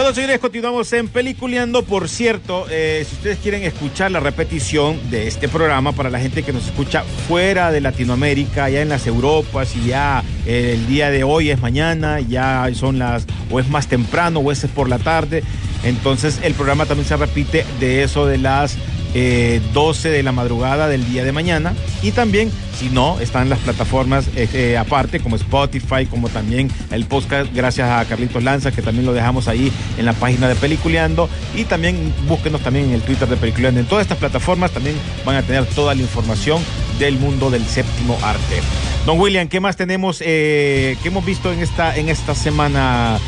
Bueno, 0.04 0.16
señores, 0.16 0.38
continuamos 0.38 0.92
en 0.92 1.08
Peliculeando. 1.08 1.82
Por 1.82 2.10
cierto, 2.10 2.66
eh, 2.68 3.06
si 3.08 3.14
ustedes 3.14 3.38
quieren 3.38 3.62
escuchar 3.62 4.10
la 4.10 4.20
repetición 4.20 5.00
de 5.10 5.26
este 5.28 5.48
programa 5.48 5.92
para 5.92 6.10
la 6.10 6.20
gente 6.20 6.42
que 6.42 6.52
nos 6.52 6.66
escucha 6.66 7.04
fuera 7.26 7.72
de 7.72 7.80
Latinoamérica, 7.80 8.68
ya 8.68 8.82
en 8.82 8.90
las 8.90 9.06
Europas, 9.06 9.74
y 9.74 9.86
ya 9.86 10.22
eh, 10.44 10.74
el 10.74 10.86
día 10.88 11.10
de 11.10 11.24
hoy 11.24 11.48
es 11.48 11.58
mañana, 11.62 12.20
ya 12.20 12.68
son 12.74 12.98
las, 12.98 13.24
o 13.50 13.60
es 13.60 13.68
más 13.70 13.86
temprano, 13.86 14.40
o 14.40 14.52
es 14.52 14.66
por 14.66 14.90
la 14.90 14.98
tarde. 14.98 15.42
Entonces, 15.84 16.38
el 16.42 16.52
programa 16.52 16.84
también 16.84 17.08
se 17.08 17.16
repite 17.16 17.64
de 17.80 18.02
eso 18.02 18.26
de 18.26 18.36
las 18.36 18.76
eh, 19.14 19.60
12 19.72 20.10
de 20.10 20.22
la 20.22 20.32
madrugada 20.32 20.88
del 20.88 21.08
día 21.08 21.24
de 21.24 21.32
mañana. 21.32 21.74
Y 22.02 22.10
también, 22.10 22.50
si 22.78 22.90
no, 22.90 23.18
están 23.20 23.48
las 23.48 23.58
plataformas 23.60 24.28
eh, 24.36 24.48
eh, 24.52 24.76
aparte, 24.76 25.20
como 25.20 25.36
Spotify, 25.36 26.06
como 26.06 26.28
también 26.28 26.70
el 26.90 27.06
podcast, 27.06 27.52
gracias 27.54 27.88
a 27.88 28.04
Carlitos 28.04 28.42
Lanza, 28.42 28.72
que 28.72 28.82
también 28.82 29.06
lo 29.06 29.12
dejamos 29.12 29.48
ahí 29.48 29.72
en 29.96 30.04
la 30.04 30.12
página 30.12 30.48
de 30.48 30.56
Peliculeando. 30.56 31.28
Y 31.54 31.64
también 31.64 32.12
búsquenos 32.28 32.60
también 32.60 32.86
en 32.86 32.92
el 32.92 33.02
Twitter 33.02 33.28
de 33.28 33.36
Peliculeando. 33.36 33.80
En 33.80 33.86
todas 33.86 34.02
estas 34.02 34.18
plataformas 34.18 34.72
también 34.72 34.96
van 35.24 35.36
a 35.36 35.42
tener 35.42 35.64
toda 35.66 35.94
la 35.94 36.02
información 36.02 36.60
del 36.98 37.18
mundo 37.18 37.50
del 37.50 37.64
séptimo 37.64 38.18
arte. 38.22 38.60
Don 39.06 39.20
William, 39.20 39.48
¿qué 39.48 39.60
más 39.60 39.76
tenemos? 39.76 40.22
Eh, 40.24 40.96
¿Qué 41.02 41.08
hemos 41.08 41.24
visto 41.24 41.52
en 41.52 41.60
esta, 41.60 41.96
en 41.96 42.08
esta 42.08 42.34
semana? 42.34 43.18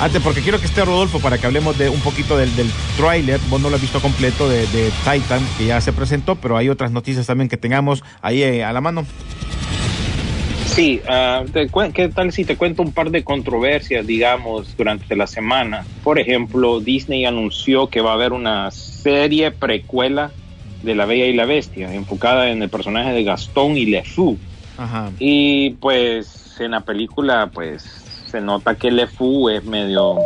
Antes, 0.00 0.20
porque 0.22 0.40
quiero 0.40 0.58
que 0.58 0.66
esté 0.66 0.84
Rodolfo 0.84 1.20
para 1.20 1.38
que 1.38 1.46
hablemos 1.46 1.78
de 1.78 1.88
un 1.88 2.00
poquito 2.00 2.36
del, 2.36 2.54
del 2.56 2.70
tráiler. 2.96 3.40
Vos 3.48 3.60
no 3.60 3.70
lo 3.70 3.76
has 3.76 3.80
visto 3.82 4.00
completo 4.00 4.48
de, 4.48 4.66
de 4.66 4.90
Titan, 5.04 5.40
que 5.56 5.66
ya 5.66 5.80
se 5.80 5.92
presentó, 5.92 6.34
pero 6.36 6.56
hay 6.56 6.68
otras 6.68 6.90
noticias 6.90 7.26
también 7.26 7.48
que 7.48 7.56
tengamos 7.56 8.02
ahí 8.20 8.42
eh, 8.42 8.64
a 8.64 8.72
la 8.72 8.80
mano. 8.80 9.06
Sí, 10.66 11.00
te 11.52 11.70
cuen- 11.70 11.92
¿qué 11.92 12.08
tal 12.08 12.32
si 12.32 12.44
te 12.44 12.56
cuento 12.56 12.82
un 12.82 12.90
par 12.92 13.12
de 13.12 13.22
controversias, 13.22 14.04
digamos, 14.04 14.76
durante 14.76 15.14
la 15.14 15.28
semana? 15.28 15.86
Por 16.02 16.18
ejemplo, 16.18 16.80
Disney 16.80 17.24
anunció 17.24 17.86
que 17.88 18.00
va 18.00 18.10
a 18.10 18.14
haber 18.14 18.32
una 18.32 18.72
serie 18.72 19.52
precuela 19.52 20.32
de 20.82 20.96
La 20.96 21.06
Bella 21.06 21.26
y 21.26 21.32
la 21.34 21.44
Bestia, 21.44 21.94
enfocada 21.94 22.50
en 22.50 22.60
el 22.62 22.68
personaje 22.70 23.12
de 23.12 23.22
Gastón 23.22 23.76
y 23.76 23.86
Le 23.86 24.02
Fou. 24.02 24.36
Ajá. 24.76 25.12
Y 25.20 25.70
pues 25.80 26.56
en 26.58 26.72
la 26.72 26.80
película, 26.80 27.50
pues 27.54 28.03
se 28.34 28.40
nota 28.40 28.74
que 28.74 28.90
Le 28.90 29.06
Fou 29.06 29.48
es 29.48 29.64
medio, 29.64 30.18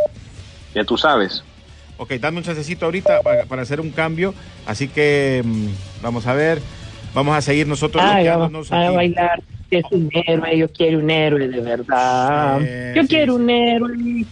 ya 0.75 0.83
tú 0.83 0.97
sabes. 0.97 1.45
Ok, 1.99 2.13
dame 2.15 2.39
un 2.39 2.45
chancecito 2.45 2.87
ahorita 2.87 3.21
para, 3.21 3.45
para 3.45 3.61
hacer 3.61 3.83
un 3.83 3.91
cambio. 3.91 4.33
Así 4.67 4.89
que 4.89 5.43
mm, 5.45 5.67
vamos 6.01 6.27
a 6.27 6.33
ver. 6.33 6.63
Vamos 7.13 7.37
a 7.37 7.43
seguir 7.43 7.67
nosotros 7.67 8.03
Ay, 8.03 8.25
bloqueándonos 8.25 8.71
vamos 8.71 8.89
a 8.89 8.91
bailar. 8.93 9.43
Es 9.71 9.85
un 9.91 10.09
héroe, 10.11 10.57
yo 10.57 10.73
quiero 10.73 11.01
un 11.01 11.11
héroe 11.11 11.49
de 11.49 11.61
verdad. 11.61 12.61
Sí, 12.61 12.67
yo 12.97 13.03
sí, 13.03 13.09
quiero 13.09 13.37
sí. 13.37 13.43
un 13.43 13.51
héroe. 13.51 14.25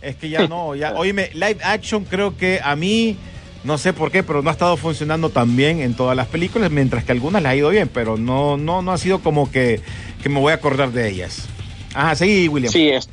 Es 0.00 0.14
que 0.14 0.28
ya 0.28 0.46
no, 0.46 0.76
ya, 0.76 0.94
oíme, 0.96 1.30
live 1.32 1.58
action 1.64 2.04
creo 2.04 2.36
que 2.36 2.60
a 2.62 2.76
mí, 2.76 3.16
no 3.64 3.78
sé 3.78 3.92
por 3.92 4.12
qué, 4.12 4.22
pero 4.22 4.42
no 4.42 4.50
ha 4.50 4.52
estado 4.52 4.76
funcionando 4.76 5.30
tan 5.30 5.56
bien 5.56 5.80
en 5.80 5.94
todas 5.94 6.16
las 6.16 6.28
películas, 6.28 6.70
mientras 6.70 7.02
que 7.02 7.10
algunas 7.10 7.42
les 7.42 7.50
ha 7.50 7.56
ido 7.56 7.70
bien, 7.70 7.88
pero 7.92 8.16
no, 8.16 8.56
no, 8.56 8.80
no 8.80 8.92
ha 8.92 8.98
sido 8.98 9.18
como 9.20 9.50
que, 9.50 9.80
que 10.22 10.28
me 10.28 10.38
voy 10.38 10.52
a 10.52 10.56
acordar 10.56 10.92
de 10.92 11.08
ellas. 11.08 11.48
Ajá, 11.94 12.14
sí, 12.16 12.48
William. 12.48 12.72
Sí, 12.72 12.90
es, 12.90 13.08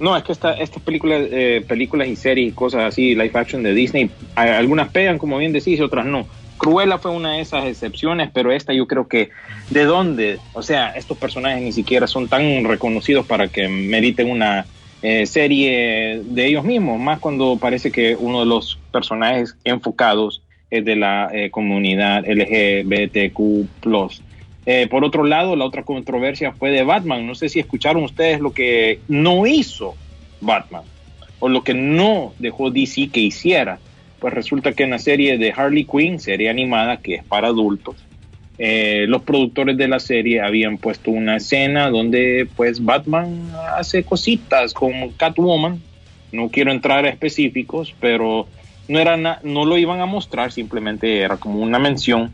no, 0.00 0.16
es 0.16 0.24
que 0.24 0.32
esta, 0.32 0.54
estas 0.54 0.82
películas, 0.82 1.28
eh, 1.30 1.64
películas 1.68 2.08
y 2.08 2.16
series 2.16 2.48
y 2.48 2.52
cosas 2.52 2.84
así, 2.84 3.14
live 3.14 3.32
action 3.34 3.62
de 3.62 3.74
Disney, 3.74 4.10
algunas 4.34 4.88
pegan, 4.88 5.18
como 5.18 5.38
bien 5.38 5.52
decís, 5.52 5.80
otras 5.80 6.06
no. 6.06 6.26
Cruella 6.56 6.98
fue 6.98 7.10
una 7.10 7.34
de 7.34 7.40
esas 7.40 7.66
excepciones, 7.66 8.30
pero 8.32 8.50
esta 8.52 8.72
yo 8.72 8.86
creo 8.86 9.08
que, 9.08 9.30
¿de 9.70 9.84
dónde? 9.84 10.38
O 10.52 10.62
sea, 10.62 10.90
estos 10.90 11.16
personajes 11.16 11.62
ni 11.62 11.72
siquiera 11.72 12.06
son 12.06 12.28
tan 12.28 12.64
reconocidos 12.64 13.26
para 13.26 13.48
que 13.48 13.68
meriten 13.68 14.30
una 14.30 14.66
eh, 15.02 15.24
serie 15.26 16.20
de 16.24 16.46
ellos 16.46 16.64
mismos, 16.64 16.98
más 16.98 17.18
cuando 17.18 17.56
parece 17.56 17.90
que 17.90 18.16
uno 18.18 18.40
de 18.40 18.46
los 18.46 18.78
personajes 18.92 19.56
enfocados 19.64 20.42
es 20.70 20.84
de 20.84 20.96
la 20.96 21.30
eh, 21.32 21.50
comunidad 21.50 22.24
LGBTQ+. 22.26 23.68
Eh, 24.72 24.86
por 24.86 25.04
otro 25.04 25.24
lado, 25.24 25.56
la 25.56 25.64
otra 25.64 25.82
controversia 25.82 26.52
fue 26.52 26.70
de 26.70 26.84
Batman. 26.84 27.26
No 27.26 27.34
sé 27.34 27.48
si 27.48 27.58
escucharon 27.58 28.04
ustedes 28.04 28.38
lo 28.38 28.52
que 28.52 29.00
no 29.08 29.44
hizo 29.44 29.96
Batman 30.40 30.84
o 31.40 31.48
lo 31.48 31.64
que 31.64 31.74
no 31.74 32.34
dejó 32.38 32.70
DC 32.70 33.08
que 33.08 33.18
hiciera. 33.18 33.80
Pues 34.20 34.32
resulta 34.32 34.72
que 34.72 34.84
en 34.84 34.90
la 34.90 35.00
serie 35.00 35.38
de 35.38 35.52
Harley 35.56 35.84
Quinn, 35.86 36.20
serie 36.20 36.48
animada 36.48 36.98
que 36.98 37.16
es 37.16 37.24
para 37.24 37.48
adultos, 37.48 37.96
eh, 38.58 39.06
los 39.08 39.22
productores 39.22 39.76
de 39.76 39.88
la 39.88 39.98
serie 39.98 40.40
habían 40.40 40.78
puesto 40.78 41.10
una 41.10 41.38
escena 41.38 41.90
donde 41.90 42.46
pues 42.54 42.84
Batman 42.84 43.50
hace 43.76 44.04
cositas 44.04 44.72
con 44.72 44.92
Catwoman. 45.16 45.82
No 46.30 46.48
quiero 46.48 46.70
entrar 46.70 47.06
a 47.06 47.08
específicos, 47.08 47.92
pero 47.98 48.46
no, 48.86 49.00
era 49.00 49.16
no 49.42 49.64
lo 49.64 49.76
iban 49.78 50.00
a 50.00 50.06
mostrar, 50.06 50.52
simplemente 50.52 51.22
era 51.22 51.38
como 51.38 51.58
una 51.58 51.80
mención 51.80 52.30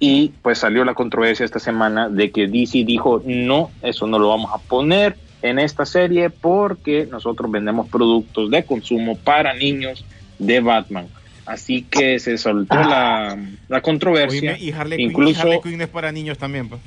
y 0.00 0.30
pues 0.42 0.58
salió 0.58 0.84
la 0.84 0.94
controversia 0.94 1.44
esta 1.44 1.58
semana 1.60 2.08
de 2.08 2.30
que 2.32 2.46
DC 2.48 2.84
dijo, 2.84 3.22
no, 3.24 3.70
eso 3.82 4.06
no 4.06 4.18
lo 4.18 4.28
vamos 4.30 4.50
a 4.52 4.58
poner 4.58 5.16
en 5.42 5.58
esta 5.58 5.84
serie 5.86 6.30
porque 6.30 7.06
nosotros 7.10 7.50
vendemos 7.50 7.88
productos 7.88 8.50
de 8.50 8.64
consumo 8.64 9.16
para 9.16 9.54
niños 9.54 10.04
de 10.38 10.60
Batman. 10.60 11.06
Así 11.46 11.82
que 11.82 12.18
se 12.18 12.38
soltó 12.38 12.76
la, 12.76 13.36
la 13.68 13.80
controversia. 13.82 14.52
Oíme, 14.52 14.58
y 14.64 14.72
Harley, 14.72 14.98
Quinn, 14.98 15.10
Incluso, 15.10 15.40
Harley 15.42 15.60
Quinn 15.62 15.80
es 15.82 15.88
para 15.88 16.12
niños 16.12 16.38
también, 16.38 16.68
pues. 16.68 16.80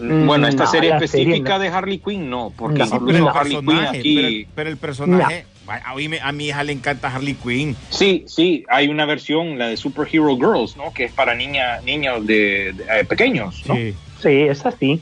mm, 0.00 0.26
bueno, 0.26 0.48
esta 0.48 0.64
No, 0.64 0.70
serie 0.70 0.90
específica 0.94 1.54
serie 1.58 1.70
de 1.70 1.76
Harley 1.76 1.98
Quinn 1.98 2.30
no, 2.30 2.52
porque 2.56 2.78
No, 2.86 3.04
pero 3.06 3.18
el 3.18 3.28
Harley 3.28 3.52
Quinn 3.56 3.64
personaje, 3.66 3.98
aquí... 3.98 4.14
pero, 4.16 4.28
el- 4.28 4.46
pero 4.54 4.70
el 4.70 4.76
personaje, 4.78 5.44
vaya, 5.70 5.84
oíme, 5.94 6.18
a 6.20 6.32
mi 6.32 6.46
hija 6.48 6.64
le 6.64 6.72
encanta 6.72 7.14
Harley 7.14 7.34
Quinn. 7.34 7.76
Sí, 7.90 8.24
sí, 8.26 8.64
hay 8.68 8.88
una 8.88 9.06
versión, 9.06 9.56
la 9.58 9.68
de 9.68 9.76
Superhero 9.76 10.36
Girls, 10.36 10.76
¿no? 10.76 10.92
Que 10.92 11.04
es 11.04 11.12
para 11.12 11.34
niña, 11.34 11.80
niños 11.82 12.26
de, 12.26 12.72
de- 12.74 12.84
eh, 13.00 13.04
pequeños, 13.04 13.62
¿no? 13.66 13.74
Sí. 13.76 13.94
Sí, 14.20 14.28
es 14.42 14.66
así. 14.66 15.00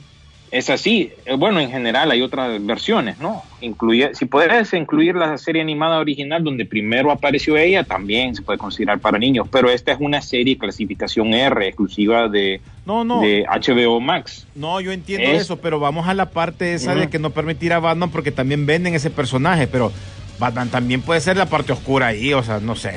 Es 0.51 0.71
así. 0.71 1.11
Eh, 1.27 1.35
Bueno, 1.37 1.61
en 1.61 1.71
general 1.71 2.11
hay 2.11 2.23
otras 2.23 2.65
versiones, 2.65 3.19
¿no? 3.19 3.43
Incluye, 3.61 4.15
si 4.15 4.25
puedes 4.25 4.73
incluir 4.73 5.15
la 5.15 5.37
serie 5.37 5.61
animada 5.61 5.99
original 5.99 6.43
donde 6.43 6.65
primero 6.65 7.11
apareció 7.11 7.57
ella, 7.59 7.85
también 7.85 8.35
se 8.35 8.41
puede 8.43 8.59
considerar 8.59 8.99
para 8.99 9.19
niños. 9.19 9.47
Pero 9.51 9.69
esta 9.71 9.93
es 9.93 9.99
una 10.01 10.23
serie 10.23 10.57
clasificación 10.57 11.35
R, 11.35 11.67
exclusiva 11.67 12.29
de, 12.29 12.61
No, 12.87 13.05
no, 13.05 13.21
de 13.21 13.45
HBO 13.47 14.01
Max. 14.01 14.47
no, 14.55 14.81
yo 14.81 14.93
entiendo 14.93 15.29
Es- 15.29 15.43
eso, 15.43 15.57
pero 15.59 15.81
vamos 15.81 16.09
a 16.09 16.15
la 16.15 16.31
parte 16.31 16.73
esa 16.75 16.95
de 16.95 17.11
que 17.11 17.19
no 17.19 17.29
permitir 17.31 17.73
a 17.75 17.79
Batman 17.81 18.11
porque 18.11 18.33
también 18.33 18.65
venden 18.65 18.95
ese 18.95 19.11
personaje, 19.11 19.67
pero 19.67 19.93
Batman 20.39 20.69
también 20.69 21.03
puede 21.03 21.21
ser 21.21 21.37
la 21.37 21.47
parte 21.47 21.73
oscura 21.73 22.09
ahí, 22.09 22.33
o 22.33 22.43
sea, 22.43 22.61
no 22.61 22.75
sé. 22.77 22.93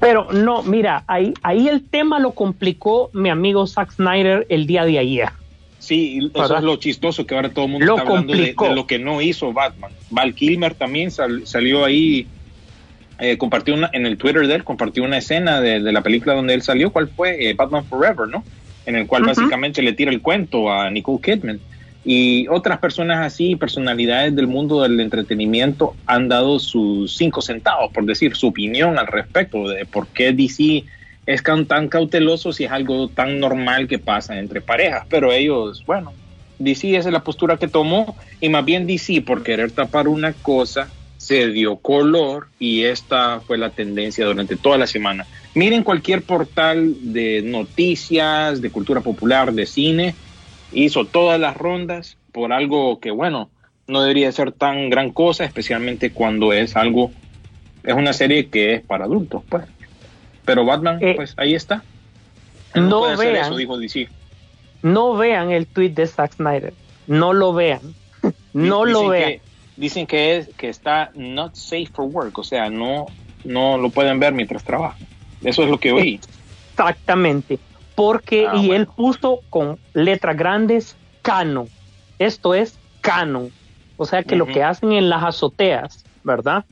Pero 0.00 0.32
no, 0.32 0.62
mira, 0.62 1.04
ahí, 1.06 1.32
ahí 1.42 1.68
el 1.68 1.82
tema 1.88 2.18
lo 2.18 2.32
complicó 2.32 3.10
mi 3.12 3.28
amigo 3.30 3.66
Zack 3.66 3.92
Snyder 3.92 4.46
el 4.48 4.66
día 4.66 4.84
de 4.84 4.98
ayer. 4.98 5.28
Sí, 5.78 6.18
y 6.20 6.26
eso 6.26 6.40
¿Verdad? 6.42 6.58
es 6.58 6.64
lo 6.64 6.76
chistoso 6.76 7.26
que 7.26 7.34
ahora 7.34 7.48
todo 7.50 7.64
el 7.66 7.72
mundo 7.72 7.86
Lo 7.86 7.96
está 7.96 8.08
hablando 8.08 8.32
de, 8.32 8.38
complicó. 8.38 8.68
de 8.68 8.74
lo 8.74 8.86
que 8.86 8.98
no 8.98 9.20
hizo 9.20 9.52
Batman. 9.52 9.90
Val 10.10 10.34
Kilmer 10.34 10.74
también 10.74 11.10
sal- 11.10 11.42
salió 11.46 11.84
ahí, 11.84 12.26
eh, 13.18 13.36
compartió 13.36 13.74
una, 13.74 13.90
en 13.92 14.06
el 14.06 14.16
Twitter 14.16 14.46
de 14.46 14.54
él, 14.54 14.64
compartió 14.64 15.02
una 15.04 15.18
escena 15.18 15.60
de, 15.60 15.80
de 15.80 15.92
la 15.92 16.00
película 16.02 16.34
donde 16.34 16.54
él 16.54 16.62
salió, 16.62 16.90
¿cuál 16.92 17.08
fue? 17.08 17.48
Eh, 17.50 17.54
Batman 17.54 17.84
Forever, 17.84 18.28
¿no? 18.28 18.44
En 18.86 18.96
el 18.96 19.06
cual 19.06 19.22
básicamente 19.24 19.82
le 19.82 19.92
tira 19.92 20.10
el 20.10 20.20
cuento 20.20 20.72
a 20.72 20.90
Nicole 20.90 21.20
Kidman. 21.20 21.60
Y 22.04 22.48
otras 22.48 22.78
personas 22.78 23.24
así, 23.24 23.54
personalidades 23.54 24.34
del 24.34 24.48
mundo 24.48 24.82
del 24.82 24.98
entretenimiento, 24.98 25.94
han 26.06 26.28
dado 26.28 26.58
sus 26.58 27.16
cinco 27.16 27.42
centavos, 27.42 27.92
por 27.92 28.04
decir, 28.04 28.34
su 28.34 28.48
opinión 28.48 28.98
al 28.98 29.06
respecto 29.06 29.68
de 29.68 29.84
por 29.84 30.08
qué 30.08 30.32
DC 30.32 30.84
es 31.26 31.42
tan 31.68 31.88
cauteloso 31.88 32.52
si 32.52 32.64
es 32.64 32.72
algo 32.72 33.08
tan 33.08 33.38
normal 33.38 33.86
que 33.86 33.98
pasa 33.98 34.38
entre 34.38 34.60
parejas. 34.60 35.06
Pero 35.08 35.32
ellos, 35.32 35.84
bueno, 35.86 36.12
DC 36.58 36.96
esa 36.96 37.08
es 37.08 37.12
la 37.12 37.22
postura 37.22 37.56
que 37.56 37.68
tomó 37.68 38.16
y 38.40 38.48
más 38.48 38.64
bien 38.64 38.86
DC 38.86 39.22
por 39.22 39.42
querer 39.42 39.70
tapar 39.70 40.08
una 40.08 40.32
cosa 40.32 40.88
se 41.22 41.46
dio 41.50 41.76
color 41.76 42.48
y 42.58 42.82
esta 42.82 43.38
fue 43.38 43.56
la 43.56 43.70
tendencia 43.70 44.26
durante 44.26 44.56
toda 44.56 44.76
la 44.76 44.88
semana. 44.88 45.24
Miren 45.54 45.84
cualquier 45.84 46.22
portal 46.22 46.96
de 47.00 47.42
noticias, 47.42 48.60
de 48.60 48.70
cultura 48.70 49.02
popular, 49.02 49.52
de 49.52 49.66
cine, 49.66 50.16
hizo 50.72 51.04
todas 51.06 51.38
las 51.40 51.56
rondas 51.56 52.16
por 52.32 52.52
algo 52.52 52.98
que, 53.00 53.10
bueno, 53.10 53.50
no 53.86 54.00
debería 54.02 54.30
ser 54.32 54.52
tan 54.52 54.88
gran 54.90 55.10
cosa, 55.10 55.44
especialmente 55.44 56.12
cuando 56.12 56.52
es 56.52 56.76
algo, 56.76 57.10
es 57.84 57.94
una 57.94 58.12
serie 58.12 58.48
que 58.48 58.74
es 58.74 58.80
para 58.82 59.04
adultos, 59.04 59.42
pues. 59.48 59.64
Pero 60.44 60.64
Batman, 60.64 60.98
Eh, 61.00 61.14
pues 61.16 61.34
ahí 61.36 61.54
está. 61.54 61.82
No 62.74 63.00
puede 63.00 63.12
hacer 63.14 63.32
vean. 63.32 63.46
eso, 63.46 63.56
dijo 63.56 63.78
DC. 63.78 64.08
No 64.82 65.14
vean 65.14 65.50
el 65.52 65.66
tweet 65.66 65.90
de 65.90 66.06
Zack 66.06 66.34
Snyder. 66.34 66.72
No 67.06 67.32
lo 67.32 67.52
vean. 67.52 67.80
No 68.54 68.84
Dicen 68.84 68.92
lo 69.02 69.08
vean. 69.08 69.30
que- 69.30 69.40
dicen 69.76 70.06
que 70.06 70.36
es 70.36 70.48
que 70.56 70.68
está 70.68 71.10
not 71.14 71.54
safe 71.54 71.86
for 71.92 72.04
work, 72.06 72.38
o 72.38 72.44
sea, 72.44 72.68
no 72.70 73.06
no 73.44 73.78
lo 73.78 73.88
pueden 73.90 74.20
ver 74.20 74.32
mientras 74.34 74.62
trabajan. 74.62 75.06
Eso 75.42 75.64
es 75.64 75.70
lo 75.70 75.78
que 75.80 75.90
oí. 75.92 76.20
Exactamente. 76.70 77.58
Porque, 77.94 78.46
Ah, 78.48 78.56
y 78.56 78.68
bueno. 78.68 78.74
él 78.74 78.86
puso 78.86 79.40
con 79.50 79.78
letras 79.94 80.36
grandes, 80.36 80.96
cano. 81.22 81.66
Esto 82.18 82.54
es 82.54 82.78
cano. 83.00 83.50
O 83.96 84.06
sea 84.06 84.22
que 84.22 84.36
lo 84.36 84.46
que 84.46 84.62
hacen 84.62 84.92
en 84.92 85.08
las 85.08 85.22
azoteas, 85.22 86.04
¿verdad? 86.24 86.64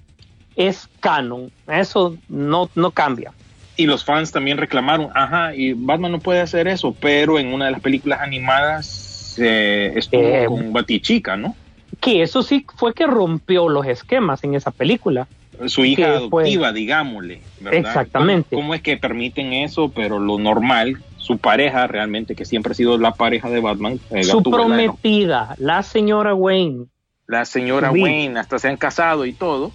es 0.56 0.88
canon. 0.98 1.50
Eso 1.68 2.16
no, 2.28 2.68
no 2.74 2.90
cambia. 2.90 3.32
Y 3.76 3.86
los 3.86 4.04
fans 4.04 4.30
también 4.30 4.58
reclamaron, 4.58 5.08
ajá, 5.14 5.54
y 5.54 5.72
Batman 5.72 6.12
no 6.12 6.18
puede 6.18 6.40
hacer 6.40 6.68
eso, 6.68 6.94
pero 7.00 7.38
en 7.38 7.54
una 7.54 7.66
de 7.66 7.70
las 7.70 7.80
películas 7.80 8.20
animadas 8.20 9.36
eh, 9.40 9.92
estuvo 9.96 10.20
Eh, 10.20 10.44
con 10.46 10.72
Batichica, 10.72 11.36
¿no? 11.36 11.54
Que 12.00 12.20
eso 12.22 12.42
sí 12.42 12.66
fue 12.76 12.92
que 12.92 13.06
rompió 13.06 13.68
los 13.70 13.86
esquemas 13.86 14.44
en 14.44 14.54
esa 14.54 14.70
película. 14.70 15.28
Su 15.66 15.84
hija 15.84 16.02
fue- 16.28 16.42
adoptiva, 16.42 16.72
digámosle. 16.72 17.40
¿verdad? 17.60 17.78
Exactamente. 17.78 18.48
¿Cómo, 18.50 18.62
cómo 18.62 18.74
es 18.74 18.82
que 18.82 18.96
permiten 18.98 19.52
eso? 19.54 19.90
Pero 19.94 20.18
lo 20.18 20.36
normal, 20.38 20.98
su 21.20 21.38
pareja 21.38 21.86
realmente, 21.86 22.34
que 22.34 22.44
siempre 22.44 22.72
ha 22.72 22.74
sido 22.74 22.98
la 22.98 23.12
pareja 23.12 23.48
de 23.48 23.60
Batman, 23.60 24.00
eh, 24.10 24.24
Su 24.24 24.38
Gatúbela, 24.38 24.64
¿no? 24.64 24.68
prometida, 24.74 25.54
la 25.58 25.82
señora 25.82 26.34
Wayne. 26.34 26.86
la 27.26 27.44
señora 27.44 27.92
Sí. 27.92 28.02
Wayne, 28.02 28.40
hasta 28.40 28.58
se 28.58 28.66
han 28.68 28.76
casado 28.76 29.24
y 29.24 29.32
todo, 29.34 29.70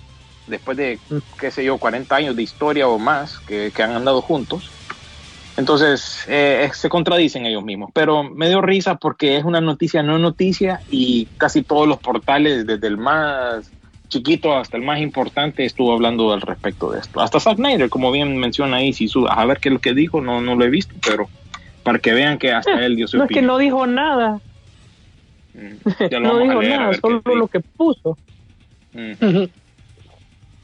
después 0.48 0.76
de, 0.76 1.00
Mm. 1.10 1.18
qué 1.40 1.52
sé 1.52 1.64
yo, 1.64 1.78
40 1.78 2.14
años 2.16 2.36
de 2.36 2.44
historia 2.44 2.88
o 2.90 3.00
más 3.00 3.40
que, 3.40 3.72
que 3.74 3.82
han 3.84 3.92
andado 3.92 4.22
juntos. 4.22 4.70
Entonces, 5.58 6.26
eh, 6.28 6.70
se 6.74 6.90
contradicen 6.90 7.46
ellos 7.46 7.64
mismos. 7.64 7.92
Pero 7.94 8.24
me 8.24 8.50
dio 8.50 8.62
risa 8.62 8.96
porque 8.96 9.38
es 9.38 9.46
una 9.46 9.62
noticia 9.62 10.04
no 10.04 10.20
noticia 10.20 10.82
y 10.92 11.28
casi 11.38 11.62
todos 11.64 11.88
los 11.88 12.00
portales, 12.00 12.68
desde 12.68 12.88
el 12.88 12.98
más 12.98 13.72
chiquito 14.18 14.58
hasta 14.58 14.78
el 14.78 14.84
más 14.84 15.00
importante, 15.00 15.66
estuvo 15.66 15.94
hablando 15.94 16.34
al 16.34 16.42
respecto 16.42 16.92
de 16.92 17.00
esto. 17.00 17.22
Hasta 17.22 17.40
Zack 17.40 17.58
Snyder, 17.58 17.90
como 17.90 18.12
bien 18.12 18.38
menciona 18.38 18.78
ahí, 18.78 18.94
si 18.94 19.08
su, 19.08 19.28
a 19.28 19.46
ver 19.46 19.60
qué 19.60 19.70
es 19.70 19.74
lo 19.74 19.80
que 19.80 19.94
dijo, 19.94 20.22
no, 20.22 20.42
no 20.42 20.56
lo 20.56 20.66
he 20.66 20.70
visto, 20.70 20.96
pero 21.06 21.28
para 21.84 22.00
que 22.00 22.14
vean 22.14 22.38
que 22.38 22.52
hasta 22.52 22.86
él 22.86 22.96
dio 22.96 23.08
su 23.08 23.18
No 23.20 23.26
es 23.26 23.30
que 23.30 23.42
no 23.42 23.58
dijo 23.58 23.86
nada, 23.88 24.40
Mm, 25.56 26.08
ya 26.10 26.20
lo 26.20 26.28
no 26.34 26.40
dijo 26.40 26.62
leer, 26.62 26.80
nada, 26.80 26.94
solo 27.00 27.22
lo 27.26 27.48
que 27.48 27.60
puso. 27.62 28.18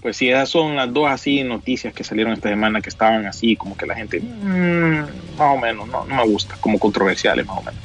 Pues 0.02 0.18
sí, 0.18 0.30
esas 0.30 0.50
son 0.50 0.76
las 0.76 0.92
dos 0.92 1.10
así 1.10 1.44
noticias 1.44 1.94
que 1.94 2.04
salieron 2.04 2.34
esta 2.34 2.50
semana 2.50 2.82
que 2.82 2.90
estaban 2.90 3.26
así, 3.26 3.56
como 3.56 3.78
que 3.78 3.86
la 3.86 3.96
gente, 3.96 4.20
mm, 4.20 5.38
más 5.38 5.56
o 5.56 5.58
menos, 5.58 5.88
no, 5.88 6.06
no 6.06 6.16
me 6.16 6.26
gusta, 6.26 6.56
como 6.60 6.80
controversiales 6.80 7.46
más 7.46 7.60
o 7.60 7.62
menos. 7.62 7.82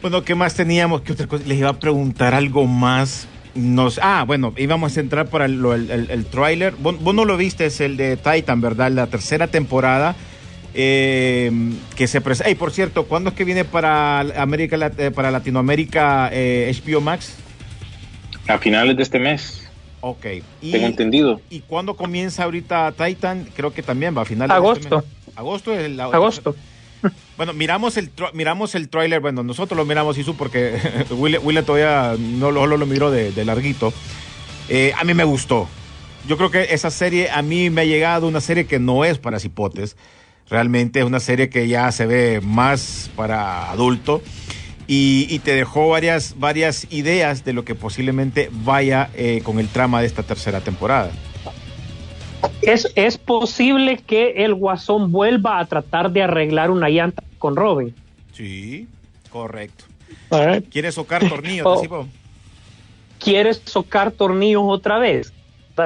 Bueno, 0.00 0.24
¿qué 0.24 0.34
más 0.34 0.54
teníamos? 0.54 1.02
¿Qué 1.02 1.12
otra 1.12 1.26
cosa? 1.26 1.44
Les 1.46 1.58
iba 1.58 1.68
a 1.68 1.78
preguntar 1.78 2.34
algo 2.34 2.66
más. 2.66 3.28
Nos, 3.54 3.98
ah, 4.02 4.24
bueno, 4.26 4.54
íbamos 4.56 4.96
a 4.96 5.00
entrar 5.00 5.28
para 5.28 5.44
el, 5.46 5.64
el, 5.64 5.90
el- 5.90 6.10
el 6.10 6.24
tráiler. 6.26 6.74
Vos, 6.78 7.00
vos 7.02 7.14
no 7.14 7.24
lo 7.24 7.36
viste, 7.36 7.66
es 7.66 7.80
el 7.80 7.96
de 7.96 8.16
Titan, 8.16 8.60
¿verdad? 8.60 8.90
La 8.90 9.06
tercera 9.06 9.46
temporada. 9.48 10.14
eh, 10.72 11.50
que 11.96 12.06
se 12.06 12.20
presenta. 12.20 12.48
Hey, 12.48 12.54
por 12.54 12.70
cierto, 12.70 13.06
¿cuándo 13.06 13.30
es 13.30 13.36
que 13.36 13.44
viene 13.44 13.64
para 13.64 14.20
América 14.40 14.76
eh, 14.98 15.10
para 15.10 15.32
Latinoamérica 15.32 16.30
eh, 16.32 16.72
HBO 16.86 17.00
Max? 17.00 17.34
A 18.46 18.56
finales 18.58 18.96
de 18.96 19.02
este 19.02 19.18
mes, 19.18 19.68
Ok. 20.02 20.26
Y, 20.62 20.70
tengo 20.72 20.86
entendido. 20.86 21.40
¿Y 21.50 21.60
cuándo 21.60 21.94
comienza 21.96 22.44
ahorita 22.44 22.92
Titan? 22.92 23.46
Creo 23.56 23.72
que 23.72 23.82
también 23.82 24.16
va 24.16 24.22
a 24.22 24.24
finales 24.24 24.48
de 24.50 24.54
Agosto. 24.54 24.80
este 24.80 24.96
mes. 24.96 25.36
Agosto 25.36 25.74
es 25.74 25.90
la- 25.90 26.04
Agosto. 26.04 26.54
Bueno, 27.40 27.54
miramos 27.54 27.96
el 27.96 28.10
miramos 28.34 28.74
el 28.74 28.90
tráiler, 28.90 29.20
bueno, 29.20 29.42
nosotros 29.42 29.74
lo 29.74 29.86
miramos 29.86 30.18
Isu 30.18 30.36
porque 30.36 30.76
Will, 31.10 31.38
Will 31.42 31.64
todavía 31.64 32.14
no 32.18 32.50
lo, 32.50 32.60
solo 32.60 32.76
lo 32.76 32.84
miró 32.84 33.10
de, 33.10 33.32
de 33.32 33.46
larguito. 33.46 33.94
Eh, 34.68 34.92
a 34.94 35.04
mí 35.04 35.14
me 35.14 35.24
gustó. 35.24 35.66
Yo 36.28 36.36
creo 36.36 36.50
que 36.50 36.74
esa 36.74 36.90
serie 36.90 37.30
a 37.30 37.40
mí 37.40 37.70
me 37.70 37.80
ha 37.80 37.84
llegado 37.86 38.28
una 38.28 38.42
serie 38.42 38.66
que 38.66 38.78
no 38.78 39.06
es 39.06 39.16
para 39.16 39.40
cipotes. 39.40 39.96
Realmente 40.50 40.98
es 40.98 41.06
una 41.06 41.18
serie 41.18 41.48
que 41.48 41.66
ya 41.66 41.90
se 41.92 42.04
ve 42.04 42.42
más 42.42 43.10
para 43.16 43.70
adulto 43.70 44.20
y, 44.86 45.26
y 45.30 45.38
te 45.38 45.54
dejó 45.54 45.88
varias, 45.88 46.38
varias 46.38 46.88
ideas 46.90 47.42
de 47.42 47.54
lo 47.54 47.64
que 47.64 47.74
posiblemente 47.74 48.50
vaya 48.52 49.08
eh, 49.14 49.40
con 49.44 49.58
el 49.58 49.68
trama 49.68 50.02
de 50.02 50.08
esta 50.08 50.24
tercera 50.24 50.60
temporada. 50.60 51.10
Es, 52.62 52.92
es 52.94 53.18
posible 53.18 53.98
que 53.98 54.44
el 54.44 54.54
Guasón 54.54 55.12
vuelva 55.12 55.58
a 55.58 55.66
tratar 55.66 56.10
de 56.10 56.22
arreglar 56.22 56.70
una 56.70 56.88
llanta 56.88 57.22
con 57.38 57.56
Robin. 57.56 57.94
Sí, 58.32 58.86
correcto. 59.30 59.84
¿Quiere 60.28 60.62
¿Quieres 60.62 60.94
socar 60.94 61.28
tornillos? 61.28 61.66
Oh. 61.66 62.06
¿Quieres 63.18 63.62
socar 63.64 64.12
tornillos 64.12 64.62
otra 64.66 64.98
vez? 64.98 65.32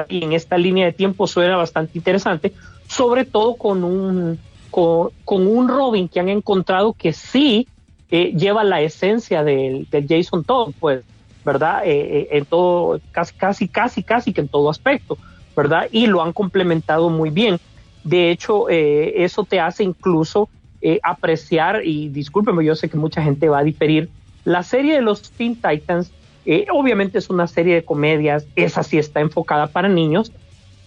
Y 0.09 0.23
en 0.23 0.33
esta 0.33 0.57
línea 0.57 0.85
de 0.85 0.93
tiempo 0.93 1.27
suena 1.27 1.55
bastante 1.55 1.97
interesante, 1.97 2.53
sobre 2.87 3.25
todo 3.25 3.55
con 3.55 3.83
un, 3.83 4.39
con, 4.69 5.09
con 5.23 5.47
un 5.47 5.67
Robin 5.67 6.07
que 6.07 6.19
han 6.19 6.29
encontrado 6.29 6.93
que 6.93 7.13
sí 7.13 7.67
eh, 8.11 8.33
lleva 8.35 8.63
la 8.63 8.81
esencia 8.81 9.43
del, 9.43 9.87
del 9.89 10.07
Jason 10.07 10.43
Todd, 10.43 10.73
pues, 10.79 11.03
¿verdad? 11.43 11.83
Eh, 11.85 11.91
eh, 11.91 12.27
en 12.31 12.45
todo, 12.45 12.99
casi, 13.11 13.33
casi, 13.35 13.67
casi, 13.67 14.03
casi 14.03 14.33
que 14.33 14.41
en 14.41 14.47
todo 14.47 14.69
aspecto, 14.69 15.17
¿verdad? 15.55 15.87
Y 15.91 16.07
lo 16.07 16.21
han 16.21 16.33
complementado 16.33 17.09
muy 17.09 17.29
bien. 17.29 17.59
De 18.03 18.29
hecho, 18.29 18.69
eh, 18.69 19.23
eso 19.23 19.43
te 19.43 19.59
hace 19.59 19.83
incluso 19.83 20.49
eh, 20.81 20.99
apreciar, 21.03 21.81
y 21.83 22.09
discúlpeme, 22.09 22.63
yo 22.63 22.75
sé 22.75 22.89
que 22.89 22.97
mucha 22.97 23.21
gente 23.21 23.49
va 23.49 23.59
a 23.59 23.63
diferir, 23.63 24.09
la 24.43 24.61
serie 24.61 24.93
de 24.93 25.01
los 25.01 25.31
Teen 25.31 25.55
Titans, 25.55 26.11
eh, 26.45 26.67
obviamente 26.71 27.17
es 27.17 27.29
una 27.31 27.47
serie 27.47 27.73
de 27.73 27.83
comedias, 27.83 28.45
esa 28.55 28.83
sí 28.83 28.99
está 28.99 29.19
enfocada 29.19 29.67
para 29.67 29.89
niños, 29.89 30.31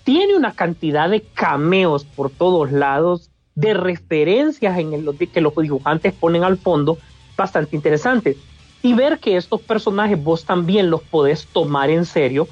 tiene 0.05 0.37
una 0.37 0.53
cantidad 0.53 1.11
de 1.11 1.23
cameos 1.23 2.05
por 2.05 2.31
todos 2.31 2.71
lados, 2.71 3.31
de 3.57 3.75
referencias 3.75 4.79
en 4.79 4.93
el, 4.93 5.19
que 5.33 5.41
los 5.41 5.53
dibujantes 5.57 6.15
ponen 6.15 6.45
al 6.45 6.59
fondo, 6.59 6.97
bastante 7.37 7.75
interesantes. 7.75 8.37
Y 8.83 8.95
ver 8.95 9.19
que 9.19 9.37
estos 9.37 9.61
personajes 9.61 10.23
vos 10.23 10.45
también 10.45 10.91
los 10.91 11.03
podés 11.03 11.45
tomar 11.47 11.91
en 11.91 12.05
serio 12.05 12.47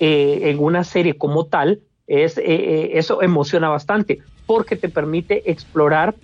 eh, 0.00 0.40
en 0.44 0.58
una 0.58 0.84
serie 0.84 1.14
como 1.14 1.44
tal, 1.46 1.80
es, 2.06 2.38
eh, 2.38 2.42
eh, 2.46 2.90
eso 2.94 3.22
emociona 3.22 3.68
bastante, 3.68 4.20
porque 4.46 4.76
te 4.76 4.88
permite 4.88 5.50
explorar 5.50 6.14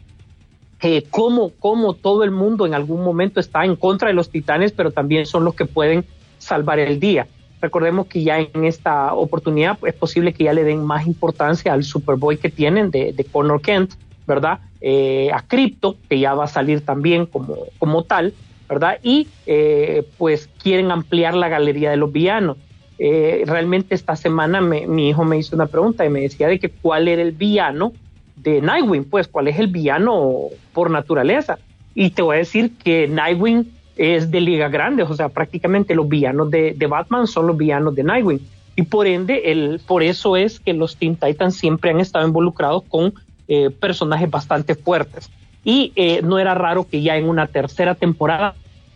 eh, 0.82 1.04
cómo, 1.10 1.52
cómo 1.58 1.94
todo 1.94 2.24
el 2.24 2.30
mundo 2.30 2.66
en 2.66 2.74
algún 2.74 3.04
momento 3.04 3.40
está 3.40 3.64
en 3.64 3.76
contra 3.76 4.08
de 4.08 4.14
los 4.14 4.30
titanes, 4.30 4.72
pero 4.72 4.90
también 4.90 5.26
son 5.26 5.44
los 5.44 5.54
que 5.54 5.66
pueden 5.66 6.04
salvar 6.38 6.78
el 6.78 7.00
día. 7.00 7.26
Recordemos 7.60 8.06
que 8.06 8.22
ya 8.22 8.40
en 8.40 8.64
esta 8.64 9.14
oportunidad 9.14 9.78
es 9.86 9.94
posible 9.94 10.34
que 10.34 10.44
ya 10.44 10.52
le 10.52 10.64
den 10.64 10.84
más 10.84 11.06
importancia 11.06 11.72
al 11.72 11.84
Superboy 11.84 12.36
que 12.36 12.50
tienen 12.50 12.90
de, 12.90 13.12
de 13.12 13.24
Connor 13.24 13.62
Kent, 13.62 13.94
¿verdad? 14.26 14.58
Eh, 14.82 15.30
a 15.32 15.40
Crypto, 15.40 15.96
que 16.08 16.18
ya 16.18 16.34
va 16.34 16.44
a 16.44 16.48
salir 16.48 16.84
también 16.84 17.24
como, 17.24 17.56
como 17.78 18.02
tal, 18.02 18.34
¿verdad? 18.68 18.98
Y 19.02 19.28
eh, 19.46 20.06
pues 20.18 20.48
quieren 20.62 20.90
ampliar 20.90 21.34
la 21.34 21.48
galería 21.48 21.90
de 21.90 21.96
los 21.96 22.12
villanos. 22.12 22.58
Eh, 22.98 23.42
realmente 23.46 23.94
esta 23.94 24.14
semana 24.16 24.60
me- 24.60 24.86
mi 24.86 25.08
hijo 25.08 25.24
me 25.24 25.36
hizo 25.38 25.56
una 25.56 25.66
pregunta 25.66 26.04
y 26.04 26.10
me 26.10 26.20
decía 26.20 26.48
de 26.48 26.58
que 26.58 26.68
cuál 26.68 27.08
era 27.08 27.22
el 27.22 27.32
villano 27.32 27.92
de 28.36 28.60
Nightwing, 28.60 29.04
pues 29.04 29.28
cuál 29.28 29.48
es 29.48 29.58
el 29.58 29.66
villano 29.68 30.32
por 30.72 30.90
naturaleza. 30.90 31.58
Y 31.94 32.10
te 32.10 32.22
voy 32.22 32.36
a 32.36 32.38
decir 32.40 32.72
que 32.82 33.08
Nightwing 33.08 33.70
es 33.96 34.30
de 34.30 34.40
liga 34.40 34.68
grande, 34.68 35.04
o 35.04 35.14
sea, 35.14 35.28
prácticamente 35.28 35.94
los 35.94 36.08
villanos 36.08 36.50
de, 36.50 36.72
de 36.76 36.86
Batman 36.86 37.26
son 37.26 37.46
los 37.46 37.56
villanos 37.56 37.94
de 37.94 38.02
Nightwing. 38.02 38.40
Y 38.76 38.82
por 38.82 39.06
ende, 39.06 39.52
el, 39.52 39.80
por 39.86 40.02
eso 40.02 40.36
es 40.36 40.58
que 40.58 40.72
los 40.72 40.96
Teen 40.96 41.14
Titans 41.16 41.56
siempre 41.56 41.90
han 41.90 42.00
estado 42.00 42.26
involucrados 42.26 42.82
con 42.88 43.14
eh, 43.46 43.70
personajes 43.70 44.28
bastante 44.30 44.74
fuertes. 44.74 45.30
Y 45.62 45.92
eh, 45.94 46.20
no 46.22 46.38
era 46.40 46.54
raro 46.54 46.86
que 46.88 47.00
ya 47.02 47.16
en 47.16 47.28
una 47.28 47.46
tercera 47.46 47.94
temporada 47.94 48.54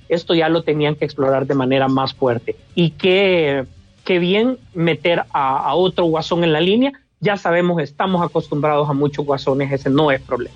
esto 0.08 0.34
ya 0.34 0.48
lo 0.48 0.62
tenían 0.62 0.94
que 0.96 1.04
explorar 1.04 1.46
de 1.46 1.54
manera 1.54 1.87
más 1.87 2.12
fuerte. 2.14 2.56
Y 2.74 2.90
que, 2.90 3.66
que 4.09 4.18
bien 4.18 4.57
meter 4.73 5.25
a, 5.35 5.59
a 5.59 5.75
otro 5.75 6.07
guasón 6.07 6.42
en 6.42 6.55
la 6.55 6.62
línea. 6.62 6.92
Ya 7.21 7.37
sabemos, 7.37 7.83
estamos 7.83 8.25
acostumbrados 8.25 8.88
a 8.88 8.94
muchos 8.94 9.27
guasones, 9.27 9.71
ese 9.71 9.90
no 9.90 10.11
es 10.11 10.23
problema. 10.23 10.55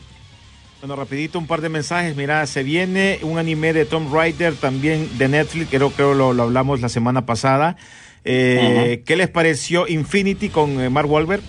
Bueno, 0.80 0.96
rapidito 0.96 1.38
un 1.38 1.46
par 1.46 1.60
de 1.60 1.68
mensajes. 1.68 2.16
Mira, 2.16 2.46
se 2.46 2.62
viene 2.62 3.18
un 3.20 3.36
anime 3.36 3.74
de 3.74 3.84
Tom 3.84 4.10
Raider 4.10 4.54
también 4.54 5.06
de 5.18 5.28
Netflix, 5.28 5.68
creo 5.68 5.94
que 5.94 6.02
lo, 6.02 6.32
lo 6.32 6.42
hablamos 6.44 6.80
la 6.80 6.88
semana 6.88 7.26
pasada. 7.26 7.76
Eh, 8.24 9.02
¿Qué 9.04 9.16
les 9.16 9.28
pareció 9.28 9.86
Infinity 9.86 10.48
con 10.48 10.80
eh, 10.80 10.88
Mark 10.88 11.10
Wahlberg? 11.10 11.42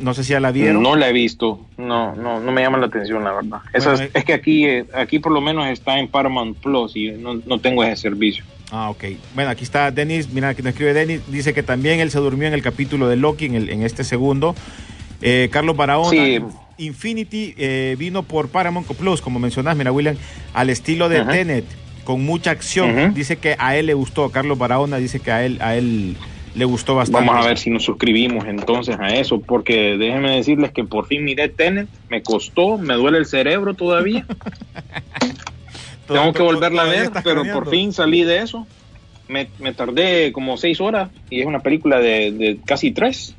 No 0.00 0.14
sé 0.14 0.24
si 0.24 0.32
ya 0.32 0.40
la 0.40 0.50
vieron. 0.50 0.82
No 0.82 0.96
la 0.96 1.10
he 1.10 1.12
visto, 1.12 1.60
no, 1.76 2.14
no, 2.14 2.40
no 2.40 2.52
me 2.52 2.62
llama 2.62 2.78
la 2.78 2.86
atención, 2.86 3.22
la 3.22 3.32
verdad. 3.32 3.60
Bueno, 3.70 3.92
es, 3.92 4.10
es 4.14 4.24
que 4.24 4.32
aquí, 4.32 4.64
eh, 4.64 4.86
aquí 4.94 5.18
por 5.18 5.32
lo 5.32 5.42
menos 5.42 5.66
está 5.68 5.98
en 5.98 6.08
Paramount 6.08 6.56
Plus 6.56 6.96
y 6.96 7.10
no, 7.10 7.34
no 7.34 7.58
tengo 7.58 7.84
ese 7.84 7.96
servicio. 7.96 8.44
Ah, 8.70 8.90
ok. 8.90 9.04
Bueno, 9.34 9.50
aquí 9.50 9.64
está 9.64 9.90
Denis. 9.90 10.28
Mira, 10.30 10.48
aquí 10.48 10.62
nos 10.62 10.70
escribe 10.70 10.92
Denis. 10.92 11.20
Dice 11.28 11.54
que 11.54 11.62
también 11.62 12.00
él 12.00 12.10
se 12.10 12.18
durmió 12.18 12.48
en 12.48 12.54
el 12.54 12.62
capítulo 12.62 13.08
de 13.08 13.16
Loki, 13.16 13.46
en, 13.46 13.54
el, 13.54 13.70
en 13.70 13.82
este 13.82 14.04
segundo. 14.04 14.54
Eh, 15.22 15.48
Carlos 15.52 15.76
Barahona. 15.76 16.10
Sí. 16.10 16.40
Infinity 16.78 17.54
eh, 17.56 17.96
vino 17.98 18.22
por 18.22 18.48
Paramount 18.48 18.86
Plus, 18.86 19.22
como 19.22 19.38
mencionás, 19.38 19.76
mira, 19.76 19.92
William, 19.92 20.16
al 20.52 20.68
estilo 20.68 21.08
de 21.08 21.20
Ajá. 21.20 21.32
Tenet, 21.32 21.64
con 22.04 22.24
mucha 22.24 22.50
acción. 22.50 23.14
Dice 23.14 23.36
que 23.36 23.56
a 23.58 23.76
él 23.76 23.86
le 23.86 23.94
gustó. 23.94 24.28
Carlos 24.30 24.58
Barahona 24.58 24.98
dice 24.98 25.20
que 25.20 25.30
a 25.30 25.44
él, 25.44 25.58
a 25.62 25.76
él 25.76 26.16
le 26.54 26.64
gustó 26.64 26.94
bastante. 26.94 27.26
Vamos 27.26 27.44
a 27.44 27.48
ver 27.48 27.58
si 27.58 27.70
nos 27.70 27.84
suscribimos 27.84 28.44
entonces 28.46 28.96
a 28.98 29.08
eso, 29.08 29.40
porque 29.40 29.96
déjenme 29.96 30.36
decirles 30.36 30.72
que 30.72 30.84
por 30.84 31.06
fin 31.06 31.24
miré 31.24 31.48
Tenet, 31.48 31.88
me 32.08 32.22
costó, 32.22 32.78
me 32.78 32.94
duele 32.94 33.18
el 33.18 33.26
cerebro 33.26 33.74
todavía. 33.74 34.26
Tengo 36.06 36.32
que 36.32 36.42
volverla 36.42 36.82
a 36.82 36.86
ver, 36.86 37.10
pero 37.24 37.44
por 37.52 37.68
fin 37.68 37.92
salí 37.92 38.22
de 38.24 38.38
eso. 38.38 38.66
me, 39.28 39.48
me 39.58 39.72
tardé 39.72 40.32
como 40.32 40.56
seis 40.56 40.80
horas 40.80 41.10
y 41.30 41.40
es 41.40 41.46
una 41.46 41.60
película 41.60 41.98
de, 41.98 42.32
de 42.32 42.58
casi 42.64 42.92
tres. 42.92 43.34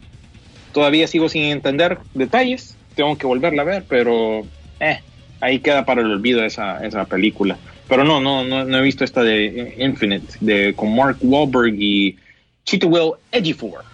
Todavía 0.73 1.08
sigo 1.08 1.30
sin 1.30 1.43
entender 1.43 1.97
detalles, 2.13 2.75
tengo 2.95 3.17
que 3.17 3.25
volverla 3.25 3.62
a 3.62 3.65
ver, 3.65 3.86
pero 3.88 4.45
eh, 4.80 4.99
ahí 5.39 5.60
queda 5.60 5.86
para 5.86 6.01
el 6.01 6.12
olvido 6.12 6.43
esa, 6.43 6.86
esa 6.86 7.06
película. 7.06 7.58
Pero 7.88 8.03
no, 8.03 8.19
no, 8.19 8.43
no, 8.43 8.65
no 8.65 8.77
he 8.77 8.82
visto 8.82 9.03
esta 9.03 9.23
de 9.23 9.75
Infinite, 9.77 10.34
de 10.41 10.73
con 10.75 10.93
Mark 10.93 11.17
Wahlberg 11.21 11.73
y 11.80 12.17
Chittawell 12.65 13.13
Ejiofor, 13.32 13.86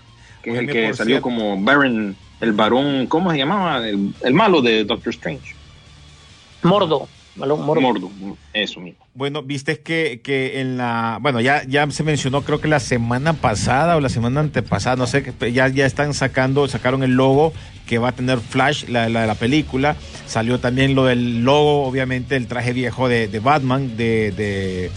que 0.42 0.50
es 0.52 0.58
el 0.58 0.68
que 0.68 0.94
salió 0.94 1.14
cierto. 1.18 1.22
como 1.22 1.62
Baron, 1.62 2.16
el 2.42 2.52
varón, 2.54 3.06
¿cómo 3.08 3.32
se 3.32 3.38
llamaba? 3.38 3.88
El, 3.88 4.14
el 4.22 4.34
malo 4.34 4.62
de 4.62 4.84
Doctor 4.84 5.14
Strange. 5.14 5.54
Mordo. 6.64 7.08
¿Vale? 7.36 7.54
Mordo. 7.56 7.82
Mordo, 7.82 8.12
eso 8.54 8.80
mismo. 8.80 9.06
Bueno, 9.14 9.44
viste 9.44 9.80
que, 9.80 10.22
que 10.24 10.62
en 10.62 10.78
la, 10.78 11.20
bueno, 11.22 11.42
ya, 11.42 11.64
ya 11.68 11.90
se 11.92 12.04
mencionó, 12.04 12.42
creo 12.42 12.60
que 12.60 12.68
la 12.68 12.80
semana 12.80 13.34
pasada 13.34 13.96
o 13.96 14.00
la 14.00 14.10
semana 14.10 14.40
antepasada, 14.40 14.96
no 14.96 15.08
sé, 15.08 15.24
que 15.24 15.52
ya, 15.52 15.68
ya 15.68 15.86
están 15.86 16.14
sacando, 16.14 16.68
sacaron 16.68 17.04
el 17.04 17.12
logo 17.12 17.54
que 17.86 17.98
va 17.98 18.10
a 18.10 18.12
tener 18.14 18.40
Flash, 18.40 18.88
la, 18.88 19.10
la, 19.10 19.26
la 19.26 19.36
película. 19.36 19.96
Salió 20.26 20.60
también 20.60 20.96
lo 20.96 21.06
del 21.06 21.44
logo, 21.44 21.84
obviamente, 21.84 22.36
el 22.36 22.48
traje 22.48 22.74
viejo 22.74 23.08
de, 23.08 23.28
de 23.28 23.40
Batman, 23.40 23.98
de, 23.98 24.32
de 24.32 24.92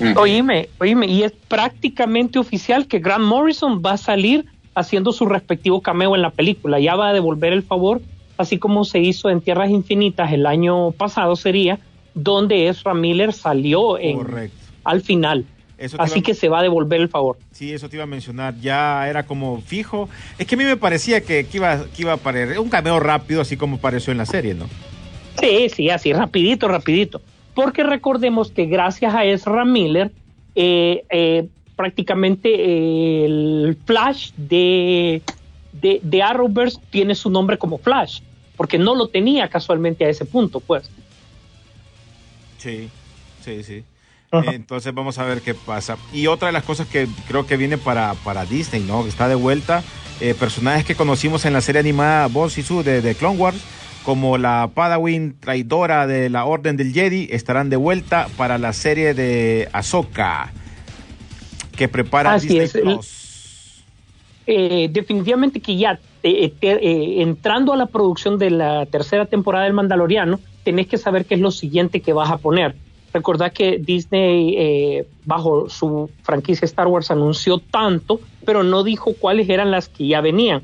Mm. 0.00 0.16
Oíme, 0.16 0.68
oíme, 0.78 1.06
y 1.06 1.24
es 1.24 1.32
prácticamente 1.48 2.38
oficial 2.38 2.86
que 2.86 3.00
Grant 3.00 3.24
Morrison 3.24 3.82
va 3.84 3.92
a 3.92 3.96
salir 3.96 4.46
haciendo 4.74 5.10
su 5.12 5.26
respectivo 5.26 5.80
cameo 5.80 6.14
en 6.14 6.22
la 6.22 6.30
película. 6.30 6.78
Ya 6.78 6.94
va 6.94 7.08
a 7.08 7.12
devolver 7.12 7.52
el 7.52 7.64
favor, 7.64 8.00
así 8.38 8.58
como 8.58 8.84
se 8.84 9.00
hizo 9.00 9.28
en 9.28 9.40
Tierras 9.40 9.70
Infinitas 9.70 10.32
el 10.32 10.46
año 10.46 10.92
pasado 10.92 11.36
sería, 11.36 11.78
donde 12.14 12.68
Ezra 12.68 12.94
Miller 12.94 13.32
salió 13.32 13.98
en, 13.98 14.16
correcto. 14.16 14.56
al 14.84 15.02
final. 15.02 15.44
Eso 15.76 15.96
Así 16.00 16.22
que 16.22 16.34
se 16.34 16.48
va 16.48 16.58
a 16.58 16.62
devolver 16.62 17.00
el 17.00 17.08
favor. 17.08 17.38
Sí, 17.52 17.72
eso 17.72 17.88
te 17.88 17.96
iba 17.96 18.02
a 18.02 18.06
mencionar, 18.06 18.58
ya 18.58 19.08
era 19.08 19.24
como 19.24 19.60
fijo. 19.60 20.08
Es 20.36 20.46
que 20.46 20.56
a 20.56 20.58
mí 20.58 20.64
me 20.64 20.76
parecía 20.76 21.20
que, 21.20 21.46
que 21.46 21.58
iba, 21.58 21.84
que 21.94 22.02
iba 22.02 22.12
a 22.12 22.16
aparecer 22.16 22.58
un 22.58 22.68
cameo 22.68 22.98
rápido, 22.98 23.40
así 23.42 23.56
como 23.56 23.76
apareció 23.76 24.10
en 24.10 24.18
la 24.18 24.26
serie, 24.26 24.54
¿no? 24.54 24.66
Sí, 25.40 25.68
sí, 25.68 25.88
así, 25.88 26.12
rapidito, 26.12 26.66
rapidito. 26.66 27.22
Porque 27.54 27.84
recordemos 27.84 28.50
que 28.50 28.66
gracias 28.66 29.14
a 29.14 29.24
Ezra 29.24 29.64
Miller, 29.64 30.10
eh, 30.56 31.04
eh, 31.10 31.46
prácticamente 31.76 32.48
eh, 32.52 33.24
el 33.24 33.78
Flash 33.84 34.32
de, 34.36 35.22
de, 35.72 36.00
de 36.02 36.22
Arrowverse 36.22 36.80
tiene 36.90 37.14
su 37.14 37.30
nombre 37.30 37.56
como 37.56 37.78
Flash, 37.78 38.20
porque 38.58 38.76
no 38.76 38.96
lo 38.96 39.06
tenía 39.06 39.48
casualmente 39.48 40.04
a 40.04 40.08
ese 40.10 40.26
punto, 40.26 40.58
pues. 40.58 40.90
Sí, 42.58 42.90
sí, 43.42 43.62
sí. 43.62 43.84
Ajá. 44.32 44.50
Entonces 44.52 44.92
vamos 44.92 45.16
a 45.18 45.24
ver 45.24 45.40
qué 45.40 45.54
pasa. 45.54 45.96
Y 46.12 46.26
otra 46.26 46.48
de 46.48 46.52
las 46.52 46.64
cosas 46.64 46.88
que 46.88 47.06
creo 47.28 47.46
que 47.46 47.56
viene 47.56 47.78
para, 47.78 48.12
para 48.24 48.44
Disney, 48.44 48.82
¿no? 48.82 49.04
Que 49.04 49.08
está 49.08 49.28
de 49.28 49.36
vuelta, 49.36 49.84
eh, 50.20 50.34
personajes 50.34 50.84
que 50.84 50.96
conocimos 50.96 51.44
en 51.44 51.52
la 51.52 51.60
serie 51.60 51.78
animada 51.78 52.26
Boss 52.26 52.58
y 52.58 52.64
Sue 52.64 52.82
de, 52.82 53.00
de 53.00 53.14
Clone 53.14 53.38
Wars, 53.38 53.60
como 54.02 54.38
la 54.38 54.70
Padawan 54.74 55.36
traidora 55.38 56.08
de 56.08 56.28
la 56.28 56.44
Orden 56.44 56.76
del 56.76 56.92
Jedi, 56.92 57.28
estarán 57.30 57.70
de 57.70 57.76
vuelta 57.76 58.26
para 58.36 58.58
la 58.58 58.72
serie 58.72 59.14
de 59.14 59.68
Ahsoka, 59.72 60.52
que 61.76 61.86
prepara 61.86 62.34
Así 62.34 62.48
Disney 62.48 62.64
es, 62.64 62.72
Plus. 62.72 63.17
Eh, 64.50 64.88
definitivamente 64.90 65.60
que 65.60 65.76
ya 65.76 66.00
eh, 66.22 66.54
eh, 66.62 67.16
entrando 67.18 67.74
a 67.74 67.76
la 67.76 67.84
producción 67.84 68.38
de 68.38 68.48
la 68.48 68.86
tercera 68.86 69.26
temporada 69.26 69.64
del 69.64 69.74
Mandaloriano, 69.74 70.40
tenés 70.64 70.86
que 70.86 70.96
saber 70.96 71.26
qué 71.26 71.34
es 71.34 71.42
lo 71.42 71.50
siguiente 71.50 72.00
que 72.00 72.14
vas 72.14 72.30
a 72.30 72.38
poner. 72.38 72.74
Recordad 73.12 73.52
que 73.52 73.76
Disney, 73.78 75.04
bajo 75.26 75.68
su 75.68 76.10
franquicia 76.22 76.64
Star 76.64 76.86
Wars, 76.86 77.10
anunció 77.10 77.58
tanto, 77.58 78.20
pero 78.46 78.62
no 78.62 78.84
dijo 78.84 79.12
cuáles 79.20 79.50
eran 79.50 79.70
las 79.70 79.90
que 79.90 80.06
ya 80.06 80.22
venían. 80.22 80.62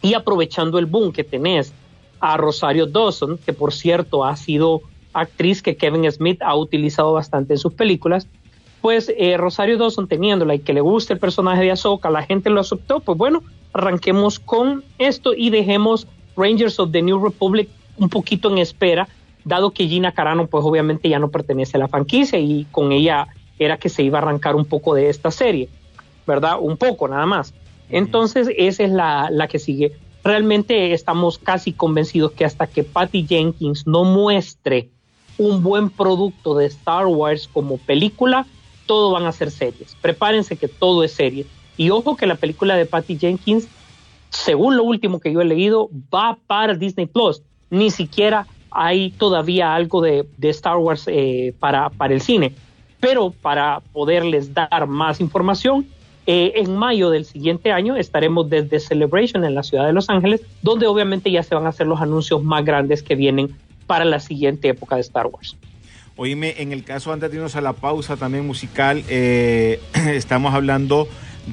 Y 0.00 0.14
aprovechando 0.14 0.78
el 0.78 0.86
boom 0.86 1.12
que 1.12 1.24
tenés 1.24 1.74
a 2.18 2.38
Rosario 2.38 2.86
Dawson, 2.86 3.38
que 3.44 3.52
por 3.52 3.74
cierto 3.74 4.24
ha 4.24 4.36
sido 4.36 4.80
actriz 5.12 5.60
que 5.60 5.76
Kevin 5.76 6.10
Smith 6.10 6.40
ha 6.40 6.56
utilizado 6.56 7.12
bastante 7.12 7.54
en 7.54 7.58
sus 7.58 7.74
películas, 7.74 8.26
pues 8.80 9.12
eh, 9.16 9.36
Rosario 9.36 9.78
Dawson 9.78 10.08
teniéndola 10.08 10.54
y 10.54 10.60
que 10.60 10.72
le 10.72 10.80
guste 10.80 11.12
el 11.12 11.18
personaje 11.18 11.62
de 11.62 11.70
Ahsoka, 11.70 12.10
la 12.10 12.22
gente 12.22 12.50
lo 12.50 12.60
aceptó, 12.60 13.00
pues 13.00 13.18
bueno, 13.18 13.42
arranquemos 13.72 14.38
con 14.38 14.84
esto 14.98 15.34
y 15.34 15.50
dejemos 15.50 16.06
Rangers 16.36 16.78
of 16.80 16.90
the 16.92 17.02
New 17.02 17.22
Republic 17.22 17.68
un 17.98 18.08
poquito 18.08 18.50
en 18.50 18.58
espera, 18.58 19.08
dado 19.44 19.70
que 19.72 19.86
Gina 19.86 20.12
Carano 20.12 20.46
pues 20.46 20.64
obviamente 20.64 21.08
ya 21.08 21.18
no 21.18 21.28
pertenece 21.28 21.76
a 21.76 21.80
la 21.80 21.88
franquicia 21.88 22.38
y 22.38 22.66
con 22.70 22.92
ella 22.92 23.28
era 23.58 23.76
que 23.76 23.90
se 23.90 24.02
iba 24.02 24.18
a 24.18 24.22
arrancar 24.22 24.56
un 24.56 24.64
poco 24.64 24.94
de 24.94 25.10
esta 25.10 25.30
serie, 25.30 25.68
¿verdad? 26.26 26.58
Un 26.60 26.76
poco 26.78 27.08
nada 27.08 27.26
más. 27.26 27.52
Entonces 27.90 28.48
esa 28.56 28.84
es 28.84 28.90
la, 28.90 29.28
la 29.30 29.48
que 29.48 29.58
sigue. 29.58 29.92
Realmente 30.24 30.92
estamos 30.92 31.38
casi 31.38 31.72
convencidos 31.72 32.32
que 32.32 32.44
hasta 32.44 32.66
que 32.66 32.84
Patty 32.84 33.26
Jenkins 33.26 33.86
no 33.86 34.04
muestre 34.04 34.88
un 35.38 35.62
buen 35.62 35.90
producto 35.90 36.54
de 36.54 36.66
Star 36.66 37.06
Wars 37.06 37.48
como 37.50 37.78
película, 37.78 38.46
todo 38.90 39.12
van 39.12 39.24
a 39.24 39.30
ser 39.30 39.52
series. 39.52 39.94
Prepárense 40.00 40.56
que 40.56 40.66
todo 40.66 41.04
es 41.04 41.12
serie. 41.12 41.46
Y 41.76 41.90
ojo 41.90 42.16
que 42.16 42.26
la 42.26 42.34
película 42.34 42.74
de 42.74 42.86
Patty 42.86 43.16
Jenkins, 43.16 43.68
según 44.30 44.76
lo 44.76 44.82
último 44.82 45.20
que 45.20 45.32
yo 45.32 45.40
he 45.40 45.44
leído, 45.44 45.88
va 46.12 46.38
para 46.48 46.74
Disney 46.74 47.06
Plus. 47.06 47.40
Ni 47.70 47.92
siquiera 47.92 48.48
hay 48.68 49.12
todavía 49.12 49.76
algo 49.76 50.00
de, 50.02 50.26
Star 50.42 50.78
Wars 50.78 51.04
eh, 51.06 51.54
para, 51.60 51.90
para 51.90 52.14
el 52.14 52.20
cine. 52.20 52.52
Pero 52.98 53.30
para 53.30 53.78
poderles 53.92 54.54
dar 54.54 54.88
más 54.88 55.20
información, 55.20 55.86
eh, 56.26 56.54
en 56.56 56.74
mayo 56.74 57.10
del 57.10 57.26
siguiente 57.26 57.70
año 57.70 57.94
estaremos 57.94 58.50
desde 58.50 58.80
Celebration 58.80 59.44
en 59.44 59.54
la 59.54 59.62
ciudad 59.62 59.86
de 59.86 59.92
Los 59.92 60.10
Ángeles, 60.10 60.42
donde 60.62 60.88
obviamente 60.88 61.30
ya 61.30 61.44
se 61.44 61.54
van 61.54 61.66
a 61.66 61.68
hacer 61.68 61.86
los 61.86 62.00
anuncios 62.00 62.42
más 62.42 62.64
grandes 62.64 63.04
que 63.04 63.14
vienen 63.14 63.54
para 63.86 64.04
la 64.04 64.18
siguiente 64.18 64.66
época 64.66 64.96
de 64.96 65.02
Star 65.02 65.28
Wars. 65.28 65.56
Oíme, 66.22 66.56
en 66.58 66.72
el 66.72 66.84
caso 66.84 67.14
antes 67.14 67.30
de 67.30 67.38
irnos 67.38 67.56
a 67.56 67.62
la 67.62 67.72
pausa 67.72 68.14
también 68.18 68.46
musical, 68.46 69.02
eh, 69.08 69.80
estamos 70.12 70.52
hablando 70.52 71.08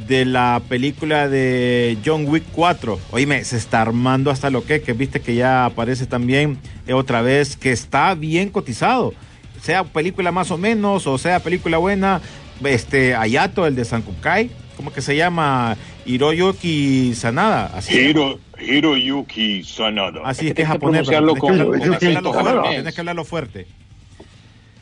de 0.10 0.26
la 0.26 0.62
película 0.68 1.30
de 1.30 1.98
John 2.06 2.26
Wick 2.28 2.44
4. 2.52 3.00
Oíme, 3.12 3.46
se 3.46 3.56
está 3.56 3.82
armando 3.82 4.30
hasta 4.30 4.50
lo 4.50 4.66
que, 4.66 4.82
que 4.82 4.92
viste 4.92 5.22
que 5.22 5.36
ya 5.36 5.64
aparece 5.64 6.06
también 6.06 6.58
eh, 6.86 6.92
otra 6.92 7.22
vez, 7.22 7.56
que 7.56 7.72
está 7.72 8.14
bien 8.14 8.50
cotizado. 8.50 9.14
Sea 9.62 9.86
película 9.86 10.34
más 10.34 10.52
o 10.52 10.58
menos, 10.58 11.08
o 11.08 11.18
sea 11.18 11.40
película 11.40 11.78
buena, 11.78 12.20
este 12.62 13.16
Ayato, 13.16 13.66
el 13.68 13.76
de 13.78 13.86
Sankukai, 13.86 14.50
¿cómo 14.76 14.92
que 14.92 15.02
se 15.02 15.16
llama? 15.16 15.78
Hiroyuki 16.06 17.16
Sanada. 17.16 17.72
Así, 17.74 17.98
Hiro, 17.98 18.38
Hiroyuki 18.60 19.64
Sanada. 19.64 20.20
así 20.26 20.50
es 20.50 20.54
que 20.54 20.64
es 20.64 20.68
japonés. 20.68 21.08
tienes 21.08 21.10
que 22.94 23.00
hablarlo 23.00 23.24
fuerte, 23.24 23.66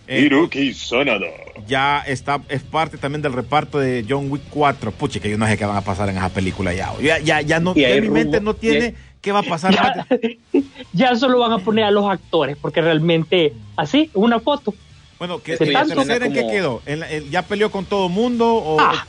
Hiroki 0.08 0.74
Sanada. 0.74 1.28
ya 1.68 2.00
está, 2.06 2.42
es 2.50 2.62
parte 2.64 2.98
también 2.98 3.22
del 3.22 3.34
reparto 3.34 3.80
de 3.80 4.06
John 4.08 4.30
Wick 4.30 4.44
4. 4.50 4.92
Puche, 4.92 5.20
que 5.20 5.30
yo 5.30 5.38
no 5.38 5.48
sé 5.48 5.58
qué 5.58 5.66
van 5.66 5.78
a 5.78 5.82
pasar 5.82 6.10
en 6.10 6.18
esa 6.18 6.30
película 6.30 6.74
ya. 6.74 6.94
Ya, 7.02 7.20
ya, 7.20 7.42
ya 7.42 7.60
no, 7.60 7.74
Y 7.76 7.82
ya 7.82 7.90
mi 8.02 8.10
mente 8.10 8.40
no 8.42 8.54
tiene 8.54 8.96
qué 9.22 9.32
va 9.32 9.40
a 9.40 9.44
pasar. 9.44 9.74
Ya, 9.74 10.08
ya 10.94 11.16
solo 11.16 11.40
van 11.40 11.54
a 11.54 11.58
poner 11.60 11.86
a 11.86 11.92
los 11.92 12.10
actores, 12.10 12.58
porque 12.62 12.82
realmente 12.82 13.54
así, 13.76 14.10
una 14.14 14.40
foto. 14.40 14.74
Bueno, 15.18 15.42
¿qué, 15.42 15.58
¿la 15.66 15.86
tanto- 15.86 16.02
en 16.26 16.34
qué 16.34 16.48
quedó? 16.48 16.82
¿En 16.86 17.00
la- 17.00 17.12
en- 17.12 17.30
¿Ya 17.32 17.42
peleó 17.42 17.72
con 17.72 17.86
todo 17.86 18.10
mundo? 18.10 18.54
O, 18.54 18.78
Ah. 18.80 19.08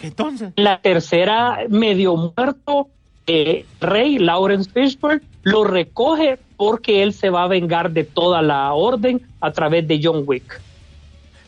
¿Qué 0.00 0.06
entonces? 0.08 0.52
La 0.56 0.78
tercera, 0.80 1.58
medio 1.68 2.16
muerto, 2.16 2.88
eh, 3.26 3.64
Rey, 3.80 4.18
Lawrence 4.18 4.70
Fishburne, 4.70 5.20
lo 5.42 5.64
recoge 5.64 6.38
porque 6.56 7.02
él 7.02 7.12
se 7.12 7.30
va 7.30 7.44
a 7.44 7.48
vengar 7.48 7.90
de 7.90 8.04
toda 8.04 8.42
la 8.42 8.72
orden 8.72 9.20
a 9.40 9.52
través 9.52 9.86
de 9.86 10.00
John 10.02 10.22
Wick. 10.26 10.60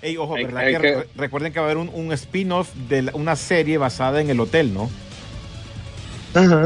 Ey, 0.03 0.17
ojo, 0.17 0.37
Hay- 0.37 0.45
¿verdad? 0.45 0.61
hay 0.65 0.75
que 0.75 0.81
que- 0.81 0.95
re- 0.97 1.07
recuerden 1.17 1.53
que 1.53 1.59
va 1.61 1.67
a 1.67 1.71
haber 1.71 1.79
un, 1.79 1.91
un 1.93 2.13
spin-off 2.13 2.73
de 2.89 3.03
la- 3.03 3.13
una 3.15 3.35
serie 3.37 3.79
basada 3.79 4.21
en 4.21 4.31
el 4.31 4.39
hotel, 4.41 4.73
¿no? 4.73 4.89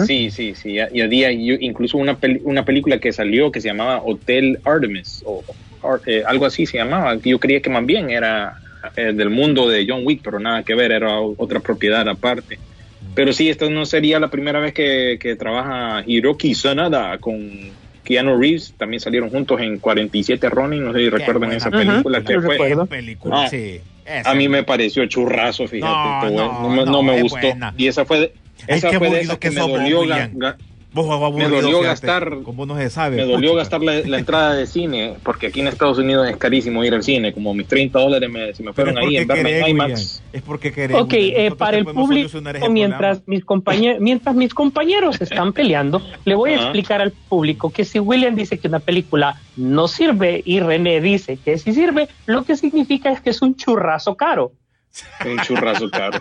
Sí, 0.07 0.31
sí, 0.31 0.55
sí. 0.55 0.77
Y 0.93 1.01
había 1.01 1.31
incluso 1.33 1.97
una, 1.97 2.19
peli- 2.19 2.43
una 2.45 2.65
película 2.65 2.99
que 2.99 3.13
salió 3.13 3.51
que 3.51 3.61
se 3.61 3.69
llamaba 3.69 4.03
Hotel 4.05 4.59
Artemis 4.65 5.23
o 5.25 5.43
Ar- 5.83 6.01
eh, 6.07 6.23
algo 6.27 6.45
así 6.47 6.67
se 6.67 6.77
llamaba. 6.77 7.15
Yo 7.17 7.39
creía 7.39 7.63
que 7.63 7.71
más 7.71 7.87
bien 7.87 8.11
era 8.11 8.55
eh, 8.97 9.13
del 9.15 9.31
mundo 9.31 9.69
de 9.69 9.87
John 9.89 10.03
Wick, 10.05 10.21
pero 10.23 10.39
nada 10.41 10.63
que 10.63 10.75
ver, 10.75 10.93
era 10.93 11.19
otra 11.21 11.61
propiedad 11.61 12.07
aparte. 12.09 12.59
Pero 13.15 13.33
sí, 13.33 13.49
esta 13.49 13.69
no 13.71 13.87
sería 13.87 14.19
la 14.21 14.29
primera 14.29 14.59
vez 14.61 14.75
que, 14.75 15.19
que 15.21 15.37
trabaja 15.37 16.03
Hiroki 16.07 16.55
Sanada 16.55 17.17
con 17.19 17.71
Keanu 18.05 18.39
Reeves. 18.39 18.75
También 18.77 19.01
salieron 19.01 19.31
juntos 19.31 19.61
en 19.61 19.79
47 19.79 20.49
Ronin, 20.51 20.85
no 20.85 20.93
sé 20.93 20.99
si 21.01 21.11
recuerdan 21.11 21.41
buena 21.51 21.57
esa 21.57 21.71
película. 21.71 22.23
que 22.23 22.41
fue. 22.41 22.87
película, 22.87 23.45
Ah, 23.45 23.49
sí. 23.49 23.81
A 24.25 24.35
mí 24.35 24.49
me 24.49 24.65
pareció 24.65 25.07
churrazo, 25.07 25.67
fíjate. 25.69 26.33
No, 26.35 26.71
no, 26.71 26.85
no, 26.87 27.03
me- 27.03 27.23
gustó. 27.23 27.39
buena. 27.41 27.73
Y 27.77 27.87
esa 27.87 28.05
fue 28.05 28.19
de, 28.21 28.33
Ay, 28.69 28.79
esa 28.79 28.91
qué 28.91 28.99
fue 28.99 29.11
de 29.11 29.21
esas 29.21 29.39
que, 29.39 29.49
que 29.49 29.55
me 29.55 29.61
dolió. 29.61 30.03
Ga- 30.95 30.95
Vos, 30.95 31.07
vos, 31.07 31.35
Me 31.35 31.49
dolió 31.49 31.79
fíjate, 31.81 31.87
gastar- 32.07 32.43
Como 32.43 32.67
no 32.67 32.77
se 32.77 32.91
sabe. 32.91 33.17
Me 33.17 33.25
dolió 33.25 33.55
gastar 33.55 33.83
la, 33.83 34.01
la 34.01 34.19
entrada 34.19 34.55
de 34.55 34.67
cine, 34.67 35.15
porque 35.23 35.47
aquí 35.47 35.61
en 35.61 35.69
Estados 35.69 35.97
Unidos 35.99 36.29
es 36.29 36.37
carísimo 36.37 36.85
ir 36.85 36.93
al 36.95 37.03
cine, 37.03 37.33
como 37.33 37.55
mis 37.55 37.67
30 37.67 37.99
dólares 37.99 38.29
me, 38.31 38.53
se 38.53 38.63
me 38.63 38.73
fueron 38.75 38.99
ahí 38.99 39.17
en 39.17 39.27
porque 39.27 39.43
verla 39.43 39.67
en 39.67 39.71
IMAX. 39.71 40.23
Es 40.33 40.43
porque 40.43 40.71
querés. 40.73 40.97
Ok, 40.99 41.13
William. 41.15 41.41
eh, 41.41 41.51
para 41.57 41.79
el 41.79 41.85
público, 41.87 42.29
solucionar 42.29 42.57
ese 42.57 42.69
mientras 42.69 43.23
mis, 43.27 43.43
compañeros, 43.45 44.01
mientras 44.01 44.35
mis 44.37 44.53
compañeros 44.53 45.19
están 45.21 45.53
peleando, 45.55 46.03
le 46.27 46.35
voy 46.35 46.51
a 46.53 46.57
explicar 46.57 47.01
al 47.01 47.13
público 47.13 47.71
que 47.71 47.85
si 47.87 47.99
William 47.99 48.35
dice 48.35 48.59
que 48.59 48.69
una 48.69 48.81
película 48.81 49.41
no 49.57 49.89
sirve 49.89 50.43
y 50.45 50.61
René 50.61 51.01
dice 51.01 51.39
que 51.43 51.57
sí 51.57 51.73
sirve, 51.73 52.09
lo 52.27 52.45
que 52.45 52.57
significa 52.57 53.11
es 53.11 53.21
que 53.21 53.31
es 53.31 53.41
un 53.41 53.57
churrazo 53.57 54.15
caro. 54.15 54.53
Un 55.25 55.39
churrazo 55.39 55.89
caro. 55.91 56.21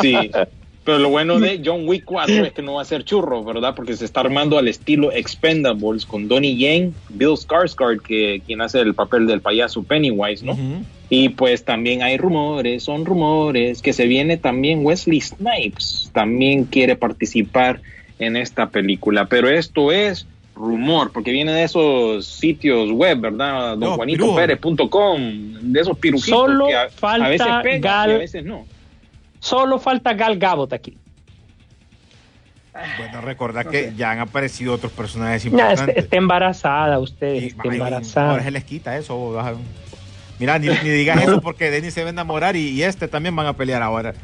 Sí. 0.00 0.30
Pero 0.88 1.00
lo 1.00 1.10
bueno 1.10 1.38
de 1.38 1.60
John 1.62 1.86
Wick 1.86 2.06
4 2.06 2.46
es 2.46 2.52
que 2.54 2.62
no 2.62 2.76
va 2.76 2.80
a 2.80 2.84
ser 2.86 3.04
churro, 3.04 3.44
¿verdad? 3.44 3.74
Porque 3.74 3.94
se 3.94 4.06
está 4.06 4.20
armando 4.20 4.56
al 4.56 4.68
estilo 4.68 5.12
Expendables 5.12 6.06
con 6.06 6.28
Donnie 6.28 6.56
Yen, 6.56 6.94
Bill 7.10 7.36
Skarsgård, 7.36 8.00
que 8.00 8.40
quien 8.46 8.62
hace 8.62 8.80
el 8.80 8.94
papel 8.94 9.26
del 9.26 9.42
payaso 9.42 9.82
Pennywise, 9.82 10.42
¿no? 10.46 10.52
Ujú. 10.52 10.82
Y 11.10 11.28
pues 11.28 11.66
también 11.66 12.02
hay 12.02 12.16
rumores, 12.16 12.84
son 12.84 13.04
rumores, 13.04 13.82
que 13.82 13.92
se 13.92 14.06
viene 14.06 14.38
también 14.38 14.80
Wesley 14.82 15.20
Snipes, 15.20 16.10
también 16.14 16.64
quiere 16.64 16.96
participar 16.96 17.82
en 18.18 18.36
esta 18.38 18.70
película. 18.70 19.26
Pero 19.26 19.50
esto 19.50 19.92
es 19.92 20.26
rumor, 20.56 21.12
porque 21.12 21.32
viene 21.32 21.52
de 21.52 21.64
esos 21.64 22.24
sitios 22.26 22.90
web, 22.92 23.20
¿verdad? 23.20 23.76
No, 23.76 23.88
Don 23.88 23.96
JuanitoPérez.com, 23.96 25.20
de 25.60 25.80
esos 25.80 25.98
pirujitos 25.98 26.30
Solo 26.46 26.66
que 26.68 26.76
a, 26.76 26.88
falta 26.88 27.26
a 27.26 27.28
veces 27.28 27.46
pegan 27.62 27.80
Gal- 27.82 28.10
y 28.10 28.14
a 28.14 28.18
veces 28.18 28.42
no. 28.46 28.64
Solo 29.40 29.78
falta 29.78 30.12
Gal 30.14 30.38
Gadot 30.38 30.72
aquí. 30.72 30.96
Bueno, 32.98 33.20
recordad 33.22 33.66
que 33.66 33.92
ya 33.96 34.12
han 34.12 34.20
aparecido 34.20 34.72
otros 34.74 34.92
personajes 34.92 35.44
importantes. 35.46 35.88
está, 35.88 36.00
está 36.00 36.16
embarazada 36.16 36.98
usted, 37.00 37.34
está 37.34 37.62
ay, 37.64 37.70
embarazada. 37.70 38.30
Ahora 38.30 38.42
se 38.44 38.50
les 38.52 38.64
quita 38.64 38.96
eso. 38.96 39.32
vas 39.32 39.48
a- 39.48 39.54
Mira, 40.38 40.58
ni, 40.60 40.68
ni 40.68 40.88
digas 40.90 41.20
eso 41.22 41.40
porque 41.42 41.70
Denny 41.70 41.90
se 41.90 42.02
va 42.02 42.08
a 42.08 42.10
enamorar 42.10 42.54
y, 42.54 42.68
y 42.70 42.82
este 42.84 43.08
también 43.08 43.34
van 43.34 43.46
a 43.46 43.54
pelear 43.54 43.82
ahora 43.82 44.14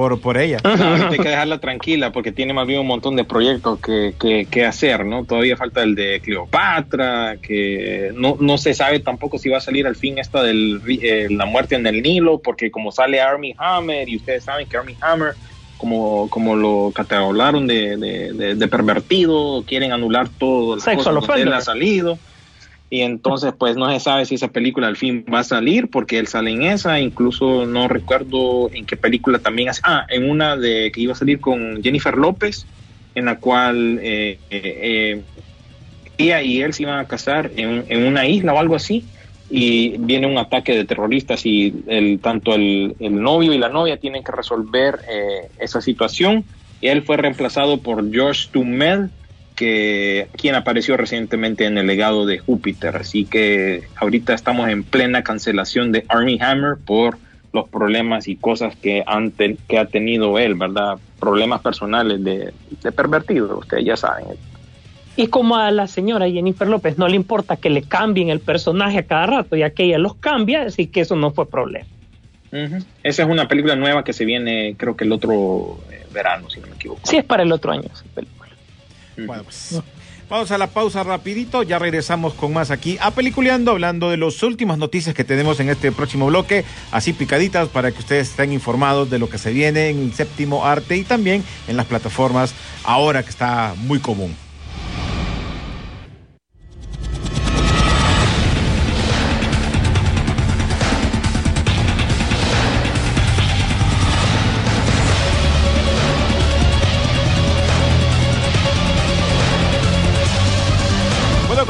por, 0.00 0.18
por 0.18 0.38
ella. 0.38 0.56
Hay 0.64 1.18
que 1.18 1.28
dejarla 1.28 1.58
tranquila 1.58 2.10
porque 2.10 2.32
tiene 2.32 2.54
más 2.54 2.66
bien 2.66 2.80
un 2.80 2.86
montón 2.86 3.16
de 3.16 3.24
proyectos 3.24 3.78
que, 3.80 4.14
que, 4.18 4.46
que 4.50 4.64
hacer, 4.64 5.04
¿no? 5.04 5.26
Todavía 5.26 5.58
falta 5.58 5.82
el 5.82 5.94
de 5.94 6.20
Cleopatra, 6.22 7.36
que 7.36 8.10
no, 8.14 8.38
no 8.40 8.56
se 8.56 8.72
sabe 8.72 9.00
tampoco 9.00 9.36
si 9.36 9.50
va 9.50 9.58
a 9.58 9.60
salir 9.60 9.86
al 9.86 9.96
fin 9.96 10.16
esta 10.18 10.42
de 10.42 11.26
la 11.30 11.44
muerte 11.44 11.74
en 11.74 11.86
el 11.86 12.00
Nilo, 12.02 12.38
porque 12.38 12.70
como 12.70 12.92
sale 12.92 13.20
Army 13.20 13.54
Hammer, 13.58 14.08
y 14.08 14.16
ustedes 14.16 14.44
saben 14.44 14.66
que 14.66 14.78
Army 14.78 14.96
Hammer, 15.02 15.34
como, 15.76 16.30
como 16.30 16.56
lo 16.56 16.92
catalogaron 16.94 17.66
de, 17.66 17.98
de, 17.98 18.32
de- 18.32 18.54
de 18.54 18.68
pervertido, 18.68 19.64
quieren 19.66 19.92
anular 19.92 20.30
todo 20.38 20.76
las 20.76 20.84
Sexual 20.84 21.14
cosas 21.16 21.26
donde 21.28 21.42
él 21.42 21.52
ha 21.52 21.60
salido. 21.60 22.18
Y 22.92 23.02
entonces, 23.02 23.52
pues 23.56 23.76
no 23.76 23.88
se 23.92 24.00
sabe 24.00 24.26
si 24.26 24.34
esa 24.34 24.48
película 24.48 24.88
al 24.88 24.96
fin 24.96 25.24
va 25.32 25.38
a 25.38 25.44
salir, 25.44 25.88
porque 25.88 26.18
él 26.18 26.26
sale 26.26 26.50
en 26.50 26.62
esa. 26.62 26.98
Incluso 26.98 27.64
no 27.64 27.86
recuerdo 27.86 28.68
en 28.72 28.84
qué 28.84 28.96
película 28.96 29.38
también. 29.38 29.70
Ah, 29.84 30.04
en 30.08 30.28
una 30.28 30.56
de 30.56 30.90
que 30.92 31.00
iba 31.00 31.12
a 31.12 31.16
salir 31.16 31.40
con 31.40 31.80
Jennifer 31.84 32.16
López, 32.16 32.66
en 33.14 33.26
la 33.26 33.38
cual 33.38 34.00
eh, 34.02 34.40
eh, 34.50 35.22
ella 36.18 36.42
y 36.42 36.62
él 36.62 36.72
se 36.74 36.82
iban 36.82 36.98
a 36.98 37.06
casar 37.06 37.52
en, 37.56 37.84
en 37.88 38.06
una 38.06 38.26
isla 38.26 38.52
o 38.54 38.58
algo 38.58 38.74
así. 38.74 39.04
Y 39.48 39.96
viene 39.98 40.26
un 40.26 40.38
ataque 40.38 40.76
de 40.76 40.84
terroristas 40.84 41.46
y 41.46 41.72
el, 41.86 42.20
tanto 42.20 42.54
el, 42.54 42.96
el 42.98 43.20
novio 43.20 43.52
y 43.52 43.58
la 43.58 43.68
novia 43.68 43.98
tienen 43.98 44.24
que 44.24 44.32
resolver 44.32 45.00
eh, 45.08 45.48
esa 45.60 45.80
situación. 45.80 46.44
Y 46.80 46.88
él 46.88 47.02
fue 47.02 47.16
reemplazado 47.16 47.78
por 47.78 48.04
Josh 48.12 48.48
Duhamel, 48.52 49.10
que 49.60 50.28
quien 50.38 50.54
apareció 50.54 50.96
recientemente 50.96 51.66
en 51.66 51.76
el 51.76 51.86
legado 51.86 52.24
de 52.24 52.38
Júpiter. 52.38 52.96
Así 52.96 53.26
que 53.26 53.82
ahorita 53.96 54.32
estamos 54.32 54.70
en 54.70 54.84
plena 54.84 55.22
cancelación 55.22 55.92
de 55.92 56.06
Army 56.08 56.38
Hammer 56.40 56.78
por 56.82 57.18
los 57.52 57.68
problemas 57.68 58.26
y 58.26 58.36
cosas 58.36 58.74
que, 58.74 59.04
que 59.68 59.78
ha 59.78 59.84
tenido 59.84 60.38
él, 60.38 60.54
¿verdad? 60.54 60.96
Problemas 61.18 61.60
personales 61.60 62.24
de, 62.24 62.54
de 62.82 62.92
pervertido, 62.92 63.58
ustedes 63.58 63.84
ya 63.84 63.98
saben. 63.98 64.28
Y 65.14 65.26
como 65.26 65.56
a 65.56 65.70
la 65.70 65.86
señora 65.88 66.30
Jennifer 66.30 66.66
López 66.66 66.96
no 66.96 67.06
le 67.06 67.16
importa 67.16 67.58
que 67.58 67.68
le 67.68 67.82
cambien 67.82 68.30
el 68.30 68.40
personaje 68.40 69.00
a 69.00 69.02
cada 69.02 69.26
rato, 69.26 69.56
ya 69.56 69.68
que 69.68 69.84
ella 69.84 69.98
los 69.98 70.14
cambia, 70.14 70.62
así 70.62 70.86
que 70.86 71.02
eso 71.02 71.16
no 71.16 71.32
fue 71.32 71.50
problema. 71.50 71.84
Ujú. 72.50 72.82
Esa 73.02 73.22
es 73.24 73.28
una 73.28 73.46
película 73.46 73.76
nueva 73.76 74.04
que 74.04 74.14
se 74.14 74.24
viene, 74.24 74.74
creo 74.78 74.96
que 74.96 75.04
el 75.04 75.12
otro 75.12 75.80
eh, 75.90 76.06
verano, 76.14 76.48
si 76.48 76.60
no 76.60 76.66
me 76.68 76.76
equivoco. 76.76 77.02
Sí, 77.04 77.18
es 77.18 77.24
para 77.24 77.42
el 77.42 77.52
otro 77.52 77.72
año 77.72 77.90
esa 77.92 78.04
película. 78.14 78.39
Bueno, 79.26 79.44
pues 79.44 79.80
vamos 80.28 80.50
a 80.50 80.58
la 80.58 80.68
pausa 80.68 81.02
rapidito, 81.02 81.62
ya 81.62 81.78
regresamos 81.78 82.34
con 82.34 82.52
más 82.52 82.70
aquí 82.70 82.96
a 83.00 83.10
Peliculeando, 83.10 83.72
hablando 83.72 84.10
de 84.10 84.16
las 84.16 84.42
últimas 84.42 84.78
noticias 84.78 85.14
que 85.14 85.24
tenemos 85.24 85.58
en 85.60 85.68
este 85.68 85.92
próximo 85.92 86.26
bloque, 86.26 86.64
así 86.92 87.12
picaditas 87.12 87.68
para 87.68 87.90
que 87.90 87.98
ustedes 87.98 88.30
estén 88.30 88.52
informados 88.52 89.10
de 89.10 89.18
lo 89.18 89.28
que 89.28 89.38
se 89.38 89.52
viene 89.52 89.88
en 89.88 89.98
el 89.98 90.14
séptimo 90.14 90.64
arte 90.64 90.96
y 90.96 91.04
también 91.04 91.44
en 91.68 91.76
las 91.76 91.86
plataformas 91.86 92.54
ahora 92.84 93.22
que 93.22 93.30
está 93.30 93.74
muy 93.76 93.98
común. 93.98 94.34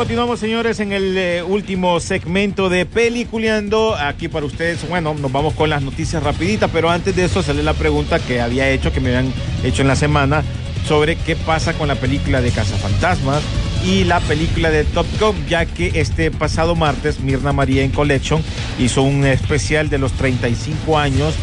Continuamos, 0.00 0.40
señores, 0.40 0.80
en 0.80 0.92
el 0.92 1.18
eh, 1.18 1.42
último 1.42 2.00
segmento 2.00 2.70
de 2.70 2.86
Peliculeando. 2.86 3.94
Aquí 3.94 4.28
para 4.28 4.46
ustedes, 4.46 4.88
bueno, 4.88 5.12
nos 5.12 5.30
vamos 5.30 5.52
con 5.52 5.68
las 5.68 5.82
noticias 5.82 6.22
rapiditas, 6.22 6.70
pero 6.72 6.88
antes 6.88 7.14
de 7.14 7.26
eso 7.26 7.42
sale 7.42 7.62
la 7.62 7.74
pregunta 7.74 8.18
que 8.18 8.40
había 8.40 8.70
hecho, 8.70 8.94
que 8.94 9.00
me 9.00 9.10
habían 9.14 9.30
hecho 9.62 9.82
en 9.82 9.88
la 9.88 9.96
semana, 9.96 10.42
sobre 10.88 11.16
qué 11.16 11.36
pasa 11.36 11.74
con 11.74 11.86
la 11.86 11.96
película 11.96 12.40
de 12.40 12.50
Cazafantasmas 12.50 13.42
y 13.84 14.04
la 14.04 14.20
película 14.20 14.70
de 14.70 14.84
Top 14.84 15.04
Gun, 15.20 15.36
ya 15.46 15.66
que 15.66 15.92
este 16.00 16.30
pasado 16.30 16.74
martes 16.74 17.20
Mirna 17.20 17.52
María 17.52 17.82
en 17.82 17.90
Collection 17.90 18.42
hizo 18.78 19.02
un 19.02 19.26
especial 19.26 19.90
de 19.90 19.98
los 19.98 20.12
35 20.12 20.96
años 20.96 21.34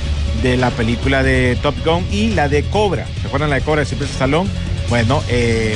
de 0.41 0.57
la 0.57 0.71
película 0.71 1.21
de 1.21 1.59
Top 1.61 1.75
Gun 1.85 2.03
y 2.11 2.29
la 2.29 2.49
de 2.49 2.63
Cobra. 2.63 3.05
¿Se 3.21 3.27
acuerdan 3.27 3.51
la 3.51 3.57
de 3.57 3.61
Cobra 3.61 3.81
de 3.81 3.85
Siempre 3.85 4.07
Salón? 4.07 4.49
Bueno, 4.89 5.21
eh, 5.29 5.75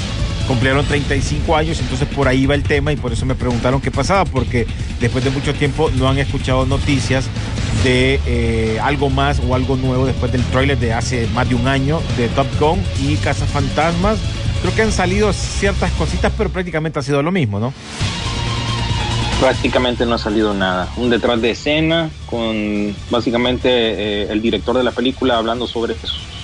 cumplieron 0.51 0.85
35 0.85 1.55
años, 1.55 1.79
entonces 1.79 2.09
por 2.09 2.27
ahí 2.27 2.45
va 2.45 2.55
el 2.55 2.63
tema 2.63 2.91
y 2.91 2.97
por 2.97 3.13
eso 3.13 3.25
me 3.25 3.35
preguntaron 3.35 3.79
qué 3.79 3.89
pasaba, 3.89 4.25
porque 4.25 4.67
después 4.99 5.23
de 5.23 5.29
mucho 5.29 5.53
tiempo 5.53 5.89
no 5.95 6.09
han 6.09 6.17
escuchado 6.17 6.65
noticias 6.65 7.29
de 7.85 8.19
eh, 8.25 8.77
algo 8.81 9.09
más 9.09 9.39
o 9.39 9.55
algo 9.55 9.77
nuevo 9.77 10.05
después 10.05 10.29
del 10.29 10.43
tráiler 10.43 10.77
de 10.77 10.91
hace 10.91 11.25
más 11.27 11.47
de 11.47 11.55
un 11.55 11.69
año 11.69 12.01
de 12.17 12.27
Top 12.27 12.47
Gun 12.59 12.81
y 13.01 13.15
Cazafantasmas. 13.15 14.19
Creo 14.61 14.75
que 14.75 14.81
han 14.81 14.91
salido 14.91 15.31
ciertas 15.31 15.89
cositas, 15.91 16.33
pero 16.37 16.49
prácticamente 16.49 16.99
ha 16.99 17.01
sido 17.01 17.23
lo 17.23 17.31
mismo, 17.31 17.57
¿no? 17.57 17.73
Prácticamente 19.39 20.05
no 20.05 20.15
ha 20.15 20.17
salido 20.17 20.53
nada. 20.53 20.89
Un 20.97 21.09
detrás 21.09 21.41
de 21.41 21.51
escena 21.51 22.09
con 22.25 22.93
básicamente 23.09 23.69
eh, 23.69 24.27
el 24.29 24.41
director 24.41 24.75
de 24.75 24.83
la 24.83 24.91
película 24.91 25.37
hablando 25.37 25.65
sobre 25.65 25.95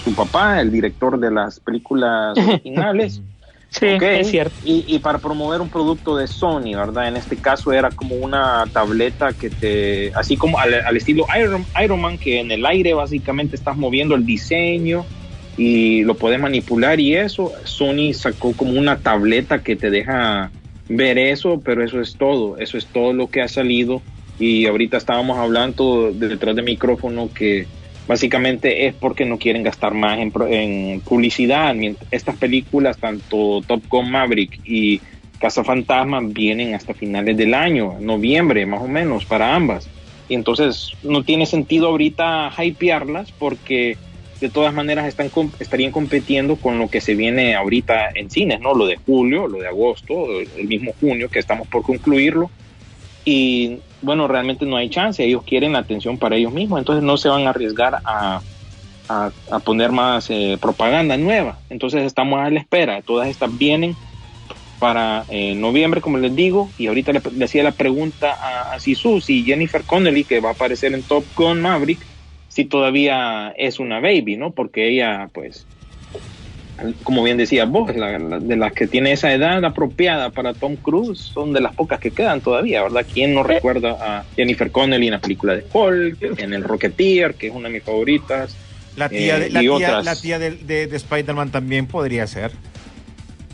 su 0.06 0.16
papá, 0.16 0.62
el 0.62 0.72
director 0.72 1.20
de 1.20 1.30
las 1.30 1.60
películas 1.60 2.38
originales. 2.48 3.22
Sí, 3.70 3.86
es 3.86 4.30
cierto. 4.30 4.56
Y, 4.64 4.86
y 4.88 5.00
para 5.00 5.20
promover 5.20 5.62
un 5.62 5.70
producto 5.70 6.16
de 6.16 6.28
Sony, 6.28 6.74
¿verdad? 6.76 7.10
En 7.10 7.18
este 7.18 7.36
caso 7.36 7.72
era 7.74 7.92
como 7.92 8.16
una 8.16 8.64
tableta 8.72 9.34
que 9.34 9.50
te, 9.50 10.12
así 10.16 10.38
como 10.38 10.58
al, 10.58 10.74
al 10.74 10.98
estilo 10.98 11.26
Iron, 11.38 11.66
Iron 11.84 12.02
Man, 12.02 12.18
que 12.18 12.40
en 12.40 12.52
el 12.52 12.66
aire 12.66 12.94
básicamente 12.94 13.56
estás 13.56 13.76
moviendo 13.78 14.16
el 14.16 14.26
diseño 14.26 15.06
y 15.58 16.04
lo 16.04 16.16
puedes 16.16 16.40
manipular 16.40 17.00
y 17.00 17.16
eso. 17.16 17.52
Sony 17.66 18.14
sacó 18.14 18.54
como 18.54 18.72
una 18.72 19.00
tableta 19.00 19.62
que 19.62 19.76
te 19.76 19.90
deja 19.90 20.50
ver 20.88 21.18
eso, 21.18 21.62
pero 21.64 21.84
eso 21.84 22.00
es 22.00 22.16
todo, 22.16 22.58
eso 22.58 22.78
es 22.78 22.86
todo 22.86 23.14
lo 23.14 23.30
que 23.30 23.42
ha 23.42 23.48
salido. 23.48 24.02
Y 24.40 24.68
ahorita 24.68 24.98
estábamos 24.98 25.38
hablando 25.38 26.12
de 26.14 26.30
detrás 26.30 26.56
del 26.56 26.66
micrófono 26.66 27.30
que 27.34 27.66
básicamente 28.08 28.88
es 28.88 28.96
porque 28.96 29.26
no 29.26 29.38
quieren 29.38 29.64
gastar 29.64 29.94
más 29.94 30.20
en, 30.20 31.02
publicidad. 31.02 31.76
Estas 32.12 32.38
películas, 32.38 32.98
tanto 32.98 33.62
Top 33.68 33.84
Gun 33.90 34.10
Maverick 34.10 34.60
y 34.66 35.02
Casa 35.40 35.64
Fantasma, 35.64 36.22
vienen 36.24 36.74
hasta 36.74 36.94
finales 36.94 37.38
del 37.38 37.54
año, 37.54 37.98
noviembre 38.00 38.66
más 38.66 38.82
o 38.82 38.88
menos, 38.88 39.26
para 39.26 39.56
ambas. 39.56 39.90
Y 40.30 40.36
entonces 40.36 40.92
no 41.04 41.24
tiene 41.24 41.46
sentido 41.46 41.88
ahorita 41.88 42.52
hypearlas 42.58 43.32
porque 43.32 43.98
de 44.42 44.50
todas 44.50 44.74
maneras 44.74 45.14
estarían 45.60 45.92
compitiendo 45.92 46.58
con 46.58 46.78
lo 46.78 46.90
que 46.90 47.02
se 47.02 47.16
viene 47.16 47.56
ahorita 47.56 48.10
en 48.14 48.30
cines, 48.30 48.60
¿no? 48.60 48.74
Lo 48.76 48.86
de 48.86 48.98
julio, 48.98 49.48
lo 49.48 49.60
de 49.60 49.68
agosto, 49.68 50.28
el 50.40 50.68
mismo 50.68 50.94
junio 51.00 51.30
que 51.30 51.40
estamos 51.40 51.68
por 51.68 51.82
concluirlo. 51.82 52.52
Y 53.30 53.82
bueno, 54.00 54.26
realmente 54.30 54.66
no 54.66 54.78
hay 54.78 54.90
chance, 54.90 55.22
ellos 55.22 55.44
quieren 55.44 55.76
atención 55.76 56.18
para 56.18 56.38
ellos 56.38 56.54
mismos, 56.54 56.80
entonces 56.80 57.04
no 57.04 57.18
se 57.18 57.28
van 57.28 57.46
a 57.46 57.50
arriesgar 57.50 58.00
a, 58.06 58.42
a, 59.10 59.32
a 59.52 59.60
poner 59.60 59.92
más 59.92 60.30
eh, 60.30 60.58
propaganda 60.62 61.18
nueva. 61.18 61.60
Entonces 61.68 62.04
estamos 62.04 62.40
a 62.40 62.50
la 62.50 62.62
espera. 62.62 63.02
Todas 63.02 63.28
estas 63.28 63.58
vienen 63.58 63.98
para 64.80 65.26
eh, 65.28 65.56
noviembre, 65.56 66.00
como 66.00 66.20
les 66.20 66.34
digo, 66.38 66.70
y 66.78 66.88
ahorita 66.88 67.12
le, 67.12 67.22
le 67.36 67.44
hacía 67.44 67.64
la 67.64 67.74
pregunta 67.74 68.32
a, 68.32 68.72
a 68.72 68.80
Sisu 68.80 69.20
si 69.20 69.44
Jennifer 69.44 69.84
Connelly, 69.84 70.24
que 70.24 70.40
va 70.40 70.52
a 70.52 70.54
aparecer 70.54 70.94
en 70.94 71.04
Top 71.04 71.26
Gun 71.36 71.62
Maverick, 71.62 72.08
si 72.48 72.64
todavía 72.64 73.54
es 73.58 73.78
una 73.78 74.00
baby, 74.00 74.38
¿no? 74.38 74.52
Porque 74.52 74.88
ella, 74.88 75.30
pues, 75.34 75.68
como 77.04 77.24
bien 77.24 77.38
decía 77.38 77.66
vos, 77.66 77.96
la- 77.96 78.20
la- 78.20 78.40
de 78.40 78.56
las 78.56 78.72
que 78.74 78.88
tiene 78.88 79.12
esa 79.12 79.34
edad 79.34 79.64
apropiada 79.66 80.30
para 80.30 80.54
Tom 80.54 80.76
Cruise, 80.76 81.20
son 81.20 81.54
de 81.54 81.62
las 81.62 81.74
pocas 81.76 82.00
que 82.00 82.12
quedan 82.12 82.42
todavía, 82.42 82.84
¿verdad? 82.84 83.06
¿Quién 83.12 83.34
no 83.34 83.44
recuerda 83.44 83.98
a 84.00 84.24
Jennifer 84.36 84.72
Connelly 84.72 85.08
en 85.08 85.14
la 85.14 85.20
película 85.20 85.56
de 85.56 85.66
Hulk, 85.74 86.40
en 86.40 86.54
el 86.54 86.64
Rocketeer, 86.64 87.34
que 87.36 87.48
es 87.48 87.54
una 87.56 87.68
de 87.70 87.74
mis 87.76 87.84
favoritas? 87.84 88.56
La 88.96 89.10
tía, 89.10 89.38
Eh, 89.38 89.40
de, 89.42 89.50
la 89.52 89.62
y 89.64 89.68
tía, 89.68 89.76
otras. 89.76 90.06
la 90.06 90.16
tía 90.16 90.40
de, 90.40 90.52
de- 90.52 90.88
de 90.88 90.96
Spider-Man 90.98 91.52
también 91.52 91.86
podría 91.88 92.26
ser. 92.28 92.52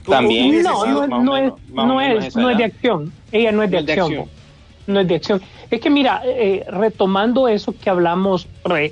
También. 0.08 0.62
No, 0.64 0.86
no, 0.86 1.08
no 1.08 1.34
menos- 1.34 1.54
es, 1.60 1.74
no 1.74 2.02
es, 2.02 2.36
no 2.36 2.50
es 2.50 2.58
de 2.58 2.64
acción. 2.66 3.14
Ella 3.32 3.52
no 3.52 3.64
es 3.64 3.72
de 3.72 3.78
No 3.78 3.80
es 3.82 3.86
de 3.86 3.94
acción. 3.94 4.08
acción. 4.12 4.30
No 4.88 5.00
es 5.00 5.08
de 5.08 5.16
acción. 5.16 5.42
Es 5.72 5.80
que 5.80 5.90
mira, 5.90 6.22
eh, 6.26 6.66
retomando 6.70 7.48
eso 7.48 7.74
que 7.78 7.90
hablamos 7.90 8.46
pre, 8.64 8.92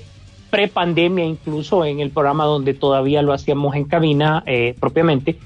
pre-pandemia, 0.51 1.25
incluso 1.25 1.83
en 1.83 2.01
el 2.01 2.11
programa 2.11 2.45
donde 2.45 2.75
todavía 2.75 3.23
lo 3.23 3.33
hacíamos 3.33 3.75
en 3.75 3.85
cabina 3.85 4.43
eh, 4.45 4.75
propiamente, 4.79 5.39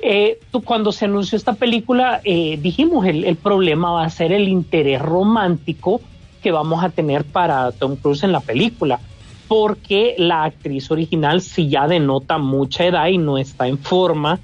eh, 0.00 0.38
tú, 0.50 0.62
cuando 0.62 0.92
se 0.92 1.06
anunció 1.06 1.36
esta 1.36 1.54
película, 1.54 2.20
eh, 2.24 2.58
dijimos 2.60 3.06
el, 3.06 3.24
el 3.24 3.36
problema 3.36 3.90
va 3.90 4.04
a 4.04 4.10
ser 4.10 4.32
el 4.32 4.48
interés 4.48 5.00
romántico 5.00 6.00
que 6.42 6.52
vamos 6.52 6.84
a 6.84 6.90
tener 6.90 7.24
para 7.24 7.72
Tom 7.72 7.96
Cruise 7.96 8.22
en 8.22 8.32
la 8.32 8.40
película, 8.40 9.00
porque 9.48 10.14
la 10.18 10.44
actriz 10.44 10.90
original 10.90 11.40
sí 11.40 11.70
ya 11.70 11.88
denota 11.88 12.36
mucha 12.36 12.84
edad 12.84 13.06
y 13.06 13.16
no 13.16 13.38
está 13.38 13.66
en 13.66 13.78
forma 13.78 14.40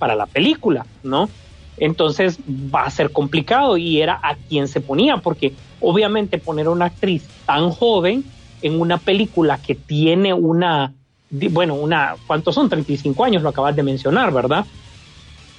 para 0.00 0.16
la 0.16 0.26
película, 0.26 0.84
¿no? 1.04 1.28
Entonces 1.76 2.38
va 2.48 2.82
a 2.82 2.90
ser 2.90 3.12
complicado 3.12 3.76
y 3.76 4.00
era 4.00 4.18
a 4.20 4.34
quien 4.34 4.66
se 4.66 4.80
ponía, 4.80 5.18
porque 5.18 5.52
obviamente 5.80 6.38
poner 6.38 6.66
a 6.66 6.70
una 6.70 6.86
actriz 6.86 7.28
tan 7.46 7.70
joven 7.70 8.24
en 8.64 8.80
una 8.80 8.98
película 8.98 9.60
que 9.60 9.74
tiene 9.74 10.32
una, 10.34 10.94
bueno, 11.30 11.74
una, 11.76 12.16
¿cuántos 12.26 12.54
son? 12.54 12.68
35 12.68 13.24
años, 13.24 13.42
lo 13.42 13.50
acabas 13.50 13.76
de 13.76 13.82
mencionar, 13.82 14.32
¿verdad? 14.32 14.66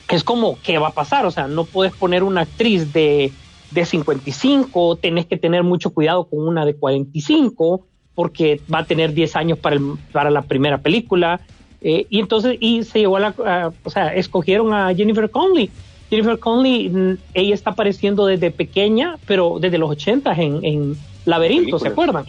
Es 0.08 0.24
como, 0.24 0.60
¿qué 0.62 0.78
va 0.78 0.90
a 0.90 0.94
pasar? 0.94 1.26
O 1.26 1.32
sea, 1.32 1.48
no 1.48 1.68
puedes 1.68 1.94
poner 1.94 2.24
una 2.24 2.42
actriz 2.42 2.92
de, 2.92 3.36
de 3.70 3.86
55, 3.86 4.98
tenés 4.98 5.26
que 5.26 5.38
tener 5.38 5.64
mucho 5.64 5.92
cuidado 5.94 6.28
con 6.30 6.48
una 6.48 6.66
de 6.66 6.76
45, 6.76 7.88
porque 8.14 8.64
va 8.72 8.80
a 8.80 8.86
tener 8.86 9.14
10 9.14 9.36
años 9.36 9.60
para, 9.60 9.76
el- 9.76 9.98
para 10.12 10.30
la 10.30 10.44
primera 10.44 10.82
película. 10.82 11.42
Eh, 11.82 12.08
y 12.10 12.20
entonces, 12.20 12.58
y 12.60 12.84
se 12.84 13.00
llegó 13.00 13.18
a 13.18 13.20
la, 13.20 13.36
a- 13.46 13.74
o 13.84 13.90
sea, 13.90 14.14
escogieron 14.14 14.74
a 14.74 14.94
Jennifer 14.96 15.30
Connelly. 15.30 15.74
Jennifer 16.10 16.40
Connelly, 16.40 16.90
mm, 16.90 17.18
ella 17.34 17.54
está 17.56 17.72
apareciendo 17.72 18.26
desde 18.28 18.52
pequeña, 18.52 19.20
pero 19.26 19.58
desde 19.60 19.78
los 19.80 19.90
80 19.90 20.34
en, 20.34 20.64
en 20.64 20.96
Laberinto, 21.26 21.78
¿se 21.80 21.88
acuerdan? 21.94 22.26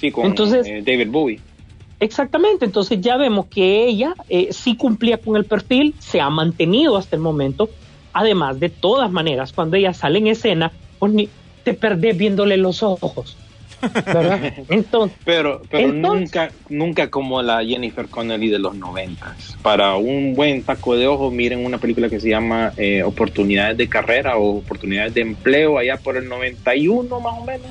Sí, 0.00 0.10
con 0.10 0.26
Entonces- 0.26 0.66
eh, 0.66 0.82
David 0.84 1.08
Bowie. 1.10 1.40
Exactamente, 2.02 2.64
entonces 2.64 2.98
ya 3.02 3.18
vemos 3.18 3.46
que 3.46 3.84
ella 3.86 4.14
eh, 4.30 4.48
sí 4.52 4.74
cumplía 4.74 5.18
con 5.18 5.36
el 5.36 5.44
perfil, 5.44 5.94
se 5.98 6.18
ha 6.20 6.30
mantenido 6.30 6.96
hasta 6.96 7.14
el 7.14 7.20
momento. 7.20 7.68
Además, 8.14 8.58
de 8.58 8.70
todas 8.70 9.10
maneras, 9.12 9.52
cuando 9.52 9.76
ella 9.76 9.92
sale 9.92 10.18
en 10.18 10.28
escena, 10.28 10.72
pues 10.98 11.12
ni- 11.12 11.28
te 11.62 11.74
perdés 11.74 12.16
viéndole 12.16 12.56
los 12.56 12.82
ojos. 12.82 13.36
¿Verdad? 13.82 14.40
Entonces, 14.70 15.16
Pero, 15.26 15.60
pero 15.70 15.88
Entonces- 15.90 16.20
nunca, 16.22 16.50
nunca 16.70 17.10
como 17.10 17.42
la 17.42 17.62
Jennifer 17.64 18.08
Connelly 18.08 18.48
de 18.48 18.58
los 18.58 18.74
noventas. 18.74 19.56
Para 19.62 19.96
un 19.96 20.34
buen 20.34 20.62
taco 20.62 20.96
de 20.96 21.06
ojo, 21.06 21.30
miren 21.30 21.64
una 21.64 21.76
película 21.78 22.08
que 22.08 22.18
se 22.18 22.30
llama 22.30 22.72
eh, 22.78 23.02
Oportunidades 23.02 23.76
de 23.76 23.88
Carrera 23.90 24.38
o 24.38 24.56
Oportunidades 24.58 25.12
de 25.12 25.20
Empleo, 25.20 25.76
allá 25.76 25.98
por 25.98 26.16
el 26.16 26.28
91 26.30 27.20
más 27.20 27.38
o 27.38 27.44
menos. 27.44 27.70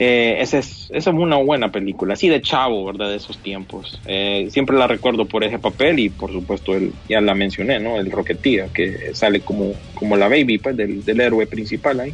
Eh, 0.00 0.38
esa, 0.40 0.58
es, 0.58 0.90
esa 0.90 1.10
es 1.10 1.16
una 1.16 1.36
buena 1.36 1.70
película, 1.70 2.14
así 2.14 2.28
de 2.28 2.42
chavo, 2.42 2.84
¿verdad? 2.84 3.10
De 3.10 3.16
esos 3.16 3.38
tiempos. 3.38 4.00
Eh, 4.06 4.48
siempre 4.50 4.76
la 4.76 4.88
recuerdo 4.88 5.26
por 5.26 5.44
ese 5.44 5.60
papel 5.60 6.00
y 6.00 6.10
por 6.10 6.32
supuesto 6.32 6.74
el, 6.74 6.92
ya 7.08 7.20
la 7.20 7.34
mencioné, 7.34 7.78
¿no? 7.78 7.98
El 7.98 8.10
Rocketeer, 8.10 8.70
que 8.70 9.14
sale 9.14 9.40
como, 9.40 9.72
como 9.94 10.16
la 10.16 10.28
baby 10.28 10.58
pues, 10.58 10.76
del, 10.76 11.04
del 11.04 11.20
héroe 11.20 11.46
principal 11.46 12.00
ahí. 12.00 12.12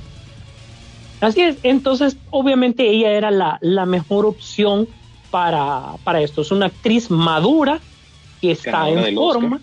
Así 1.20 1.40
es, 1.40 1.56
entonces 1.62 2.18
obviamente 2.30 2.86
ella 2.88 3.12
era 3.12 3.30
la, 3.30 3.58
la 3.62 3.86
mejor 3.86 4.26
opción 4.26 4.86
para, 5.30 5.94
para 6.04 6.20
esto. 6.20 6.42
Es 6.42 6.50
una 6.50 6.66
actriz 6.66 7.10
madura 7.10 7.80
que 8.42 8.50
está 8.50 8.90
Ganadora 8.90 9.08
en 9.08 9.14
forma, 9.14 9.60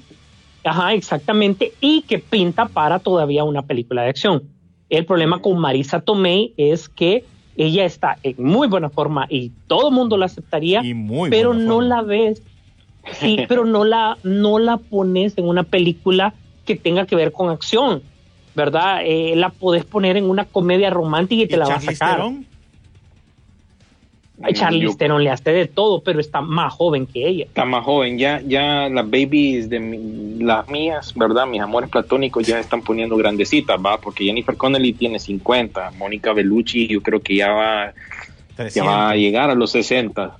ajá, 0.64 0.94
exactamente, 0.94 1.74
y 1.82 2.02
que 2.02 2.20
pinta 2.20 2.66
para 2.68 3.00
todavía 3.00 3.44
una 3.44 3.62
película 3.62 4.04
de 4.04 4.10
acción. 4.10 4.44
El 4.90 5.06
problema 5.06 5.40
con 5.40 5.60
Marisa 5.60 6.00
Tomei 6.00 6.54
es 6.58 6.90
que 6.90 7.26
ella 7.58 7.86
está 7.86 8.18
en 8.24 8.36
muy 8.38 8.68
buena 8.68 8.90
forma 8.90 9.26
y 9.30 9.52
todo 9.68 9.90
el 9.90 9.96
mundo 9.96 10.18
la 10.18 10.28
aceptaría, 10.28 10.82
Y 10.84 10.94
muy 10.94 11.30
pero 11.30 11.54
no 11.54 11.76
forma. 11.76 11.96
la 11.96 12.02
ves, 12.04 12.42
sí, 13.14 13.40
pero 13.50 13.66
no 13.66 13.84
la, 13.84 14.18
no 14.24 14.60
la 14.60 14.78
pones 14.78 15.38
en 15.38 15.48
una 15.48 15.64
película 15.64 16.34
que 16.66 16.76
tenga 16.76 17.06
que 17.06 17.16
ver 17.16 17.32
con 17.32 17.50
acción, 17.50 18.02
¿verdad? 18.56 19.02
Eh, 19.04 19.36
la 19.36 19.50
podés 19.50 19.86
poner 19.86 20.18
en 20.18 20.30
una 20.30 20.46
comedia 20.46 20.90
romántica 20.90 21.42
y 21.42 21.46
¿Y 21.46 21.48
te 21.48 21.58
la 21.58 21.68
va 21.68 21.76
a 21.76 21.82
sacar. 21.82 22.16
Theron? 22.18 22.46
Ay, 24.42 24.54
Charlize 24.54 24.92
Yo- 24.94 24.98
Theron 24.98 25.24
le 25.24 25.32
hace 25.32 25.52
de 25.52 25.66
todo, 25.66 26.04
pero 26.04 26.20
está 26.20 26.42
más 26.42 26.72
joven 26.74 27.08
que 27.08 27.28
ella. 27.28 27.46
está 27.46 27.66
más 27.66 27.84
joven, 27.84 28.20
ya, 28.20 28.42
ya 28.46 28.88
las 28.88 29.06
babies 29.06 29.68
de 29.70 29.80
mi- 29.80 30.44
las 30.44 30.68
mías, 30.70 31.12
¿verdad? 31.16 31.48
Mis 31.48 31.62
amores 31.62 31.90
platónicos 31.90 32.46
ya 32.46 32.60
están 32.60 32.84
poniendo 32.84 33.18
grandecitas, 33.18 33.78
¿va? 33.84 34.00
Porque 34.00 34.26
Jennifer 34.26 34.56
Connelly 34.56 34.94
tiene 34.94 35.18
50, 35.20 35.92
Mónica 35.98 36.34
Bellucci 36.34 36.88
yo 36.88 37.02
creo 37.02 37.20
que 37.20 37.36
ya 37.36 37.52
va, 37.52 37.86
ya 37.88 37.94
300. 38.56 38.94
va 38.94 39.10
a 39.10 39.16
llegar 39.16 39.50
a 39.50 39.56
los 39.56 39.72
60. 39.72 40.38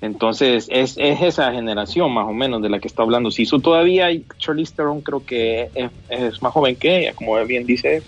Entonces 0.00 0.68
es, 0.70 0.96
es 0.98 1.20
esa 1.22 1.52
generación 1.52 2.12
más 2.12 2.26
o 2.26 2.32
menos 2.32 2.60
de 2.62 2.68
la 2.68 2.78
que 2.78 2.88
está 2.88 3.02
hablando. 3.02 3.30
Si 3.30 3.44
su 3.46 3.60
todavía 3.60 4.08
Charlize 4.38 4.74
Theron 4.74 5.00
creo 5.02 5.24
que 5.24 5.70
es, 5.74 5.90
es 6.08 6.42
más 6.42 6.52
joven 6.52 6.76
que 6.76 7.00
ella, 7.00 7.14
como 7.14 7.42
bien 7.44 7.66
dice. 7.66 8.02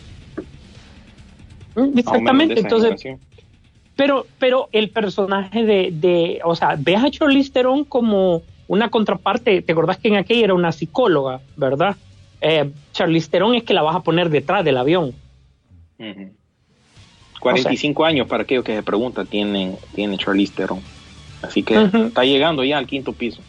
Mm, 1.74 1.98
Exactamente, 1.98 2.60
entonces, 2.60 3.02
generación. 3.02 3.25
Pero, 3.96 4.26
pero 4.38 4.68
el 4.72 4.90
personaje 4.90 5.64
de, 5.64 5.90
de, 5.90 6.40
o 6.44 6.54
sea, 6.54 6.76
ves 6.78 7.02
a 7.02 7.10
Charlize 7.10 7.50
Theron 7.50 7.84
como 7.84 8.42
una 8.68 8.90
contraparte, 8.90 9.62
te 9.62 9.72
acordás 9.72 9.96
que 9.96 10.08
en 10.08 10.16
aquella 10.16 10.44
era 10.44 10.54
una 10.54 10.72
psicóloga, 10.72 11.40
¿verdad? 11.56 11.96
Eh, 12.40 12.70
Charlize 12.92 13.30
Theron 13.30 13.54
es 13.54 13.64
que 13.64 13.74
la 13.74 13.82
vas 13.82 13.96
a 13.96 14.00
poner 14.00 14.28
detrás 14.28 14.64
del 14.64 14.76
avión. 14.76 15.14
Ujú. 15.98 16.30
45 17.40 18.04
años 18.04 18.26
para 18.26 18.42
aquellos 18.42 18.64
que 18.64 18.74
se 18.74 18.82
preguntan 18.82 19.26
tiene, 19.26 19.76
tiene 19.94 20.18
Charlize 20.18 20.54
Theron. 20.54 20.80
Así 21.42 21.62
que 21.62 21.76
está 21.84 22.24
llegando 22.24 22.64
ya 22.64 22.78
al 22.78 22.86
quinto 22.86 23.12
piso. 23.12 23.40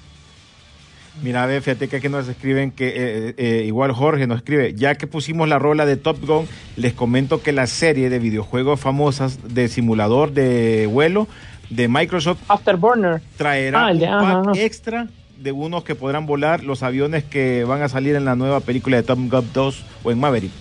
Mira, 1.23 1.45
ve, 1.47 1.61
fíjate 1.61 1.87
que 1.87 1.95
aquí 1.97 2.09
nos 2.09 2.27
escriben 2.27 2.69
que 2.71 2.87
eh, 2.95 3.33
eh, 3.37 3.63
igual 3.65 3.91
Jorge 3.91 4.27
nos 4.27 4.37
escribe, 4.37 4.73
ya 4.75 4.95
que 4.95 5.07
pusimos 5.07 5.49
la 5.49 5.57
rola 5.57 5.85
de 5.87 5.97
Top 5.97 6.23
Gun, 6.23 6.45
les 6.75 6.93
comento 6.93 7.41
que 7.41 7.51
la 7.51 7.65
serie 7.65 8.09
de 8.09 8.19
videojuegos 8.19 8.79
famosas 8.79 9.39
de 9.53 9.67
simulador 9.67 10.31
de 10.31 10.87
vuelo 10.87 11.27
de 11.71 11.87
Microsoft 11.87 12.39
Afterburner. 12.47 13.21
traerá 13.35 13.87
Ah, 13.87 13.91
un 13.91 13.99
pack 13.99 14.47
ajá. 14.47 14.51
extra 14.61 15.07
de 15.39 15.51
unos 15.51 15.83
que 15.83 15.95
podrán 15.95 16.25
volar 16.27 16.63
los 16.63 16.83
aviones 16.83 17.23
que 17.23 17.63
van 17.63 17.81
a 17.81 17.89
salir 17.89 18.15
en 18.15 18.25
la 18.25 18.35
nueva 18.35 18.59
película 18.59 18.97
de 18.97 19.03
Top 19.03 19.17
Gun 19.19 19.49
2 19.53 19.85
o 20.03 20.11
en 20.11 20.19
Maverick. 20.19 20.51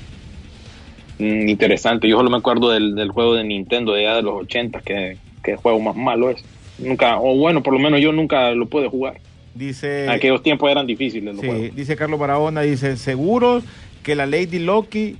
Mm, 1.18 1.48
interesante. 1.48 2.08
Yo 2.08 2.16
solo 2.16 2.30
me 2.30 2.36
acuerdo 2.38 2.70
del, 2.70 2.94
del 2.94 3.10
juego 3.10 3.34
de 3.34 3.44
Nintendo 3.44 3.92
de 3.92 4.06
allá 4.06 4.16
de 4.16 4.22
los 4.22 4.34
80, 4.42 4.80
que, 4.80 5.16
que 5.42 5.52
el 5.52 5.56
juego 5.58 5.80
más 5.80 5.96
malo 5.96 6.30
es. 6.30 6.42
Nunca, 6.78 7.18
o 7.20 7.36
bueno, 7.36 7.62
por 7.62 7.72
lo 7.72 7.78
menos 7.78 8.00
yo 8.00 8.12
nunca 8.12 8.50
lo 8.52 8.66
pude 8.66 8.88
jugar. 8.88 9.18
Dice, 9.56 10.08
Aquellos 10.10 10.42
tiempos 10.42 10.70
eran 10.70 10.86
difíciles 10.86 11.34
los 11.34 11.40
sí, 11.40 11.46
juegos. 11.46 11.74
dice 11.74 11.96
Carlos 11.96 12.20
Barahona, 12.20 12.60
dice, 12.60 12.96
seguro 12.98 13.62
que 14.02 14.14
la 14.14 14.26
Lady 14.26 14.58
Loki 14.58 15.16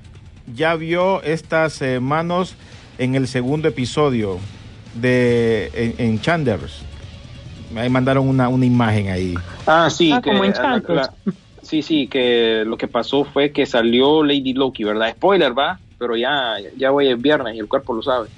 ya 0.55 0.74
vio 0.74 1.22
estas 1.22 1.80
eh, 1.80 2.01
manos 2.01 2.55
en 2.99 3.14
el 3.14 3.28
segundo 3.28 3.68
episodio 3.68 4.39
de 4.95 5.70
en, 5.74 5.95
en 6.07 6.20
Chanders. 6.20 6.82
Ahí 7.74 7.89
mandaron 7.89 8.28
una, 8.28 8.49
una 8.49 8.64
imagen 8.66 9.09
ahí. 9.09 9.34
Ah, 9.66 9.89
sí. 9.91 10.12
Ah, 10.12 10.20
que, 10.22 10.30
como 10.30 10.45
en 10.45 10.53
la- 10.53 11.12
sí, 11.62 11.82
sí, 11.82 12.07
que 12.07 12.62
lo 12.66 12.76
que 12.76 12.89
pasó 12.89 13.24
fue 13.24 13.51
que 13.53 13.64
salió 13.66 14.22
Lady 14.22 14.53
Loki, 14.53 14.84
¿verdad? 14.84 15.12
Spoiler, 15.12 15.59
va, 15.59 15.80
pero 15.99 16.14
ya, 16.16 16.57
ya 16.76 16.91
voy 16.91 17.09
el 17.09 17.16
viernes 17.16 17.57
y 17.57 17.59
el 17.59 17.68
cuerpo 17.68 17.95
lo 17.95 18.03
sabe. 18.03 18.28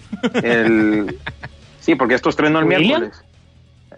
El, 0.43 1.19
sí, 1.81 1.95
porque 1.95 2.15
esto 2.15 2.31
estrenó 2.31 2.61
el 2.61 2.65
¿William? 2.67 3.11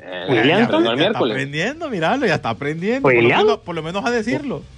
Eh, 0.03 0.27
¿William, 0.27 0.67
ya 0.71 0.95
ya 0.95 1.05
está 1.05 1.21
aprendiendo, 1.21 1.91
miralo, 1.91 2.27
ya 2.27 2.37
está 2.37 2.51
aprendiendo. 2.51 3.13
Por 3.13 3.23
lo, 3.25 3.31
menos, 3.31 3.59
por 3.61 3.75
lo 3.75 3.83
menos 3.83 4.05
a 4.07 4.11
decirlo. 4.11 4.71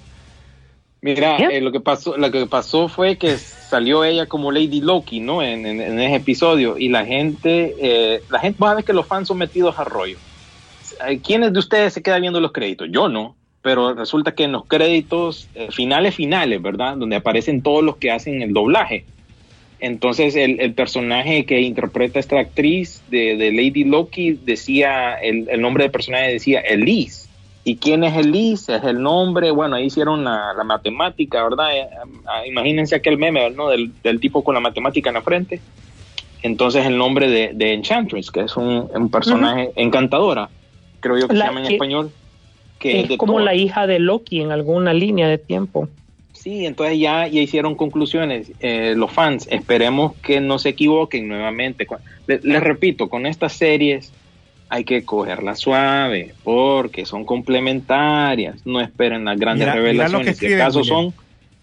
Mira, 1.01 1.45
eh, 1.49 1.61
lo 1.61 1.73
que 1.73 1.81
pasó, 1.81 2.17
lo 2.17 2.31
que 2.31 2.47
pasó 2.47 2.89
fue 2.89 3.19
que 3.19 3.37
salió 3.39 4.05
ella 4.05 4.29
como 4.29 4.53
Lady 4.53 4.81
Loki, 4.81 5.19
¿no? 5.21 5.43
En, 5.43 5.67
en- 5.67 5.81
en 5.81 5.99
ese 6.01 6.17
episodio 6.17 6.79
y 6.79 6.89
la 6.89 7.05
gente, 7.05 7.75
eh, 8.17 8.25
la 8.29 8.39
gente, 8.39 8.59
a 8.65 8.75
ver 8.75 8.85
que 8.85 8.93
los 8.93 9.07
fans 9.09 9.27
son 9.29 9.39
metidos 9.39 9.79
a 9.79 9.85
rollo. 9.85 10.21
eh, 11.09 11.21
¿quiénes 11.23 11.53
de 11.53 11.59
ustedes 11.61 11.95
se 11.95 12.03
quedan 12.03 12.23
viendo 12.23 12.41
los 12.41 12.53
créditos? 12.53 12.89
Yo 12.93 13.09
no, 13.09 13.39
pero 13.63 13.95
resulta 13.95 14.35
que 14.35 14.45
en 14.45 14.53
los 14.53 14.67
créditos 14.69 15.51
eh, 15.55 15.71
finales, 15.73 16.15
finales, 16.17 16.63
¿verdad? 16.63 16.97
Donde 16.99 17.17
aparecen 17.17 17.63
todos 17.63 17.85
los 17.85 17.99
que 17.99 18.11
hacen 18.13 18.43
el 18.43 18.53
doblaje. 18.55 19.09
Entonces 19.83 20.37
el, 20.37 20.61
el 20.61 20.75
personaje 20.75 21.45
que 21.45 21.61
interpreta 21.61 22.21
esta 22.21 22.39
actriz 22.39 23.03
de, 23.11 23.37
de 23.37 23.51
Lady 23.51 23.83
Loki 23.83 24.31
decía, 24.31 25.15
el, 25.15 25.49
el, 25.51 25.61
nombre 25.61 25.83
del 25.83 25.91
personaje 25.91 26.31
decía 26.35 26.61
Elise. 26.61 27.29
¿Y 27.65 27.77
quién 27.77 28.05
es 28.05 28.17
Elise? 28.17 28.77
Es 28.77 28.85
el 28.85 29.03
nombre, 29.03 29.51
bueno, 29.51 29.75
ahí 29.75 29.87
hicieron 29.87 30.23
la, 30.23 30.53
la 30.57 30.63
matemática, 30.63 31.43
¿verdad? 31.43 31.77
Eh, 31.77 31.89
imagínense 32.47 32.95
aquel 32.95 33.19
meme, 33.19 33.51
¿no? 33.51 33.71
Del, 33.71 33.91
del, 34.05 34.21
tipo 34.21 34.45
con 34.45 34.55
la 34.55 34.61
matemática 34.61 35.11
en 35.11 35.15
la 35.15 35.23
frente. 35.23 35.61
Entonces 36.43 36.87
el 36.87 36.97
nombre 36.97 37.29
de, 37.29 37.51
de 37.53 37.73
Enchantress, 37.73 38.31
que 38.31 38.43
es 38.43 38.57
un, 38.57 38.89
un 38.95 39.11
personaje 39.11 39.65
uh 39.65 39.71
-huh. 39.71 39.83
encantadora, 39.83 40.49
creo 41.01 41.19
yo 41.19 41.27
que 41.27 41.35
la, 41.35 41.47
se 41.47 41.49
llama 41.49 41.61
en 41.63 41.67
que, 41.67 41.75
español. 41.75 42.13
Que 42.79 43.01
es, 43.01 43.11
es 43.11 43.17
como 43.19 43.33
Thor. 43.33 43.43
la 43.43 43.57
hija 43.57 43.89
de 43.89 43.99
Loki 43.99 44.43
en 44.43 44.53
alguna 44.53 44.95
línea 44.95 45.27
de 45.27 45.39
tiempo. 45.39 45.89
Sí, 46.43 46.67
entonces 46.67 46.99
ya, 46.99 47.29
ya 47.29 47.41
hicieron 47.41 47.77
conclusiones 47.77 48.51
eh, 48.59 48.95
los 48.97 49.13
fans. 49.13 49.47
Esperemos 49.49 50.15
que 50.17 50.41
no 50.41 50.59
se 50.59 50.71
equivoquen 50.71 51.29
nuevamente. 51.29 51.87
Les, 52.27 52.43
les 52.43 52.61
repito, 52.61 53.09
con 53.09 53.27
estas 53.27 53.53
series 53.53 54.13
hay 54.69 54.83
que 54.83 55.05
cogerla 55.05 55.55
suave 55.55 56.35
porque 56.43 57.07
son 57.07 57.25
complementarias. 57.25 58.67
No 58.67 58.81
esperen 58.81 59.25
las 59.25 59.39
grandes 59.39 59.69
mira, 59.69 59.75
revelaciones. 59.75 60.43
Mira 60.43 60.57
si 60.57 60.61
acaso 60.61 60.83
son 60.83 61.15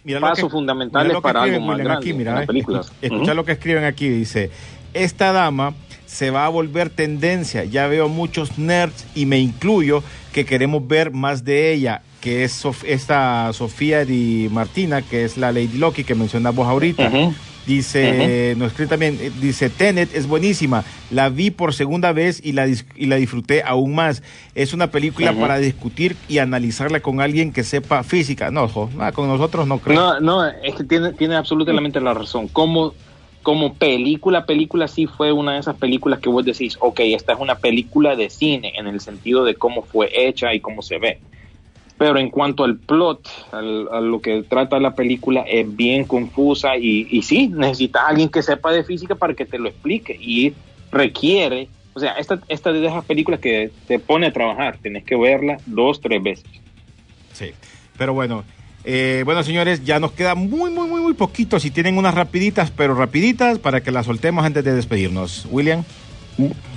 mira 0.05 0.21
pasos 0.21 0.45
que, 0.45 0.51
fundamentales 0.51 1.17
para 1.19 1.41
algo 1.41 1.59
más 1.59 1.77
grande 1.77 1.97
aquí, 1.97 2.13
mira, 2.13 2.39
en 2.39 2.47
películas. 2.47 2.93
Escucha 3.01 3.21
uh 3.21 3.25
-huh. 3.25 3.35
lo 3.35 3.43
que 3.43 3.51
escriben 3.51 3.83
aquí. 3.83 4.07
Dice, 4.07 4.49
esta 4.93 5.33
dama 5.33 5.73
se 6.05 6.31
va 6.31 6.45
a 6.45 6.49
volver 6.49 6.89
tendencia. 6.89 7.65
Ya 7.65 7.87
veo 7.87 8.07
muchos 8.07 8.57
nerds 8.57 9.05
y 9.13 9.25
me 9.25 9.39
incluyo 9.39 10.03
que 10.31 10.45
queremos 10.45 10.87
ver 10.87 11.11
más 11.11 11.43
de 11.43 11.73
ella 11.73 12.01
que 12.21 12.43
es 12.43 12.51
Sof 12.51 12.83
esta 12.85 13.51
Sofía 13.53 14.05
Di 14.05 14.49
Martina, 14.51 15.01
que 15.01 15.23
es 15.23 15.37
la 15.37 15.51
Lady 15.51 15.77
Loki 15.77 16.03
que 16.03 16.15
mencionamos 16.15 16.67
ahorita. 16.67 17.07
Uh 17.07 17.11
-huh. 17.11 17.33
Dice, 17.65 18.09
uh 18.09 18.55
-huh. 18.55 18.57
nos 18.57 18.67
escribe 18.69 18.89
también, 18.89 19.19
dice, 19.41 19.69
Tenet 19.69 20.15
es 20.15 20.27
buenísima, 20.27 20.83
la 21.11 21.29
vi 21.29 21.51
por 21.51 21.73
segunda 21.73 22.13
vez 22.13 22.41
y 22.43 22.53
la, 22.53 22.67
y 22.67 23.05
la 23.05 23.17
disfruté 23.17 23.61
aún 23.63 23.93
más. 23.93 24.23
Es 24.55 24.73
una 24.73 24.87
película 24.87 25.31
uh 25.31 25.35
-huh. 25.35 25.39
para 25.39 25.59
discutir 25.59 26.15
y 26.27 26.39
analizarla 26.39 26.99
con 27.01 27.21
alguien 27.21 27.53
que 27.53 27.63
sepa 27.63 28.03
física. 28.03 28.49
No, 28.49 28.69
nada, 28.95 29.11
con 29.11 29.27
nosotros 29.27 29.67
no 29.67 29.79
creo. 29.79 29.99
No, 29.99 30.19
no, 30.19 30.47
es 30.47 30.75
que 30.75 30.83
tiene, 30.83 31.13
tiene 31.13 31.35
absolutamente 31.35 32.01
la 32.01 32.15
razón. 32.15 32.47
Como, 32.47 32.95
como 33.43 33.75
película, 33.75 34.45
película 34.45 34.87
sí 34.87 35.05
fue 35.05 35.31
una 35.31 35.53
de 35.53 35.59
esas 35.59 35.75
películas 35.75 36.19
que 36.19 36.29
vos 36.29 36.43
decís, 36.43 36.75
ok, 36.79 37.01
esta 37.01 37.33
es 37.33 37.39
una 37.39 37.55
película 37.55 38.15
de 38.15 38.31
cine 38.31 38.73
en 38.77 38.87
el 38.87 38.99
sentido 38.99 39.45
de 39.45 39.53
cómo 39.53 39.83
fue 39.83 40.09
hecha 40.15 40.55
y 40.55 40.59
cómo 40.59 40.81
se 40.81 40.97
ve 40.97 41.19
pero 41.99 42.17
en 42.17 42.29
cuanto 42.29 42.63
al 42.63 42.77
plot, 42.77 43.27
al, 43.51 43.89
a 43.91 43.99
lo 43.99 44.21
que 44.21 44.41
trata 44.43 44.79
la 44.79 44.95
película, 44.95 45.41
es 45.41 45.75
bien 45.75 46.05
confusa 46.05 46.77
y, 46.77 47.05
y 47.11 47.21
sí, 47.23 47.49
necesitas 47.49 48.03
alguien 48.07 48.29
que 48.29 48.41
sepa 48.41 48.71
de 48.71 48.85
física 48.85 49.15
para 49.15 49.33
que 49.33 49.45
te 49.45 49.59
lo 49.59 49.67
explique 49.67 50.17
y 50.17 50.53
requiere, 50.93 51.67
o 51.93 51.99
sea, 51.99 52.13
esta, 52.13 52.39
esta 52.47 52.71
de 52.71 52.87
esas 52.87 53.03
películas 53.03 53.41
que 53.41 53.69
te 53.85 53.99
pone 53.99 54.27
a 54.27 54.33
trabajar, 54.33 54.77
tenés 54.81 55.03
que 55.03 55.17
verla 55.17 55.57
dos, 55.65 55.99
tres 55.99 56.23
veces. 56.23 56.45
Sí, 57.33 57.51
pero 57.97 58.13
bueno, 58.13 58.45
eh, 58.85 59.23
bueno, 59.25 59.43
señores, 59.43 59.83
ya 59.83 59.99
nos 59.99 60.13
queda 60.13 60.35
muy, 60.35 60.71
muy, 60.71 60.87
muy, 60.87 61.01
muy 61.01 61.13
poquito. 61.15 61.59
Si 61.59 61.69
tienen 61.69 61.97
unas 61.97 62.15
rapiditas, 62.15 62.71
pero 62.71 62.95
rapiditas, 62.95 63.59
para 63.59 63.83
que 63.83 63.91
las 63.91 64.05
soltemos 64.05 64.45
antes 64.45 64.63
de 64.63 64.73
despedirnos. 64.73 65.45
William. 65.51 65.83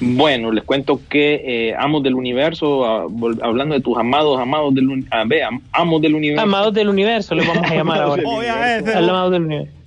Bueno, 0.00 0.50
les 0.50 0.64
cuento 0.64 1.00
que 1.09 1.68
eh, 1.70 1.74
Amos 1.78 2.03
del 2.03 2.14
Universo, 2.14 2.84
a, 2.84 3.03
hablando 3.42 3.74
de 3.74 3.80
tus 3.80 3.96
amados, 3.96 4.40
amados 4.40 4.74
del, 4.74 5.07
a, 5.11 5.24
ve, 5.24 5.42
amos 5.72 6.03
del 6.03 6.14
Universo. 6.14 6.42
Amados 6.42 6.74
del 6.74 6.88
Universo, 6.88 7.34
les 7.34 7.46
vamos 7.46 7.70
a 7.70 7.74
llamar 7.74 8.03
ahora. 8.03 8.22
amados 8.96 9.32
del 9.32 9.42
Universo. 9.42 9.82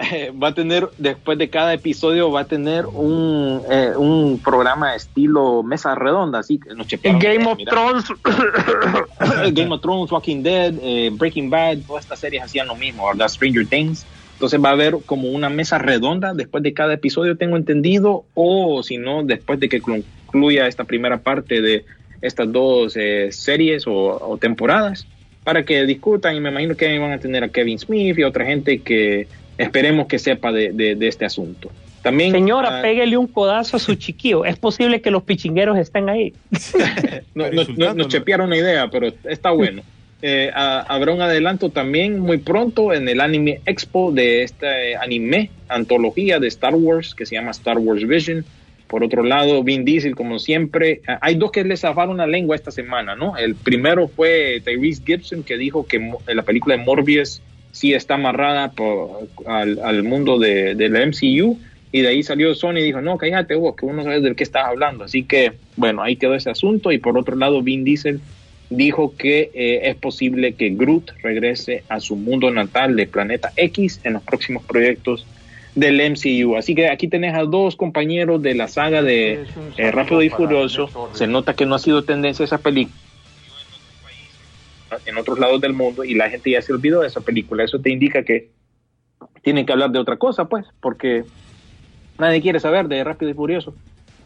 va 0.42 0.48
a 0.48 0.54
tener, 0.54 0.88
después 0.98 1.38
de 1.38 1.50
cada 1.50 1.74
episodio, 1.74 2.30
va 2.30 2.40
a 2.40 2.44
tener 2.44 2.86
un, 2.86 3.62
eh, 3.70 3.92
un 3.96 4.40
programa 4.42 4.94
estilo 4.94 5.62
mesa 5.62 5.94
redonda, 5.94 6.38
así 6.38 6.58
que 6.58 6.74
nos 6.74 6.86
Game 7.02 7.46
of 7.46 7.56
mira. 7.56 7.70
Thrones. 7.70 8.04
Game 9.52 9.72
of 9.74 9.80
Thrones, 9.80 10.10
Walking 10.10 10.42
Dead, 10.42 10.74
eh, 10.82 11.10
Breaking 11.12 11.50
Bad, 11.50 11.78
todas 11.86 12.04
estas 12.04 12.20
series 12.20 12.42
hacían 12.42 12.66
lo 12.66 12.76
mismo, 12.76 13.06
¿verdad? 13.06 13.28
Stranger 13.28 13.66
Things. 13.66 14.06
Entonces 14.40 14.58
va 14.58 14.70
a 14.70 14.72
haber 14.72 14.96
como 15.04 15.28
una 15.28 15.50
mesa 15.50 15.76
redonda 15.76 16.32
después 16.32 16.62
de 16.62 16.72
cada 16.72 16.94
episodio, 16.94 17.36
tengo 17.36 17.58
entendido, 17.58 18.24
o 18.32 18.82
si 18.82 18.96
no, 18.96 19.22
después 19.22 19.60
de 19.60 19.68
que 19.68 19.82
concluya 19.82 20.66
esta 20.66 20.84
primera 20.84 21.18
parte 21.18 21.60
de 21.60 21.84
estas 22.22 22.50
dos 22.50 22.96
eh, 22.96 23.32
series 23.32 23.86
o, 23.86 23.92
o, 23.92 24.38
temporadas, 24.38 25.06
para 25.44 25.62
que 25.66 25.84
discutan 25.84 26.36
y 26.36 26.40
me 26.40 26.48
imagino 26.48 26.74
que 26.74 26.98
van 26.98 27.12
a 27.12 27.18
tener 27.18 27.44
a 27.44 27.50
Kevin 27.50 27.78
Smith 27.78 28.18
y 28.18 28.22
otra 28.22 28.46
gente 28.46 28.78
que 28.78 29.28
esperemos 29.58 30.06
que 30.06 30.18
sepa 30.18 30.52
de, 30.52 30.72
de, 30.72 30.94
de 30.94 31.06
este 31.06 31.26
asunto. 31.26 31.70
También, 32.00 32.32
Señora, 32.32 32.78
uh, 32.78 32.82
pégale 32.82 33.18
un 33.18 33.26
codazo 33.26 33.76
a 33.76 33.78
su 33.78 33.94
chiquillo. 33.96 34.46
Es 34.46 34.56
posible 34.56 35.02
que 35.02 35.10
los 35.10 35.22
pichingueros 35.22 35.76
estén 35.76 36.08
ahí. 36.08 36.32
no, 37.34 37.50
no, 37.50 37.64
no, 37.76 37.92
nos 37.92 38.08
chepearon 38.08 38.46
una 38.46 38.56
idea, 38.56 38.88
pero 38.88 39.12
está 39.24 39.50
bueno. 39.50 39.82
Eh, 40.22 40.50
habrá 40.54 41.12
un 41.12 41.22
adelanto 41.22 41.70
también 41.70 42.20
muy 42.20 42.38
pronto 42.38 42.92
en 42.92 43.08
el 43.08 43.20
Anime 43.20 43.60
Expo 43.64 44.12
de 44.12 44.42
este 44.42 44.94
anime, 44.96 45.50
antología 45.68 46.38
de 46.38 46.48
Star 46.48 46.74
Wars 46.74 47.14
que 47.14 47.24
se 47.24 47.36
llama 47.36 47.52
Star 47.52 47.78
Wars 47.78 48.06
Vision. 48.06 48.44
Por 48.86 49.04
otro 49.04 49.22
lado, 49.22 49.62
Vin 49.62 49.84
Diesel, 49.84 50.16
como 50.16 50.40
siempre, 50.40 51.00
hay 51.20 51.36
dos 51.36 51.52
que 51.52 51.62
le 51.62 51.76
zafaron 51.76 52.16
la 52.16 52.26
lengua 52.26 52.56
esta 52.56 52.72
semana, 52.72 53.14
¿no? 53.14 53.36
El 53.36 53.54
primero 53.54 54.08
fue 54.08 54.60
Tyrese 54.64 55.02
Gibson, 55.06 55.44
que 55.44 55.56
dijo 55.56 55.86
que 55.86 56.12
la 56.26 56.42
película 56.42 56.76
de 56.76 56.82
Morbius 56.82 57.40
sí 57.70 57.94
está 57.94 58.14
amarrada 58.14 58.72
por, 58.72 59.28
al, 59.46 60.02
mundo 60.02 60.40
de, 60.40 60.74
de, 60.74 60.88
la 60.88 61.06
MCU. 61.06 61.56
Y 61.92 62.00
de 62.00 62.08
ahí 62.08 62.24
salió 62.24 62.52
Sony 62.56 62.78
y 62.78 62.82
dijo, 62.82 63.00
no, 63.00 63.16
cállate 63.16 63.54
vos, 63.54 63.76
que 63.76 63.86
uno 63.86 64.02
sabe 64.02 64.20
del 64.20 64.34
qué 64.34 64.42
estás 64.42 64.66
hablando. 64.66 65.04
Así 65.04 65.22
que, 65.22 65.52
bueno, 65.76 66.02
ahí 66.02 66.16
quedó 66.16 66.34
ese 66.34 66.50
asunto. 66.50 66.90
Y 66.90 66.98
por 66.98 67.16
otro 67.16 67.36
lado, 67.36 67.62
Vin 67.62 67.84
Diesel 67.84 68.20
dijo 68.70 69.16
que 69.16 69.50
eh, 69.52 69.90
es 69.90 69.96
posible 69.96 70.54
que 70.54 70.70
Groot 70.70 71.10
regrese 71.22 71.82
a 71.88 72.00
su 72.00 72.16
mundo 72.16 72.50
natal 72.50 72.96
de 72.96 73.06
Planeta 73.06 73.52
X 73.56 74.00
en 74.04 74.14
los 74.14 74.22
próximos 74.22 74.64
proyectos 74.64 75.26
del 75.74 76.00
MCU. 76.12 76.56
Así 76.56 76.74
que 76.74 76.88
aquí 76.88 77.08
tenés 77.08 77.34
a 77.34 77.42
dos 77.42 77.76
compañeros 77.76 78.40
de 78.42 78.54
la 78.54 78.68
saga 78.68 79.02
de 79.02 79.44
eh, 79.76 79.90
Rápido 79.90 80.22
y 80.22 80.30
Furioso. 80.30 81.10
Se 81.12 81.26
nota 81.26 81.54
que 81.54 81.66
no 81.66 81.74
ha 81.74 81.78
sido 81.80 82.04
tendencia 82.04 82.44
esa 82.44 82.58
película 82.58 82.96
en 85.06 85.18
otros 85.18 85.38
lados 85.38 85.60
del 85.60 85.72
mundo 85.72 86.04
y 86.04 86.14
la 86.14 86.28
gente 86.30 86.50
ya 86.50 86.62
se 86.62 86.72
olvidó 86.72 87.00
de 87.00 87.08
esa 87.08 87.20
película. 87.20 87.64
Eso 87.64 87.80
te 87.80 87.90
indica 87.90 88.24
que 88.24 88.50
tienen 89.42 89.66
que 89.66 89.72
hablar 89.72 89.90
de 89.90 89.98
otra 89.98 90.16
cosa, 90.16 90.46
pues, 90.46 90.66
porque 90.80 91.24
nadie 92.18 92.40
quiere 92.40 92.60
saber 92.60 92.86
de 92.88 93.02
Rápido 93.02 93.30
y 93.30 93.34
Furioso. 93.34 93.74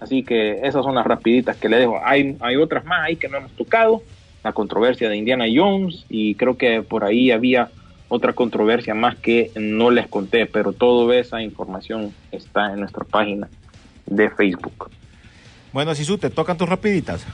Así 0.00 0.22
que 0.22 0.60
esas 0.62 0.84
son 0.84 0.94
las 0.94 1.06
rapiditas 1.06 1.56
que 1.56 1.68
le 1.68 1.78
dejo. 1.78 2.00
Hay, 2.04 2.36
hay 2.40 2.56
otras 2.56 2.84
más 2.84 3.04
ahí 3.04 3.16
que 3.16 3.28
no 3.28 3.38
hemos 3.38 3.52
tocado 3.52 4.02
la 4.44 4.52
controversia 4.52 5.08
de 5.08 5.16
Indiana 5.16 5.46
Jones 5.52 6.04
y 6.08 6.34
creo 6.34 6.56
que 6.56 6.82
por 6.82 7.02
ahí 7.02 7.30
había 7.30 7.70
otra 8.08 8.34
controversia 8.34 8.94
más 8.94 9.16
que 9.16 9.50
no 9.56 9.90
les 9.90 10.06
conté, 10.06 10.46
pero 10.46 10.72
toda 10.72 11.16
esa 11.16 11.42
información 11.42 12.12
está 12.30 12.72
en 12.72 12.80
nuestra 12.80 13.04
página 13.04 13.48
de 14.06 14.28
Facebook. 14.30 14.90
Bueno, 15.72 15.94
Sisu, 15.94 16.18
te 16.18 16.30
tocan 16.30 16.58
tus 16.58 16.68
rapiditas. 16.68 17.26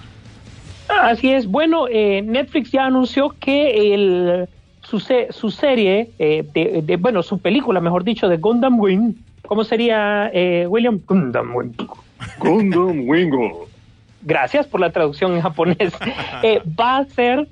Así 0.89 1.31
es. 1.31 1.47
Bueno, 1.47 1.87
eh, 1.89 2.23
Netflix 2.23 2.71
ya 2.71 2.87
anunció 2.87 3.35
que 3.41 3.93
el, 3.95 4.49
su, 4.83 5.01
su 5.01 5.51
serie, 5.51 6.11
eh, 6.19 6.45
de, 6.55 6.83
de, 6.83 6.97
bueno, 6.97 7.23
su 7.23 7.39
película, 7.39 7.81
mejor 7.81 8.05
dicho, 8.05 8.29
de 8.29 8.37
Gundam 8.37 8.79
Wing, 8.81 9.15
¿cómo 9.47 9.65
sería, 9.65 10.31
eh, 10.33 10.67
William? 10.69 11.01
Gundam 11.07 11.55
Wing. 11.55 11.75
Gundam 12.39 13.09
Wingo 13.09 13.70
gracias 14.23 14.67
por 14.67 14.81
la 14.81 14.91
traducción 14.91 15.35
en 15.35 15.41
japonés, 15.41 15.93
eh, 16.43 16.63
va 16.79 16.99
a 16.99 17.05
ser, 17.07 17.49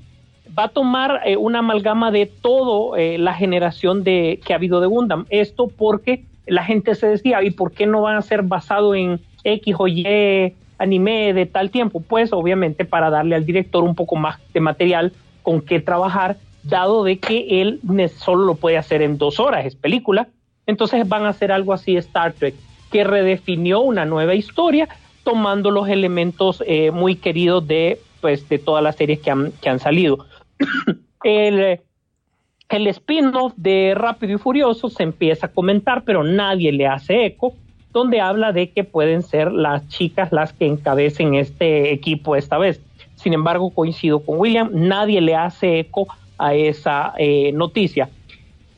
va 0.57 0.65
a 0.65 0.69
tomar 0.69 1.21
eh, 1.25 1.37
una 1.37 1.61
amalgama 1.61 2.11
de 2.11 2.27
todo 2.27 2.97
eh, 2.97 3.19
la 3.19 3.35
generación 3.35 4.05
de 4.05 4.41
que 4.45 4.53
ha 4.53 4.57
habido 4.57 4.81
de 4.81 4.87
Gundam. 4.87 5.27
Esto 5.31 5.69
porque 5.69 6.25
la 6.47 6.65
gente 6.65 6.95
se 6.95 7.07
decía, 7.07 7.43
¿y 7.43 7.51
por 7.51 7.73
qué 7.73 7.87
no 7.87 8.03
van 8.03 8.17
a 8.17 8.23
ser 8.23 8.43
basado 8.43 8.95
en 8.95 9.21
X 9.45 9.75
o 9.79 9.89
Y 9.89 10.55
anime 10.79 11.33
de 11.35 11.47
tal 11.47 11.71
tiempo? 11.71 12.01
Pues 12.01 12.33
obviamente 12.33 12.85
para 12.85 13.11
darle 13.11 13.35
al 13.35 13.45
director 13.45 13.85
un 13.85 13.95
poco 13.95 14.17
más 14.17 14.39
de 14.53 14.61
material 14.61 15.13
con 15.43 15.61
que 15.61 15.81
trabajar, 15.81 16.37
dado 16.63 17.05
de 17.05 17.19
que 17.19 17.63
él 17.63 17.81
solo 18.17 18.45
lo 18.45 18.55
puede 18.55 18.77
hacer 18.77 19.03
en 19.03 19.19
dos 19.19 19.41
horas, 19.41 19.67
es 19.67 19.75
película. 19.75 20.29
Entonces 20.67 21.09
van 21.09 21.25
a 21.25 21.31
hacer 21.31 21.51
algo 21.51 21.73
así 21.73 21.97
Star 21.97 22.35
Trek, 22.35 22.55
que 22.91 23.05
redefinió 23.05 23.81
una 23.81 24.05
nueva 24.05 24.35
historia, 24.35 24.89
tomando 25.29 25.71
los 25.71 25.87
elementos 25.91 26.65
eh, 26.67 26.91
muy 26.91 27.15
queridos 27.15 27.69
de, 27.69 28.01
pues, 28.23 28.49
de 28.49 28.59
todas 28.59 28.83
las 28.83 28.97
series 28.97 29.19
que 29.19 29.31
han, 29.31 29.53
que 29.61 29.69
han 29.69 29.79
salido. 29.79 30.25
el, 31.23 31.81
el 32.71 32.87
spin-off 32.87 33.53
de 33.55 33.93
Rápido 33.95 34.37
y 34.37 34.39
Furioso 34.39 34.89
se 34.89 35.03
empieza 35.03 35.49
a 35.49 35.53
comentar, 35.53 36.05
pero 36.05 36.25
nadie 36.25 36.73
le 36.73 36.87
hace 36.87 37.27
eco, 37.27 37.53
donde 37.93 38.23
habla 38.23 38.53
de 38.53 38.71
que 38.71 38.85
pueden 38.85 39.23
ser 39.23 39.53
las 39.53 39.87
chicas 39.89 40.33
las 40.33 40.55
que 40.55 40.65
encabecen 40.65 41.35
este 41.35 41.93
equipo 41.93 42.35
esta 42.35 42.57
vez. 42.57 42.81
Sin 43.17 43.35
embargo, 43.35 43.69
coincido 43.69 44.21
con 44.21 44.39
William, 44.39 44.71
nadie 44.73 45.21
le 45.21 45.35
hace 45.35 45.81
eco 45.81 46.07
a 46.39 46.55
esa 46.55 47.13
eh, 47.19 47.53
noticia. 47.53 48.09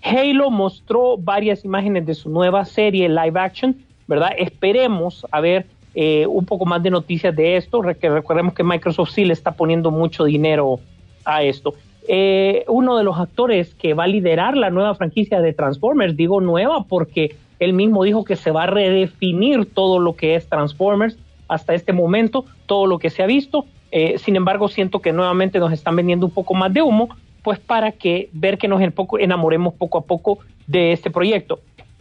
Halo 0.02 0.50
mostró 0.50 1.16
varias 1.16 1.64
imágenes 1.64 2.06
de 2.06 2.14
su 2.16 2.28
nueva 2.28 2.64
serie 2.64 3.08
live 3.08 3.38
action, 3.38 3.76
¿verdad? 4.08 4.32
Esperemos 4.36 5.24
a 5.30 5.40
ver 5.40 5.66
eh, 5.94 6.26
un 6.26 6.44
poco 6.44 6.66
más 6.66 6.82
de 6.82 6.90
noticias 6.90 7.34
de 7.34 7.56
esto. 7.56 7.82
recordemos 7.82 8.54
que 8.54 8.62
Microsoft 8.62 9.10
sí 9.10 9.24
le 9.24 9.32
está 9.32 9.52
poniendo 9.52 9.90
mucho 9.90 10.24
dinero 10.24 10.80
a 11.24 11.42
esto. 11.42 11.74
Eh, 12.08 12.64
uno 12.68 12.96
de 12.96 13.04
los 13.04 13.18
actores 13.18 13.74
que 13.74 13.94
va 13.94 14.04
a 14.04 14.08
liderar 14.08 14.56
la 14.56 14.70
nueva 14.70 14.94
franquicia 14.94 15.40
de 15.40 15.52
Transformers, 15.52 16.16
digo 16.16 16.40
nueva 16.40 16.84
porque 16.84 17.36
él 17.58 17.72
mismo 17.72 18.04
dijo 18.04 18.24
que 18.24 18.36
se 18.36 18.50
va 18.50 18.64
a 18.64 18.66
redefinir 18.66 19.66
todo 19.66 19.98
lo 19.98 20.14
que 20.14 20.34
es 20.34 20.48
Transformers 20.48 21.18
hasta 21.46 21.74
este 21.74 21.92
momento, 21.92 22.44
todo 22.66 22.86
lo 22.86 22.98
que 22.98 23.10
se 23.10 23.22
ha 23.22 23.26
visto. 23.26 23.66
Eh, 23.92 24.18
sin 24.18 24.36
embargo, 24.36 24.68
siento 24.68 25.00
que 25.00 25.12
nuevamente 25.12 25.58
nos 25.58 25.72
están 25.72 25.96
vendiendo 25.96 26.26
un 26.26 26.32
poco 26.32 26.54
más 26.54 26.72
de 26.72 26.82
humo, 26.82 27.08
pues 27.42 27.58
para 27.58 27.92
que 27.92 28.28
ver 28.32 28.56
que 28.58 28.68
nos 28.68 28.80
enamoremos 29.18 29.74
poco 29.74 29.98
a 29.98 30.02
poco 30.02 30.38
de 30.66 30.92
este 30.92 31.10
proyecto. 31.10 31.60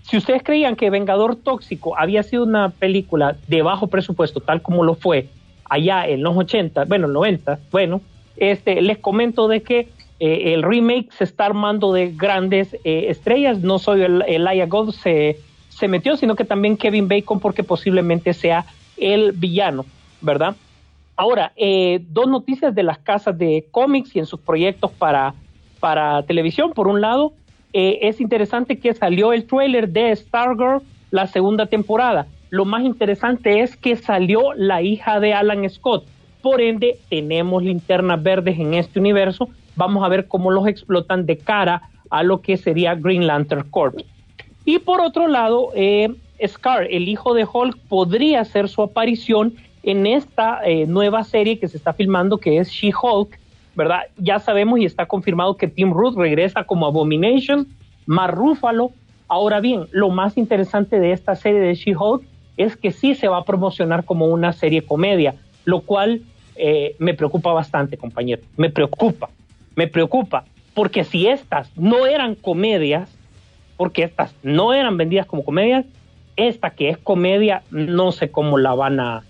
Si 0.10 0.18
ustedes 0.18 0.41
creían 0.43 0.76
que 0.76 0.89
Vengador 0.89 1.36
Tóxico 1.36 1.95
había 1.95 2.24
sido 2.24 2.43
una 2.43 2.70
película 2.70 3.38
de 3.47 3.62
bajo 3.62 3.88
presupuesto, 3.88 4.39
tal 4.39 4.64
como 4.64 4.84
lo 4.84 4.95
fue 4.95 5.28
allá 5.66 6.07
en 6.07 6.24
los 6.24 6.36
80, 6.36 6.86
bueno, 6.86 7.07
90, 7.07 7.60
bueno, 7.72 8.01
este, 8.36 8.82
les 8.82 8.97
comento 8.97 9.47
de 9.47 9.62
que 9.62 9.88
eh, 10.20 10.53
el 10.53 10.64
remake 10.64 11.12
se 11.12 11.26
está 11.26 11.45
armando 11.45 11.93
de 11.93 12.12
grandes 12.12 12.74
eh, 12.84 13.05
estrellas. 13.10 13.60
No 13.60 13.78
soy 13.78 14.01
el, 14.01 14.47
Aya 14.47 14.66
God 14.66 14.93
se, 14.93 15.38
se 15.70 15.88
metió, 15.88 16.18
sino 16.18 16.36
que 16.36 16.43
también 16.43 16.76
Kevin 16.76 17.07
Bacon, 17.07 17.39
porque 17.39 17.64
posiblemente 17.64 18.34
sea 18.34 18.66
el 18.97 19.34
villano, 19.34 19.86
¿verdad? 20.22 20.55
Ahora, 21.16 21.51
eh, 21.55 22.01
dos 22.10 22.28
noticias 22.28 22.74
de 22.74 22.82
las 22.82 22.97
casas 22.97 23.38
de 23.38 23.68
cómics 23.70 24.16
y 24.16 24.20
en 24.20 24.26
sus 24.26 24.39
proyectos 24.39 24.89
para, 24.89 25.36
para 25.80 26.24
televisión. 26.24 26.72
Por 26.74 26.88
un 26.88 26.99
lado, 26.99 27.34
es 27.74 28.20
interesante 28.20 28.80
que 28.80 28.93
salió 28.93 29.34
el 29.34 29.45
trailer 29.45 29.89
de 29.89 30.15
Stargirl, 30.15 30.82
la 31.11 31.28
segunda 31.28 31.65
temporada. 31.65 32.28
Lo 32.49 32.65
más 32.65 32.84
interesante 32.84 33.61
es 33.61 33.76
que 33.76 33.95
salió 33.95 34.53
la 34.53 34.82
hija 34.82 35.20
de 35.20 35.34
Alan 35.34 35.70
Scott. 35.70 36.05
Por 36.41 36.61
ende, 36.61 36.97
tenemos 37.09 37.63
linternas 37.63 38.22
verdes 38.24 38.57
en 38.59 38.74
este 38.74 38.99
universo. 38.99 39.49
Vamos 39.76 40.03
a 40.03 40.07
ver 40.07 40.28
cómo 40.28 40.51
los 40.51 40.67
explotan 40.67 41.26
de 41.26 41.38
cara 41.38 41.84
a 42.09 42.24
lo 42.24 42.41
que 42.41 42.57
sería 42.57 42.95
Green 42.95 43.28
Lantern 43.28 43.70
Corp. 43.70 43.99
Y 44.65 44.80
por 44.80 45.01
otro 45.01 45.28
lado, 45.28 45.70
eh, 45.76 46.13
Scar, 46.45 46.88
el 46.89 47.07
hijo 47.07 47.34
de 47.34 47.45
Hulk, 47.51 47.78
podría 47.88 48.41
hacer 48.41 48.70
su 48.70 48.82
aparición 48.82 49.53
en 49.84 50.07
esta 50.07 50.61
eh, 50.65 50.86
nueva 50.88 51.24
serie 51.24 51.59
que 51.59 51.67
se 51.67 51.78
está 51.78 51.93
filmando, 51.93 52.38
que 52.38 52.57
es 52.57 52.70
She-Hulk, 52.70 53.38
¿verdad? 53.80 54.01
Ya 54.17 54.38
sabemos 54.38 54.80
y 54.80 54.86
está 54.86 55.07
confirmado 55.07 55.57
que 55.57 55.67
Tim 55.67 55.91
Roth 55.91 56.15
regresa 56.15 56.65
como 56.65 56.86
Abomination, 56.86 57.67
más 58.05 58.30
Ruffalo. 58.30 58.91
Ahora 59.27 59.59
bien, 59.59 59.88
lo 59.91 60.09
más 60.09 60.38
interesante 60.38 60.99
de 60.99 61.13
esta 61.13 61.36
serie 61.36 61.61
de 61.61 61.73
She-Hulk 61.73 62.23
es 62.57 62.75
que 62.75 62.91
sí 62.91 63.15
se 63.15 63.27
va 63.27 63.38
a 63.38 63.45
promocionar 63.45 64.03
como 64.05 64.27
una 64.27 64.53
serie 64.53 64.84
comedia 64.84 65.36
lo 65.69 65.82
cual 65.82 66.21
eh, 66.55 66.95
me 66.99 67.13
preocupa 67.13 67.53
bastante, 67.53 67.97
compañero. 67.97 68.41
Me 68.57 68.69
preocupa, 68.69 69.30
me 69.75 69.88
preocupa, 69.88 70.45
porque 70.73 71.03
si 71.03 71.27
estas 71.27 71.75
no 71.77 72.05
eran 72.05 72.36
comedias, 72.36 73.09
porque 73.77 74.03
estas 74.03 74.34
no 74.43 74.73
eran 74.73 74.97
vendidas 74.97 75.25
como 75.25 75.45
comedias, 75.45 75.86
esta 76.36 76.71
que 76.71 76.89
es 76.89 76.97
comedia, 76.97 77.63
no 77.71 78.11
sé 78.11 78.32
cómo 78.32 78.57
la 78.57 78.73
van 78.73 78.99
a, 78.99 79.23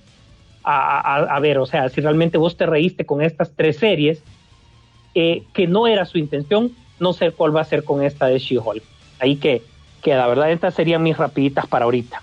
a, 0.63 1.39
ver. 1.39 1.57
O 1.57 1.65
sea, 1.65 1.89
si 1.89 2.01
realmente 2.01 2.37
vos 2.37 2.55
te 2.55 2.65
reíste 2.65 3.05
con 3.05 3.21
estas 3.21 3.51
tres 3.55 3.77
series, 3.77 4.23
eh, 5.16 5.43
que 5.53 5.68
no 5.68 5.88
era 5.88 6.05
su 6.05 6.18
intención, 6.18 6.72
no 6.99 7.14
sé 7.14 7.32
cuál 7.32 7.55
va 7.55 7.62
a 7.62 7.66
ser 7.66 7.84
con 7.84 8.03
esta 8.03 8.28
de 8.28 8.39
She-Hulk. 8.39 8.84
Ahí 9.20 9.36
que, 9.38 9.64
que 10.01 10.16
la 10.16 10.28
verdad, 10.28 10.51
estas 10.51 10.74
serían 10.74 11.03
mis 11.03 11.18
rapiditas 11.18 11.68
para 11.68 11.86
ahorita. 11.86 12.22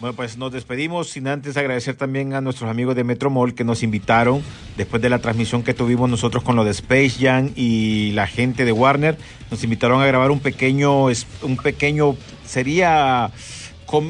Bueno, 0.00 0.16
pues 0.16 0.38
nos 0.38 0.50
despedimos 0.50 1.10
sin 1.10 1.28
antes 1.28 1.58
agradecer 1.58 1.94
también 1.94 2.32
a 2.32 2.40
nuestros 2.40 2.70
amigos 2.70 2.96
de 2.96 3.04
Metromol 3.04 3.54
que 3.54 3.64
nos 3.64 3.82
invitaron 3.82 4.42
después 4.78 5.02
de 5.02 5.10
la 5.10 5.18
transmisión 5.18 5.62
que 5.62 5.74
tuvimos 5.74 6.08
nosotros 6.08 6.42
con 6.42 6.56
lo 6.56 6.64
de 6.64 6.70
Space 6.70 7.16
Jam 7.20 7.50
y 7.54 8.12
la 8.12 8.26
gente 8.26 8.64
de 8.64 8.72
Warner. 8.72 9.18
Nos 9.50 9.62
invitaron 9.62 10.00
a 10.00 10.06
grabar 10.06 10.30
un 10.30 10.40
pequeño, 10.40 11.04
un 11.04 11.56
pequeño, 11.62 12.16
sería 12.46 13.30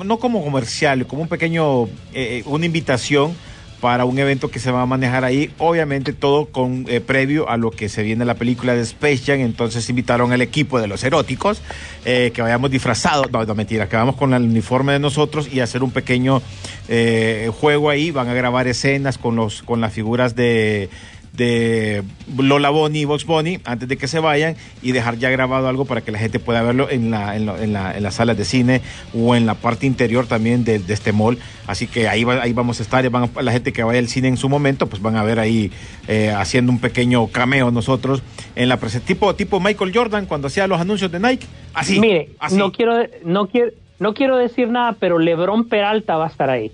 no 0.04 0.18
como 0.18 0.44
comercial, 0.44 1.08
como 1.08 1.22
un 1.22 1.28
pequeño, 1.28 1.88
eh, 2.12 2.44
una 2.46 2.66
invitación 2.66 3.34
para 3.80 4.04
un 4.04 4.18
evento 4.18 4.50
que 4.50 4.58
se 4.58 4.70
va 4.70 4.82
a 4.82 4.86
manejar 4.86 5.24
ahí, 5.24 5.50
obviamente 5.58 6.12
todo 6.12 6.46
con 6.46 6.84
eh, 6.88 7.00
previo 7.00 7.48
a 7.48 7.56
lo 7.56 7.70
que 7.70 7.88
se 7.88 8.02
viene 8.02 8.24
la 8.24 8.34
película 8.34 8.74
de 8.74 8.82
Space 8.82 9.22
Jam, 9.24 9.40
entonces 9.40 9.88
invitaron 9.88 10.32
al 10.32 10.42
equipo 10.42 10.80
de 10.80 10.86
los 10.86 11.02
eróticos 11.02 11.62
eh, 12.04 12.30
que 12.34 12.42
vayamos 12.42 12.70
disfrazados, 12.70 13.30
no, 13.32 13.44
no 13.44 13.54
mentira, 13.54 13.88
que 13.88 13.96
vamos 13.96 14.16
con 14.16 14.34
el 14.34 14.42
uniforme 14.42 14.92
de 14.92 14.98
nosotros 14.98 15.48
y 15.52 15.60
hacer 15.60 15.82
un 15.82 15.90
pequeño 15.90 16.42
eh, 16.88 17.50
juego 17.58 17.90
ahí, 17.90 18.10
van 18.10 18.28
a 18.28 18.34
grabar 18.34 18.68
escenas 18.68 19.16
con 19.16 19.36
los 19.36 19.62
con 19.62 19.80
las 19.80 19.92
figuras 19.92 20.36
de 20.36 20.90
de 21.32 22.02
Lola 22.36 22.70
Bonnie 22.70 23.02
y 23.02 23.04
Vox 23.04 23.24
Bonnie 23.24 23.60
antes 23.64 23.88
de 23.88 23.96
que 23.96 24.08
se 24.08 24.18
vayan 24.18 24.56
y 24.82 24.92
dejar 24.92 25.18
ya 25.18 25.30
grabado 25.30 25.68
algo 25.68 25.84
para 25.84 26.00
que 26.00 26.10
la 26.10 26.18
gente 26.18 26.38
pueda 26.38 26.62
verlo 26.62 26.90
en, 26.90 27.10
la, 27.10 27.36
en, 27.36 27.48
en, 27.48 27.72
la, 27.72 27.96
en 27.96 28.02
las 28.02 28.14
salas 28.16 28.36
de 28.36 28.44
cine 28.44 28.80
o 29.14 29.34
en 29.34 29.46
la 29.46 29.54
parte 29.54 29.86
interior 29.86 30.26
también 30.26 30.64
de, 30.64 30.82
este 30.88 31.12
mall. 31.12 31.38
Así 31.66 31.86
que 31.86 32.08
ahí, 32.08 32.24
ahí 32.24 32.52
vamos 32.52 32.80
a 32.80 32.82
estar, 32.82 33.08
van 33.10 33.30
la 33.40 33.52
gente 33.52 33.72
que 33.72 33.82
vaya 33.82 33.98
al 33.98 34.08
cine 34.08 34.28
en 34.28 34.36
su 34.36 34.48
momento, 34.48 34.86
pues 34.86 35.00
van 35.00 35.16
a 35.16 35.22
ver 35.22 35.38
ahí 35.38 35.70
eh, 36.08 36.30
haciendo 36.30 36.72
un 36.72 36.80
pequeño 36.80 37.28
cameo 37.28 37.70
nosotros 37.70 38.22
en 38.56 38.68
la 38.68 38.78
presentación. 38.78 39.00
Tipo, 39.16 39.34
tipo 39.34 39.60
Michael 39.60 39.92
Jordan 39.94 40.26
cuando 40.26 40.48
hacía 40.48 40.66
los 40.66 40.80
anuncios 40.80 41.10
de 41.10 41.20
Nike. 41.20 41.46
Así. 41.74 42.00
Mire, 42.00 42.30
no 42.52 42.72
quiero, 42.72 43.06
no 43.24 43.48
quiero, 43.48 43.70
no 43.98 44.14
quiero 44.14 44.36
decir 44.36 44.68
nada, 44.68 44.96
pero 44.98 45.18
Lebron 45.18 45.68
Peralta 45.68 46.16
va 46.16 46.26
a 46.26 46.28
estar 46.28 46.50
ahí. 46.50 46.72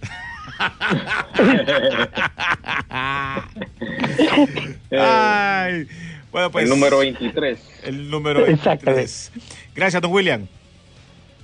Bueno, 6.31 6.51
pues, 6.51 6.65
el 6.65 6.71
número 6.71 6.99
23. 6.99 7.83
El 7.85 8.11
número 8.11 8.43
23. 8.45 9.33
Gracias, 9.75 10.03
don 10.03 10.13
William. 10.13 10.47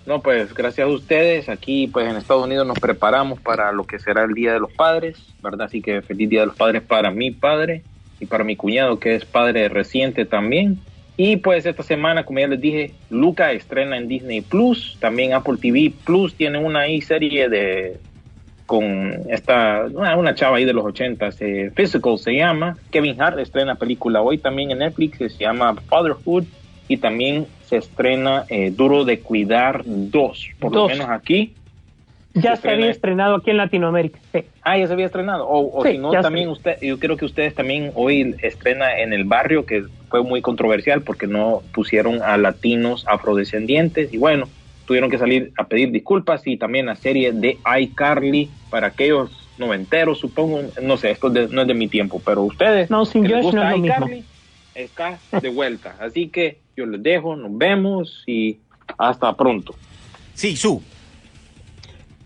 No, 0.04 0.20
pues 0.20 0.52
gracias 0.52 0.86
a 0.86 0.90
ustedes. 0.90 1.48
Aquí, 1.48 1.86
pues 1.86 2.08
en 2.08 2.16
Estados 2.16 2.44
Unidos 2.44 2.66
nos 2.66 2.78
preparamos 2.78 3.40
para 3.40 3.70
lo 3.72 3.84
que 3.84 3.98
será 3.98 4.24
el 4.24 4.34
Día 4.34 4.52
de 4.52 4.60
los 4.60 4.72
Padres, 4.72 5.18
¿verdad? 5.42 5.66
Así 5.66 5.80
que 5.80 6.02
feliz 6.02 6.28
Día 6.28 6.40
de 6.40 6.46
los 6.46 6.56
Padres 6.56 6.82
para 6.82 7.10
mi 7.10 7.30
padre 7.30 7.82
y 8.18 8.26
para 8.26 8.42
mi 8.44 8.56
cuñado, 8.56 8.98
que 8.98 9.14
es 9.14 9.24
padre 9.24 9.68
reciente 9.68 10.24
también. 10.24 10.80
Y 11.16 11.36
pues 11.36 11.66
esta 11.66 11.82
semana, 11.82 12.24
como 12.24 12.40
ya 12.40 12.48
les 12.48 12.60
dije, 12.60 12.94
Luca 13.10 13.52
estrena 13.52 13.96
en 13.96 14.08
Disney 14.08 14.40
Plus, 14.40 14.96
también 14.98 15.34
Apple 15.34 15.56
TV 15.60 15.92
Plus 16.04 16.34
tiene 16.34 16.58
una 16.58 16.84
serie 17.02 17.48
de 17.48 18.00
con 18.72 19.28
esta, 19.28 19.84
una, 19.92 20.34
chava 20.34 20.56
ahí 20.56 20.64
de 20.64 20.72
los 20.72 20.82
80, 20.82 21.28
eh, 21.40 21.70
Physical 21.76 22.16
se 22.16 22.34
llama. 22.34 22.78
Kevin 22.90 23.20
Hart 23.20 23.38
estrena 23.38 23.74
película 23.74 24.22
hoy 24.22 24.38
también 24.38 24.70
en 24.70 24.78
Netflix, 24.78 25.18
se 25.18 25.28
llama 25.28 25.74
Fatherhood. 25.74 26.44
Y 26.88 26.96
también 26.96 27.46
se 27.66 27.76
estrena 27.76 28.46
eh, 28.48 28.70
Duro 28.70 29.04
de 29.04 29.20
Cuidar 29.20 29.82
2, 29.84 30.48
por 30.58 30.74
lo 30.74 30.88
menos 30.88 31.06
aquí. 31.10 31.52
Ya 32.32 32.56
se, 32.56 32.70
había 32.70 32.90
estrenado 32.90 33.36
aquí 33.36 33.50
en 33.50 33.58
Latinoamérica. 33.58 34.18
Ah, 34.62 34.78
ya 34.78 34.86
se 34.86 34.94
había 34.94 35.04
estrenado. 35.04 35.46
O, 35.46 35.84
si 35.84 35.98
no, 35.98 36.10
también 36.10 36.48
usted, 36.48 36.80
yo 36.80 36.98
creo 36.98 37.18
que 37.18 37.26
ustedes 37.26 37.54
también 37.54 37.92
hoy 37.94 38.34
estrena 38.40 38.98
en 39.00 39.12
el 39.12 39.24
barrio, 39.24 39.66
que 39.66 39.84
fue 40.08 40.22
muy 40.22 40.40
controversial 40.40 41.02
porque 41.02 41.26
no 41.26 41.62
pusieron 41.74 42.22
a 42.22 42.38
latinos 42.38 43.04
afrodescendientes. 43.06 44.14
Y 44.14 44.16
bueno, 44.16 44.48
tuvieron 44.86 45.10
que 45.10 45.18
salir 45.18 45.52
a 45.58 45.64
pedir 45.64 45.90
disculpas 45.90 46.46
y 46.46 46.56
también 46.56 46.86
la 46.86 46.96
serie 46.96 47.32
de 47.32 47.58
iCarly 47.80 48.50
para 48.70 48.88
aquellos 48.88 49.30
noventeros, 49.58 50.18
supongo, 50.18 50.60
no 50.82 50.96
sé, 50.96 51.10
esto 51.10 51.28
no 51.28 51.62
es 51.62 51.68
de 51.68 51.74
mi 51.74 51.88
tiempo, 51.88 52.20
pero 52.24 52.42
ustedes 52.42 52.90
no, 52.90 53.04
sin 53.04 53.24
no 53.24 53.76
iCarly 53.76 54.24
está 54.74 55.18
de 55.40 55.48
vuelta. 55.48 55.96
Así 56.00 56.28
que 56.28 56.58
yo 56.76 56.86
les 56.86 57.02
dejo, 57.02 57.36
nos 57.36 57.56
vemos 57.56 58.24
y 58.26 58.58
hasta 58.98 59.34
pronto. 59.34 59.74
Sí, 60.34 60.56
su. 60.56 60.82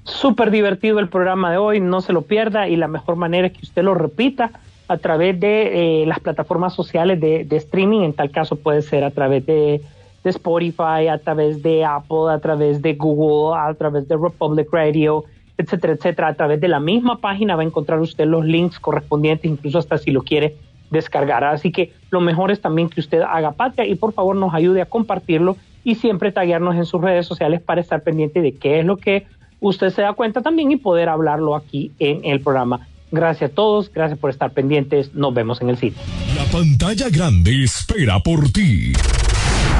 Súper 0.04 0.50
divertido 0.50 1.00
el 1.00 1.08
programa 1.08 1.50
de 1.50 1.58
hoy, 1.58 1.80
no 1.80 2.00
se 2.00 2.12
lo 2.12 2.22
pierda 2.22 2.68
y 2.68 2.76
la 2.76 2.86
mejor 2.86 3.16
manera 3.16 3.48
es 3.48 3.54
que 3.54 3.64
usted 3.64 3.82
lo 3.82 3.94
repita 3.94 4.52
a 4.88 4.98
través 4.98 5.38
de 5.40 6.02
eh, 6.02 6.06
las 6.06 6.20
plataformas 6.20 6.74
sociales 6.74 7.20
de, 7.20 7.44
de 7.44 7.56
streaming, 7.56 8.02
en 8.02 8.12
tal 8.12 8.30
caso 8.30 8.54
puede 8.54 8.82
ser 8.82 9.02
a 9.02 9.10
través 9.10 9.44
de 9.44 9.82
de 10.26 10.30
Spotify, 10.30 11.06
a 11.08 11.18
través 11.18 11.62
de 11.62 11.84
Apple, 11.84 12.32
a 12.32 12.40
través 12.40 12.82
de 12.82 12.94
Google, 12.94 13.56
a 13.56 13.72
través 13.74 14.08
de 14.08 14.16
Republic 14.16 14.66
Radio, 14.72 15.24
etcétera, 15.56 15.92
etcétera. 15.92 16.28
A 16.28 16.34
través 16.34 16.60
de 16.60 16.66
la 16.66 16.80
misma 16.80 17.18
página 17.20 17.54
va 17.54 17.62
a 17.62 17.64
encontrar 17.64 18.00
usted 18.00 18.26
los 18.26 18.44
links 18.44 18.80
correspondientes, 18.80 19.48
incluso 19.48 19.78
hasta 19.78 19.98
si 19.98 20.10
lo 20.10 20.22
quiere 20.22 20.56
descargar. 20.90 21.44
Así 21.44 21.70
que 21.70 21.92
lo 22.10 22.20
mejor 22.20 22.50
es 22.50 22.60
también 22.60 22.88
que 22.88 22.98
usted 22.98 23.22
haga 23.22 23.52
patria 23.52 23.86
y 23.86 23.94
por 23.94 24.12
favor 24.12 24.34
nos 24.34 24.52
ayude 24.52 24.82
a 24.82 24.86
compartirlo 24.86 25.56
y 25.84 25.94
siempre 25.94 26.32
taguearnos 26.32 26.74
en 26.74 26.86
sus 26.86 27.00
redes 27.00 27.24
sociales 27.24 27.60
para 27.60 27.80
estar 27.80 28.02
pendiente 28.02 28.42
de 28.42 28.52
qué 28.52 28.80
es 28.80 28.84
lo 28.84 28.96
que 28.96 29.26
usted 29.60 29.90
se 29.90 30.02
da 30.02 30.12
cuenta 30.14 30.42
también 30.42 30.72
y 30.72 30.76
poder 30.76 31.08
hablarlo 31.08 31.54
aquí 31.54 31.92
en 32.00 32.24
el 32.24 32.40
programa. 32.40 32.88
Gracias 33.12 33.52
a 33.52 33.54
todos, 33.54 33.92
gracias 33.92 34.18
por 34.18 34.30
estar 34.30 34.50
pendientes. 34.50 35.14
Nos 35.14 35.32
vemos 35.32 35.60
en 35.60 35.70
el 35.70 35.76
cine. 35.76 35.94
La 36.34 36.44
pantalla 36.50 37.08
grande 37.10 37.62
espera 37.62 38.18
por 38.18 38.50
ti. 38.50 38.92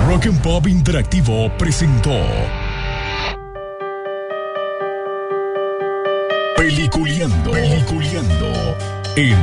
Rock 0.05 0.27
and 0.27 0.41
Pop 0.43 0.67
Interactivo 0.67 1.51
presentó 1.57 2.11
Peliculeando, 6.57 7.51
Peliculeando 7.51 8.77
en 9.17 9.37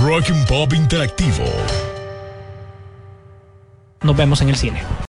Rock 0.00 0.30
and 0.30 0.46
Pop 0.46 0.72
Interactivo. 0.72 1.44
Nos 4.02 4.16
vemos 4.16 4.40
en 4.42 4.50
el 4.50 4.56
cine. 4.56 5.07